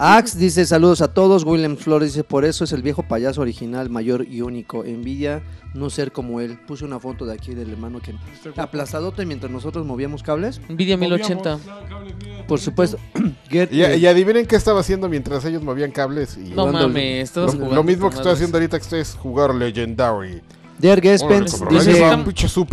[0.00, 1.44] Ax dice saludos a todos.
[1.44, 4.84] William Flores dice por eso es el viejo payaso original, mayor y único.
[4.84, 5.42] Envidia
[5.74, 6.58] no ser como él.
[6.66, 10.60] Puse una foto de aquí del hermano que Este aplastadote mientras nosotros movíamos cables.
[10.68, 11.50] Nvidia Movíamos 1080.
[11.50, 12.98] la cable, mira, Por supuesto.
[13.50, 16.36] Get- Y, y adivinen qué estaba haciendo mientras ellos movían cables.
[16.36, 20.42] Y No mames, lo, mismo que estoy haciendo ahorita que estoy es jugar Legendary.
[20.78, 22.04] Der ahí dice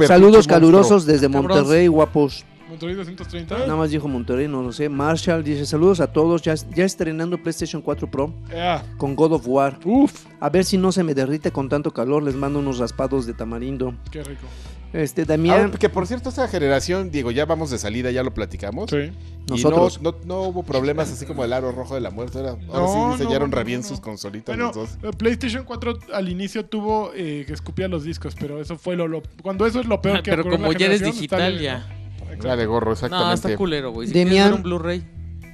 [0.08, 1.28] saludos calurosos desde.
[1.28, 2.46] Monterrey, guapos.
[2.76, 3.58] Monterrey 230.
[3.60, 4.90] Nada más dijo Monterrey, no lo sé.
[4.90, 6.42] Marshall dice saludos a todos.
[6.42, 9.80] Ya, ya estrenando PlayStation 4 Pro Ah, con God of War.
[9.86, 12.24] uf, A ver si no se me derrite con tanto calor.
[12.24, 13.96] Les mando unos raspados de tamarindo.
[14.12, 14.46] qué rico.
[14.94, 15.72] Este, Ah, Damián.
[15.72, 18.90] que por cierto, esta generación, Diego, ya vamos de salida, ya lo platicamos.
[18.90, 19.12] Sí.
[19.48, 20.02] Y Nosotros.
[20.02, 22.38] no, no, no hubo problemas así como el aro rojo de la muerte.
[22.40, 23.88] Ahora, ahora No, sí no, diseñaron no, re bien no.
[23.88, 24.90] sus consolitas Bueno, los dos.
[25.04, 29.08] eh, PlayStation 4 al inicio tuvo eh, que escupía los discos, pero eso fue lo,
[29.10, 31.64] lo- cuando eso es lo peor Ah, que Pero como la ya eres digital, bien,
[31.64, 32.05] ya.
[32.44, 32.50] ¿No?
[32.50, 33.34] Dale, gorro, No, exactamente.
[33.36, 34.08] está culero, güey.
[34.08, 35.04] Si Demian- ver un Blu-ray.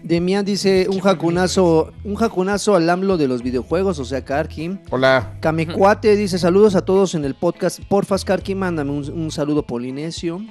[0.04, 4.80] Demian dice un jacunazo, un jacunazo al AMLO de los videojuegos, o sea, Karki.
[4.90, 5.38] Hola.
[5.42, 7.80] Kamecuate dice saludos a todos en el podcast.
[7.88, 10.42] Porfas, Karki, mándame un, un saludo polinesio.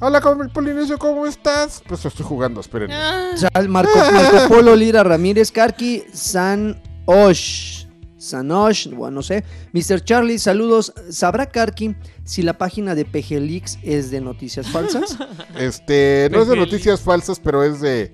[0.00, 1.82] Hola, ¿cómo- el Polinesio, ¿cómo estás?
[1.86, 2.90] Pues estoy jugando, esperen.
[2.92, 7.84] Ah, Sal Marco, Marco Polo Lira Ramírez, Karki, San Osh.
[8.16, 9.44] Sanosh, bueno, no sé.
[9.74, 10.02] Mr.
[10.02, 10.94] Charlie, saludos.
[11.10, 15.16] ¿Sabrá Karki si la página de PG Leaks es de noticias falsas?
[15.58, 18.12] Este, no es de noticias falsas, pero es de,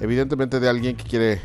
[0.00, 1.40] evidentemente, de alguien que quiere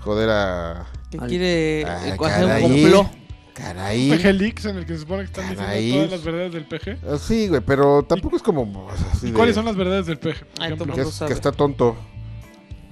[0.00, 0.86] joder a...
[1.10, 3.06] que Al- quiere Ah, eh, hacer un complot.
[3.54, 4.10] Caray.
[4.10, 6.98] PG Leaks en el que se supone que están diciendo todas las verdades del PG.
[7.08, 8.88] Ah, Sí, güey, pero tampoco es como...
[8.90, 10.34] así ¿Y de- cuáles son las verdades del PG?
[10.58, 11.96] Ay, todo Que, es- está tonto,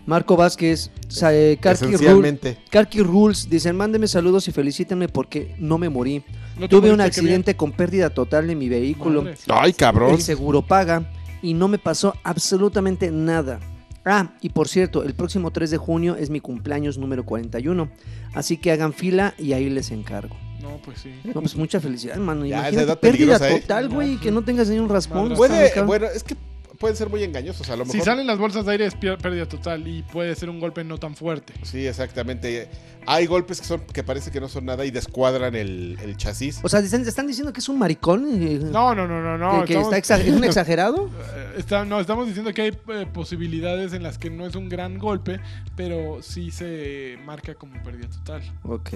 [0.07, 0.91] Marco Vázquez,
[1.23, 2.59] eh, Karki, Rule- esencialmente.
[2.71, 6.25] Karki Rules, dicen, mándeme saludos y felicítenme porque no me morí.
[6.59, 9.23] ¿No te Tuve un accidente con pérdida total de mi vehículo.
[9.23, 9.37] Madre.
[9.49, 10.15] Ay, cabrón.
[10.15, 11.11] El seguro paga
[11.43, 13.61] y no me pasó absolutamente nada.
[14.05, 17.89] Ah, y por cierto, el próximo 3 de junio es mi cumpleaños número 41.
[18.35, 20.37] Así que hagan fila y ahí les encargo.
[20.61, 21.13] No, pues sí.
[21.25, 22.47] No, pues mucha felicidad, mano.
[22.47, 23.61] Ya, esa Imagínate edad pérdida ¿eh?
[23.61, 25.33] total, güey, No, que no tengas ni un raspón.
[25.33, 26.37] Está Puede, bueno, es que
[26.83, 27.93] pueden ser muy engañosos, a lo mejor.
[28.01, 30.99] Si salen las bolsas de aire es pérdida total y puede ser un golpe no
[30.99, 31.55] tan fuerte.
[31.63, 32.69] Sí, exactamente.
[33.07, 36.59] Hay golpes que son que parece que no son nada y descuadran el, el chasis.
[36.65, 38.27] O sea, dicen- están diciendo que es un maricón.
[38.43, 39.61] eh, No, no, no, no, no.
[39.61, 41.07] que, que estamos- está es un exagerado.
[41.07, 44.69] Eh, está- no, estamos diciendo que hay eh, posibilidades en las que no es un
[44.69, 45.39] gran golpe,
[45.77, 48.43] pero sí se marca como pérdida total.
[48.65, 48.91] ok,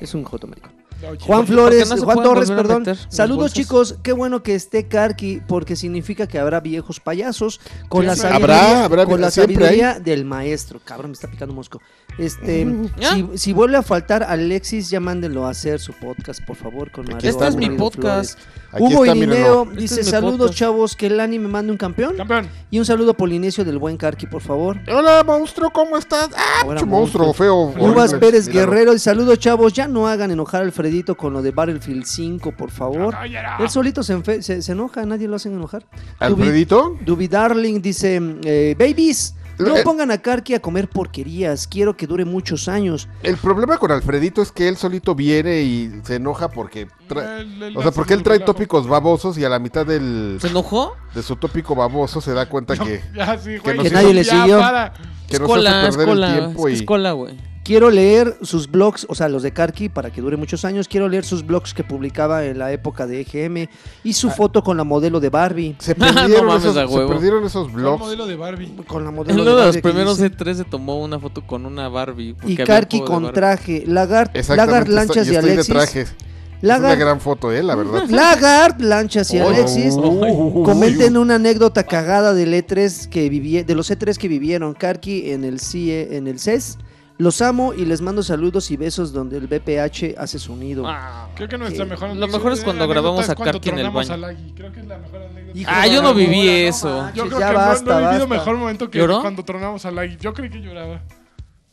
[0.00, 0.72] es un joto maricón.
[1.00, 2.84] Juan ¿por qué Flores, no Juan Torres, perdón.
[3.08, 8.16] Saludos chicos, qué bueno que esté Karki porque significa que habrá viejos payasos con la
[8.16, 10.80] sabiduría, Habrá, habrá, con la siempre sabiduría del maestro.
[10.84, 11.80] Cabrón, me está picando mosco.
[12.18, 12.66] Este,
[12.98, 17.04] si, si vuelve a faltar Alexis, ya mándenlo a hacer su podcast, por favor, con
[17.04, 17.28] Mario.
[17.28, 18.38] Este es mi podcast.
[18.38, 18.65] Flores.
[18.76, 19.80] Aquí Hugo está, Irineo mírenlo.
[19.80, 20.54] dice Este es saludos podcast".
[20.58, 22.16] chavos, que el anime mande un campeón.
[22.16, 22.48] Campeón.
[22.70, 24.78] Y un saludo polinesio del buen Karki, por favor.
[24.92, 26.28] Hola, monstruo, ¿cómo estás?
[26.36, 27.72] Ah, pinche monstruo, feo.
[27.78, 28.14] Uvas.
[28.14, 28.70] Pérez Míralo.
[28.70, 32.52] Guerrero, y saludos chavos, ya no hagan enojar a Alfredito con lo de Battlefield 5,
[32.56, 33.14] por favor.
[33.14, 33.64] No.
[33.64, 35.82] Él solito se, enfe- se, se enoja, nadie lo hacen enojar.
[35.82, 36.96] Dubi, ¿Alfredito?
[37.04, 39.82] Dubi Darling dice, eh, babies, no Eh.
[39.82, 43.08] pongan a Karki a comer porquerías, quiero que dure muchos años.
[43.22, 46.88] El problema con Alfredito es que él solito viene y se enoja porque...
[47.08, 50.38] tra- Él- él O sea, porque él trae tópicos babosos y a la mitad del,
[50.40, 50.94] ¿Se enojó?
[51.14, 53.76] de su tópico baboso se da cuenta que, Ya, sí, güey.
[53.76, 54.58] no Que se nadie hizo- le Ya, siguió.
[54.58, 54.92] para.
[55.28, 56.76] que es no se hace perder el tiempo es, y...
[56.78, 57.36] es cola, güey.
[57.66, 60.86] Quiero leer sus blogs, o sea, los de Karki, para que dure muchos años.
[60.86, 63.66] Quiero leer sus blogs que publicaba en la época de EGM
[64.04, 65.74] y su foto con la modelo de Barbie.
[65.80, 67.98] Se perdieron, No mames, esos, a se perdieron esos ¿Cuál blogs.
[67.98, 68.72] modelo de Barbie?
[68.86, 70.30] Con la En modelo uno de los Barbie aquí primeros dice.
[70.36, 72.36] E3 se tomó una foto con una Barbie.
[72.46, 73.82] Y Karki de con traje.
[73.84, 74.72] Lagart, Exactamente.
[74.72, 75.74] Lagart Lanchas y estoy de Alexis.
[75.74, 76.00] traje.
[76.02, 78.04] Es una gran foto, eh, la verdad.
[78.08, 79.94] Lagart, Lanchas y Oh, Alexis.
[79.98, 85.32] oh, Comenten una anécdota cagada del E3 que viví, de los E3 que vivieron Karki
[85.32, 86.78] en el CIE, en el CES.
[87.18, 90.84] Los amo y les mando saludos y besos donde el BPH hace su nido.
[90.86, 91.28] Ah.
[91.34, 91.90] Creo que nuestra Ok.
[91.92, 94.12] mejor Lo mejor es cuando grabamos a Karki en el baño.
[94.12, 94.52] a Lagui.
[94.52, 95.58] Creo que es la mejor anécdota.
[95.58, 96.88] Hijo Ah, yo no viví eso.
[96.88, 98.34] manches, Yo creo ya que no- basta, no, he vivido basta.
[98.44, 99.22] mejor momento que ¿Lloró?
[99.22, 100.18] cuando tronamos a Lagui.
[100.18, 101.00] Yo creí que lloraba.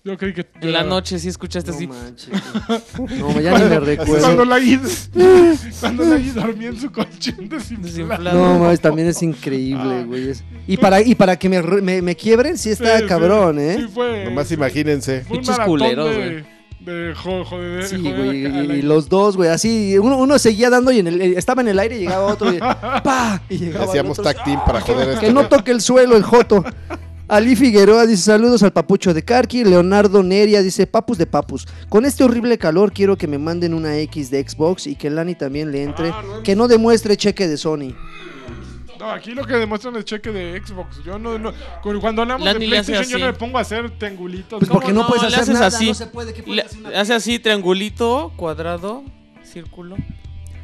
[0.05, 1.87] Yo creí que En la noche sí escuchaste No así.
[1.87, 2.29] manches.
[3.19, 4.45] No, ya ni me Cuando recuerdo.
[4.45, 4.79] Lagui,
[5.79, 8.33] cuando Lagui dormía en su colchón desinflado.
[8.37, 10.29] No, mames, también es increíble, güey.
[10.31, 13.55] es- Y para, y para que me, me, me quiebren, sí está Sí, sí, cabrón,
[13.57, 13.87] Sí, ¿eh?
[13.93, 14.25] fue.
[14.25, 15.23] Nomás imagínense.
[15.31, 16.43] Pinches culeros, de,
[16.81, 18.79] de jo- joder, Sí, joder güey.
[18.79, 19.97] Y, los dos, güey, así.
[19.97, 22.59] Uno, uno seguía dando y en el, estaba en el aire y llegaba otro y
[22.59, 23.41] ¡pa!
[23.49, 24.33] Y llegaba Hacíamos otro.
[24.33, 25.33] tag team para joder Que este.
[25.33, 26.65] no toque el suelo el Joto.
[27.27, 29.63] Ali Figueroa dice saludos al papucho de Karki.
[29.63, 31.65] Leonardo Neria dice papus de papus.
[31.89, 35.33] Con este horrible calor quiero que me manden una X de Xbox y que Lani
[35.35, 36.09] también le entre.
[36.09, 37.95] Ah, no, que no demuestre cheque de Sony.
[38.99, 41.03] No, aquí lo que demuestran es cheque de Xbox.
[41.03, 41.51] Yo no, no
[41.81, 44.59] cu- cuando hablamos Lani de PlayStation, yo no me pongo a hacer triangulitos.
[44.59, 45.87] Pues ¿Cómo porque no, puedes le hacer haces nada, así.
[45.87, 46.33] no se puede.
[46.33, 49.03] ¿qué Le- puedes hacer una- hace así, triangulito, cuadrado,
[49.43, 49.95] círculo.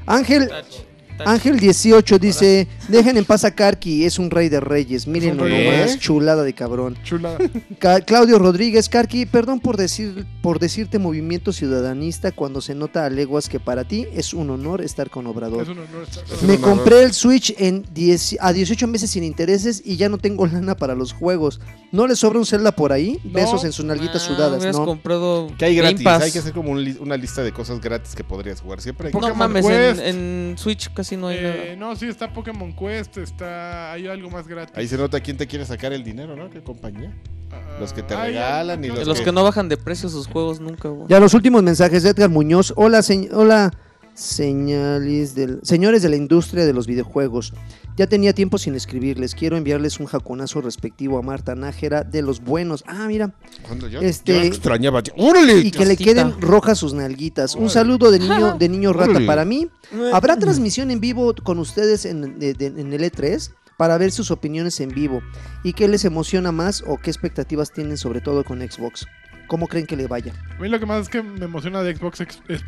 [0.05, 0.83] Ángel, touch.
[1.25, 5.65] Ángel 18 dice, dejen en paz a Karki, es un rey de reyes, mírenlo rey.
[5.71, 5.97] nomás, ¿Eh?
[5.99, 6.97] chulada de cabrón.
[7.03, 7.37] Chula.
[7.79, 13.09] Ca- Claudio Rodríguez, Karki, perdón por decir por decirte movimiento ciudadanista cuando se nota a
[13.09, 15.63] leguas que para ti es un honor estar con Obrador.
[15.63, 16.69] Es un honor estar Es Me honor.
[16.69, 20.75] compré el Switch en 10 a 18 meses sin intereses y ya no tengo lana
[20.75, 21.59] para los juegos.
[21.91, 23.19] ¿No le sobra un Zelda por ahí?
[23.23, 23.33] No.
[23.33, 24.85] Besos en sus nalguitas Ah, sudadas, ¿no?
[24.85, 26.05] comprado Que hay gratis.
[26.05, 28.81] Hay que hacer como un li- una lista de cosas gratis que podrías jugar.
[28.81, 29.13] Siempre hay.
[29.13, 33.91] No mames, en, en Switch casi no hay Eh, no, sí, está Pokémon Quest, está...
[33.93, 34.75] Hay algo más gratis.
[34.77, 36.49] Ahí se nota quién te quiere sacar el dinero, ¿no?
[36.49, 37.13] ¿Qué compañía?
[37.51, 40.27] Ah, los que te regalan y los Los que- que no bajan de precio sus
[40.27, 40.89] juegos nunca.
[41.07, 42.73] Ya los últimos mensajes de Edgar Muñoz.
[42.75, 43.71] Hola, señ- hola
[44.19, 47.53] señales del señores de la industria de los videojuegos.
[47.97, 49.35] Ya tenía tiempo sin escribirles.
[49.35, 52.83] Quiero enviarles un jaconazo respectivo a Marta Nájera de los buenos.
[52.87, 53.33] Ah, mira.
[53.63, 55.01] Cuando yo, Este- yo extrañaba.
[55.17, 55.59] ¡Órale!
[55.59, 57.55] Y que le queden rojas sus nalguitas.
[57.55, 59.25] Un saludo de niño, de niño rata Órale.
[59.25, 59.67] para mí.
[60.13, 63.51] ¿Habrá transmisión en vivo con ustedes en, de- de- en el E3?
[63.77, 65.21] Para ver sus opiniones en vivo.
[65.63, 69.07] ¿Y qué les emociona más o qué expectativas tienen sobre todo con Xbox?
[69.47, 70.33] ¿Cómo creen que le vaya?
[70.57, 72.61] A mí lo que más es que me emociona de Xbox es, es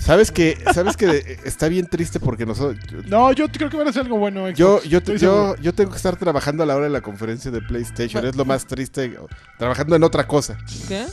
[0.00, 2.78] ¿Sabes que ¿Sabes que está bien triste porque nosotros...
[3.06, 4.56] No, yo creo que van a hacer algo bueno Xbox.
[4.58, 7.50] Yo, yo, te- yo, yo tengo que estar trabajando a la hora de la conferencia
[7.50, 8.24] de PlayStation.
[8.24, 9.18] Es lo más triste.
[9.58, 10.56] Trabajando en otra cosa.
[10.88, 11.04] ¿Qué?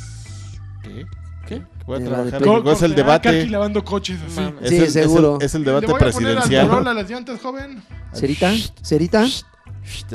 [0.83, 1.05] ¿Qué?
[1.45, 1.61] ¿Qué?
[1.85, 2.41] Voy a trabajar.
[2.41, 3.47] Play- en- Es el debate.
[3.47, 4.39] lavando coches así.
[4.39, 4.61] Mames.
[4.63, 5.37] Es Sí, el, es el- seguro.
[5.41, 6.69] Es el Le debate voy a poner al presidencial.
[6.69, 7.83] Corolla las llantas, joven.
[8.13, 8.53] ¿Cerita?
[8.81, 9.25] ¿Cerita?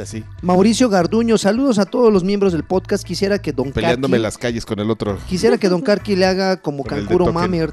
[0.00, 3.04] Así, Mauricio Garduño, saludos a todos los miembros del podcast.
[3.04, 5.18] Quisiera que Don peleándome Karki, las calles con el otro.
[5.28, 7.34] quisiera que Don Karki le haga como Cancuro Token.
[7.34, 7.72] Mamer.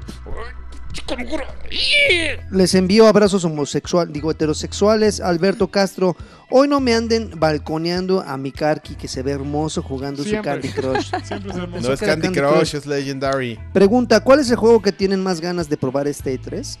[2.50, 5.20] Les envío abrazos homosexual, digo heterosexuales.
[5.20, 6.16] Alberto Castro,
[6.50, 10.62] hoy no me anden balconeando a mi Karki que se ve hermoso jugando Siempre.
[10.62, 11.10] su Candy Crush.
[11.24, 11.88] Siempre se hermoso.
[11.88, 12.74] No es Candy Crush, Crush.
[12.74, 13.58] es Legendary.
[13.72, 16.78] Pregunta, ¿cuál es el juego que tienen más ganas de probar este E3?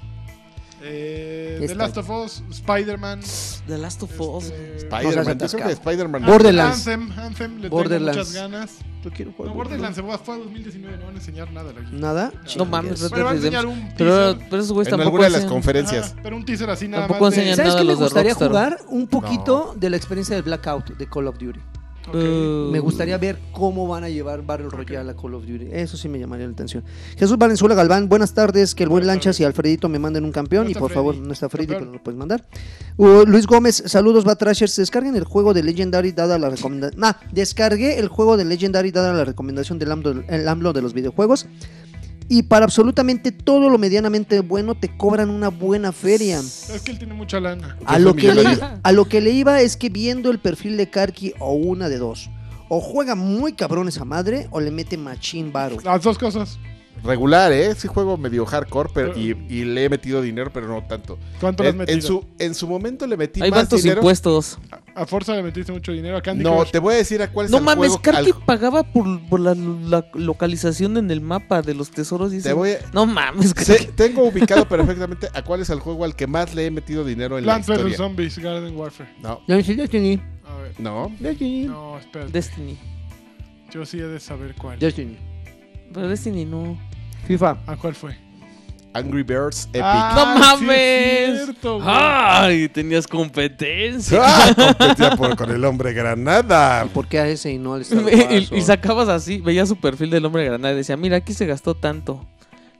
[0.90, 1.74] Eh, The.
[1.74, 3.20] Last of Us, Spider-Man.
[3.66, 4.44] The Last of Us.
[4.46, 5.04] este, Spider-Man.
[5.04, 5.66] No seas Yo creo atascado.
[5.66, 6.26] que Spider-Man.
[6.26, 6.86] Borderlands.
[6.88, 8.32] Anthem, Anthem, le Borderlands.
[8.32, 8.78] tengo muchas ganas.
[9.04, 11.72] Yo quiero jugar No, Borderlands se fue fue a 2019, no van a enseñar nada.
[11.72, 11.98] la guía.
[11.98, 12.32] ¿Nada?
[12.56, 14.48] No mames, Red Bueno, van a enseñar un Pero, teaser.
[14.50, 16.14] pero esos güeyes En tampoco alguna de las hacen- conferencias.
[16.16, 17.34] Ah, pero un teaser así nada Tampoco más.
[17.34, 18.48] de- enseñan ¿Sabes nada qué me gustaría Rockstar.
[18.48, 18.78] jugar?
[18.88, 21.60] Un poquito de la experiencia del Blackout de Call of Duty.
[22.12, 25.68] Uh, Me gustaría ver cómo van a llevar Battle Royale a Call of Duty.
[25.72, 26.84] Eso sí me llamaría la atención.
[27.16, 28.74] Jesús Valenzuela Galván, buenas tardes.
[28.74, 29.40] Que el buen Buenas Lanchas tardes.
[29.40, 30.64] y Alfredito me manden un campeón.
[30.64, 31.84] No y por favor, no está Freddy, Campeón.
[31.88, 32.44] pero lo puedes mandar.
[32.96, 34.76] Uh, Luis Gómez, saludos, Batrashers.
[34.76, 37.02] Descarguen el juego de Legendary dada la recomendación.
[37.04, 40.94] Ah, descargué el juego de Legendary dada la recomendación del AMLO, el AMLO de los
[40.94, 41.46] videojuegos.
[42.28, 46.40] Y para absolutamente todo lo medianamente bueno te cobran una buena feria.
[46.40, 47.78] Es que él tiene mucha lana.
[47.86, 48.80] A Yo lo, soy que le, millonario.
[48.82, 51.96] a lo que le iba es que viendo el perfil de Karki o una de
[51.98, 52.28] dos.
[52.68, 55.78] O juega muy cabrón esa madre o le mete machín varo.
[55.82, 56.58] Las dos cosas.
[57.04, 57.74] Regular, ¿eh?
[57.74, 61.18] Sí juego medio hardcore pero, y, y le he metido dinero, pero no tanto.
[61.40, 61.96] ¿Cuánto le has metido?
[61.96, 64.00] en su, en su momento le metí Hay más dinero.
[64.00, 64.58] impuestos.
[64.94, 66.16] A Forza le metiste mucho dinero.
[66.16, 66.70] A Candy No, Crush.
[66.72, 68.02] te voy a decir a cuál es No el mames, juego.
[68.02, 72.32] Karki al- pagaba por, por la, la localización en el mapa de los tesoros.
[72.32, 72.56] Y te eso.
[72.56, 76.26] voy a- No mames, sé- tengo ubicado perfectamente a cuál es el juego al que
[76.26, 77.78] más le he metido dinero en Plants la vs.
[77.90, 77.96] historia.
[77.96, 79.10] Zombies, Garden Warfare.
[79.22, 80.20] No, Destiny.
[80.46, 80.74] A ver.
[80.80, 81.12] no.
[81.20, 82.32] No, espérate.
[82.32, 82.78] Destiny.
[83.70, 84.78] Yo sí he de saber cuál.
[84.78, 85.16] Destiny.
[85.92, 86.78] Pero Destiny no.
[87.26, 87.58] FIFA.
[87.66, 88.16] ¿A cuál fue?
[88.94, 89.82] Angry Birds Epic.
[89.84, 91.44] Ah, ¡No mames!
[91.44, 91.78] cierto.
[91.84, 92.68] ¡Ay!
[92.68, 94.18] Tenías competencia.
[94.22, 94.54] ¡Ah!
[94.78, 96.84] Competía por- con el hombre granada.
[96.86, 98.50] ¿Y por qué a ese y no al Star y, Wars?
[98.52, 101.74] y sacabas así, veías su perfil del hombre granada y decía, mira, aquí se gastó
[101.74, 102.26] tanto.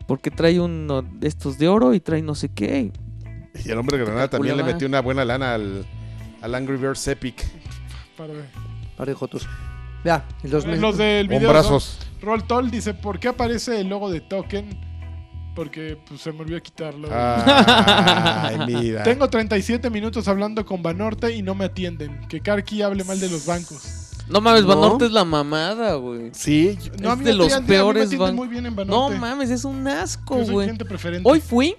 [0.07, 2.91] Porque trae uno de estos de oro y trae no sé qué.
[3.65, 5.85] Y el hombre granada también le metió una buena lana al,
[6.41, 7.45] al Angry Birds Epic.
[8.17, 9.47] Para de jotos.
[10.03, 11.51] Vea, en los Los del Con video.
[11.51, 11.99] brazos.
[12.21, 14.87] Roll Toll dice: ¿Por qué aparece el logo de Token?
[15.55, 17.09] Porque pues, se me olvidó quitarlo.
[17.13, 19.03] Ay, mira.
[19.03, 22.21] Tengo 37 minutos hablando con Banorte y no me atienden.
[22.29, 24.05] Que Karki hable mal de los bancos.
[24.29, 24.69] No mames, No.
[24.69, 26.31] Banorte es la mamada, güey.
[26.33, 28.35] Sí, yo- No, a Es mí de me los peores bancos.
[28.37, 30.71] muy bien en No mames, es un asco, güey.
[31.25, 31.75] Hoy fui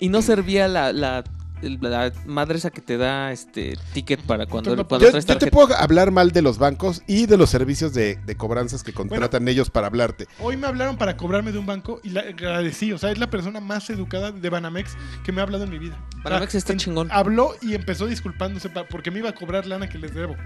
[0.00, 1.22] y no servía la,
[1.62, 5.38] la madre esa que te da este ticket para cuando, Entonces, cuando yo, traes yo
[5.38, 8.92] te puedo hablar mal de los bancos y de los servicios de, de cobranzas que
[8.92, 10.26] contratan ellos para hablarte.
[10.40, 12.92] Hoy me hablaron para cobrarme de un banco y la agradecí.
[12.92, 15.78] O sea, es la persona más educada de Banamex que me ha hablado en mi
[15.78, 15.96] vida.
[16.24, 17.08] Banamex O sea, está en- chingón.
[17.12, 20.36] Habló y empezó disculpándose porque me iba a cobrar lana que les debo.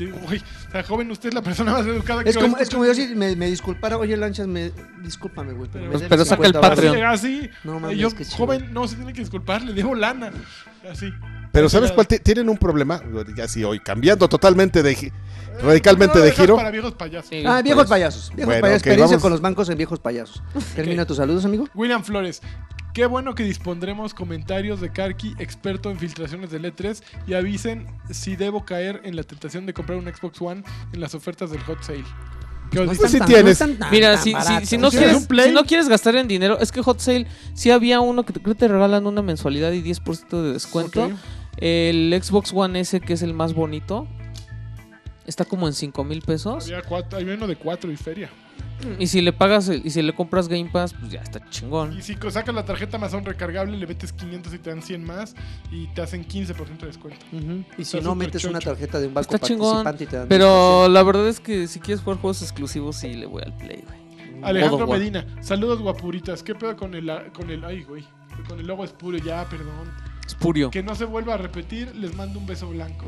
[0.00, 2.56] Le digo, güey, o sea, joven, usted es la persona más educada que Es como,
[2.56, 2.72] es escuchar".
[2.78, 4.72] como yo si me, me disculpara, oye Lanchas, me,
[5.02, 5.68] discúlpame, güey.
[5.70, 6.84] Pero, me Pues, debes pero saca el 50 varos".
[6.84, 7.06] Patreon.
[7.06, 8.36] Así, No mames, yo, qué chido.
[8.38, 10.30] joven, no se tiene que disculpar, le debo lana.
[10.90, 11.12] Así.
[11.52, 12.06] Pero ¿sabes cuál?
[12.06, 13.02] Ti- Tienen un problema,
[13.36, 15.12] ya sí, hoy cambiando totalmente de gi-
[15.62, 16.56] radicalmente No, de dejas giro.
[16.56, 17.28] Para viejos payasos.
[17.28, 17.90] Sí, Ah, viejos pues.
[17.90, 18.28] payasos.
[18.34, 18.76] Viejos Bueno, payasos.
[18.82, 19.22] ok, Experiencia vamos.
[19.22, 20.42] con los bancos en viejos payasos.
[20.76, 21.68] Termina tus saludos, amigo.
[21.74, 22.40] William Flores,
[22.94, 28.36] qué bueno que dispondremos comentarios de Karki, experto en filtraciones de E3, y avisen si
[28.36, 30.62] debo caer en la tentación de comprar un Xbox One
[30.92, 32.04] en las ofertas del Hot Sale.
[33.58, 36.82] Tan- Mira, si, si, si no ¿Tienes quieres, si no gastar en dinero, es que
[36.82, 40.42] Hot Sale sí había uno que te, creo que te regalan una mensualidad y 10%
[40.42, 41.10] de descuento.
[41.56, 44.06] El Xbox One S, que es el más bonito,
[45.26, 46.64] está como en 5 mil pesos.
[46.64, 48.30] Había, cuatro, había uno de 4 y feria.
[48.98, 51.96] Y si le pagas y si le compras Game Pass, pues ya está chingón.
[51.96, 55.34] Y si sacas la tarjeta Amazon recargable, le metes 500 y te dan 100 más
[55.70, 57.24] y te hacen 15% de descuento.
[57.78, 60.28] Y si no, metes una tarjeta de un banco Está chingón, participante y te dan
[60.28, 63.82] Pero la verdad es que si quieres jugar juegos exclusivos, sí le voy al Play,
[63.86, 64.00] güey.
[64.42, 64.86] Alejandro.
[64.86, 66.42] Medina, saludos guapuritas.
[66.42, 68.04] ¿Qué pedo con el, con el, ay, güey,
[68.48, 69.18] con el logo espuro?
[69.18, 69.92] Ya, perdón.
[70.26, 70.70] Espurio.
[70.70, 73.06] Que no se vuelva a repetir, les mando un beso blanco.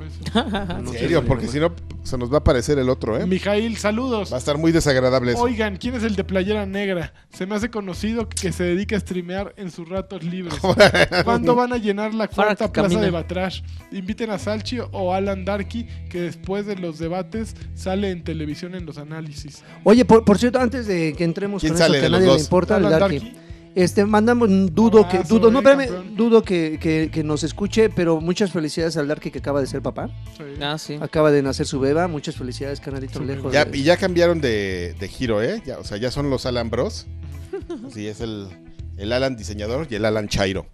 [0.00, 0.34] Pues,
[0.78, 3.26] En serio, porque si no se nos va a aparecer el otro, ¿eh?
[3.26, 4.32] Mijail, saludos.
[4.32, 5.42] Va a estar muy desagradable eso.
[5.42, 7.12] Oigan, ¿quién es el de playera negra?
[7.30, 10.58] Se me hace conocido que se dedica a streamear en sus ratos libres.
[11.24, 13.60] ¿Cuándo van a llenar la cuarta plaza de Batrash?
[13.92, 18.86] Inviten a Salchi o Alan Darky, que después de los debates sale en televisión en
[18.86, 19.62] los análisis.
[19.84, 22.18] Oye, por, por cierto, antes de que entremos ¿Quién con sale eso, que de a
[22.18, 23.18] los nadie le importa, el Alan Darky.
[23.18, 23.49] Darky.
[23.74, 28.50] Este, mandamos, dudo que, dudo, no, espérame, dudo que, que- que nos escuche, pero muchas
[28.50, 30.08] felicidades al Darky que acaba de ser papá.
[30.36, 30.44] Sí.
[30.60, 30.98] Ah, sí.
[31.00, 33.36] Acaba de nacer su beba, muchas felicidades, canalito Súper.
[33.36, 33.52] lejos.
[33.52, 35.62] Ya, de- y ya cambiaron de, de giro, ¿eh?
[35.64, 37.06] Ya, o sea, ya son los Alan Bros.
[37.94, 38.48] Sí, es el,
[38.96, 40.66] el Alan diseñador y el Alan Chairo.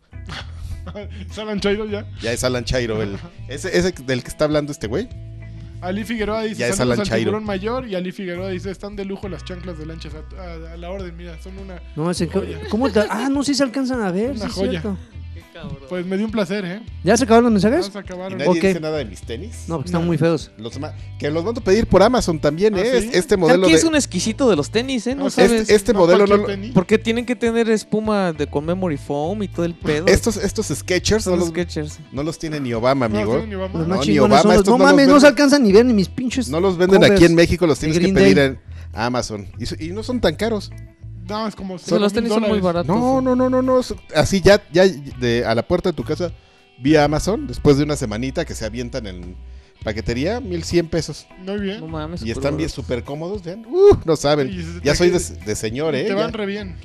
[1.31, 2.07] ¿Salan Chairo ya?
[2.23, 3.19] Ya es Alan Chairo, el,
[3.49, 5.09] ese, ese del que está hablando este güey.
[5.81, 7.87] Ali Figueroa dice, Ya es saludos al tiburón mayor.
[7.87, 10.15] Y Ali Figueroa dice, están de lujo las chanclas de lanchas.
[10.15, 11.81] A, a- a la orden, mira, son una...
[11.95, 12.59] No, Joya.
[12.71, 14.31] ¿cómo te- Ah, no, sí se alcanzan a ver.
[14.33, 14.55] Una sí es
[15.89, 16.83] Pues me dio un placer, ¿eh?
[17.05, 17.81] ¿Ya se acabaron los mensajes?
[17.93, 18.33] Vamos a Y acabar.
[18.33, 18.55] nadie Ok.
[18.57, 19.65] dice nada de mis tenis.
[19.69, 20.51] No, porque están muy feos.
[20.59, 23.01] Los ma- que los mando a pedir por Amazon también, ¿Ah, ¿eh?
[23.03, 23.11] sí?
[23.13, 23.79] Este modelo Aquí de...
[23.79, 25.15] es un exquisito de los tenis, ¿eh?
[25.15, 25.63] No Ah, sabes.
[25.63, 26.73] Este, este No modelo no cualquier lo- tenis.
[26.75, 30.07] Porque tienen que tener espuma de con memory foam y todo el pedo.
[30.09, 31.99] Estos, estos Sketchers no son los, los Skechers.
[32.13, 33.41] no los tiene ni Obama, No, amigo.
[33.41, 33.79] sí, ni vamos.
[33.81, 35.21] Los No, ni chingones Obama, son los- estos No no los mames, no venden.
[35.21, 36.49] se alcanzan ni ver ni mis pinches.
[36.49, 38.47] No los venden aquí en México, los tienes que Green pedir Day.
[38.49, 38.59] en
[38.93, 39.47] Amazon.
[39.59, 40.71] Y, so- y no son tan caros.
[41.29, 41.79] No, es como...
[41.79, 42.87] Sea, los tenis son muy baratos.
[42.95, 43.81] No, no, no, no, no.
[44.15, 46.31] Así ya, ya de, a la puerta de tu casa,
[46.79, 49.37] vía Amazon, después de una semanita que se avientan en
[49.83, 51.27] paquetería, 1100 pesos.
[51.45, 51.81] Muy bien.
[51.81, 52.23] No mames.
[52.23, 53.65] Y están bien súper cómodos, vean.
[53.67, 54.49] Uh, no saben.
[54.49, 56.05] Y se- Ya soy de, de señor, ¿eh?
[56.05, 56.77] Te Ya van re bien.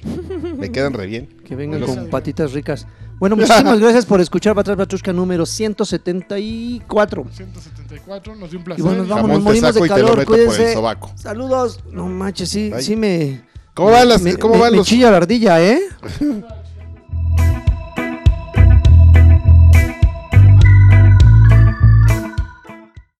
[0.57, 1.27] me quedan re bien.
[1.45, 2.85] Que vengan con patitas ricas.
[3.19, 7.25] Bueno, muchísimas gracias por escuchar Batrás Batrushka número 174.
[7.31, 8.83] 174, nos dio un Y placer.
[8.85, 10.75] bueno, nos vamos, Jamón nos morimos de y calor, cuídense.
[11.15, 11.79] Saludos.
[11.91, 13.41] No manches, sí, sí me.
[13.73, 15.79] ¿Cómo van las, me, cómo me- van me los, chilla la ardilla, ¿eh?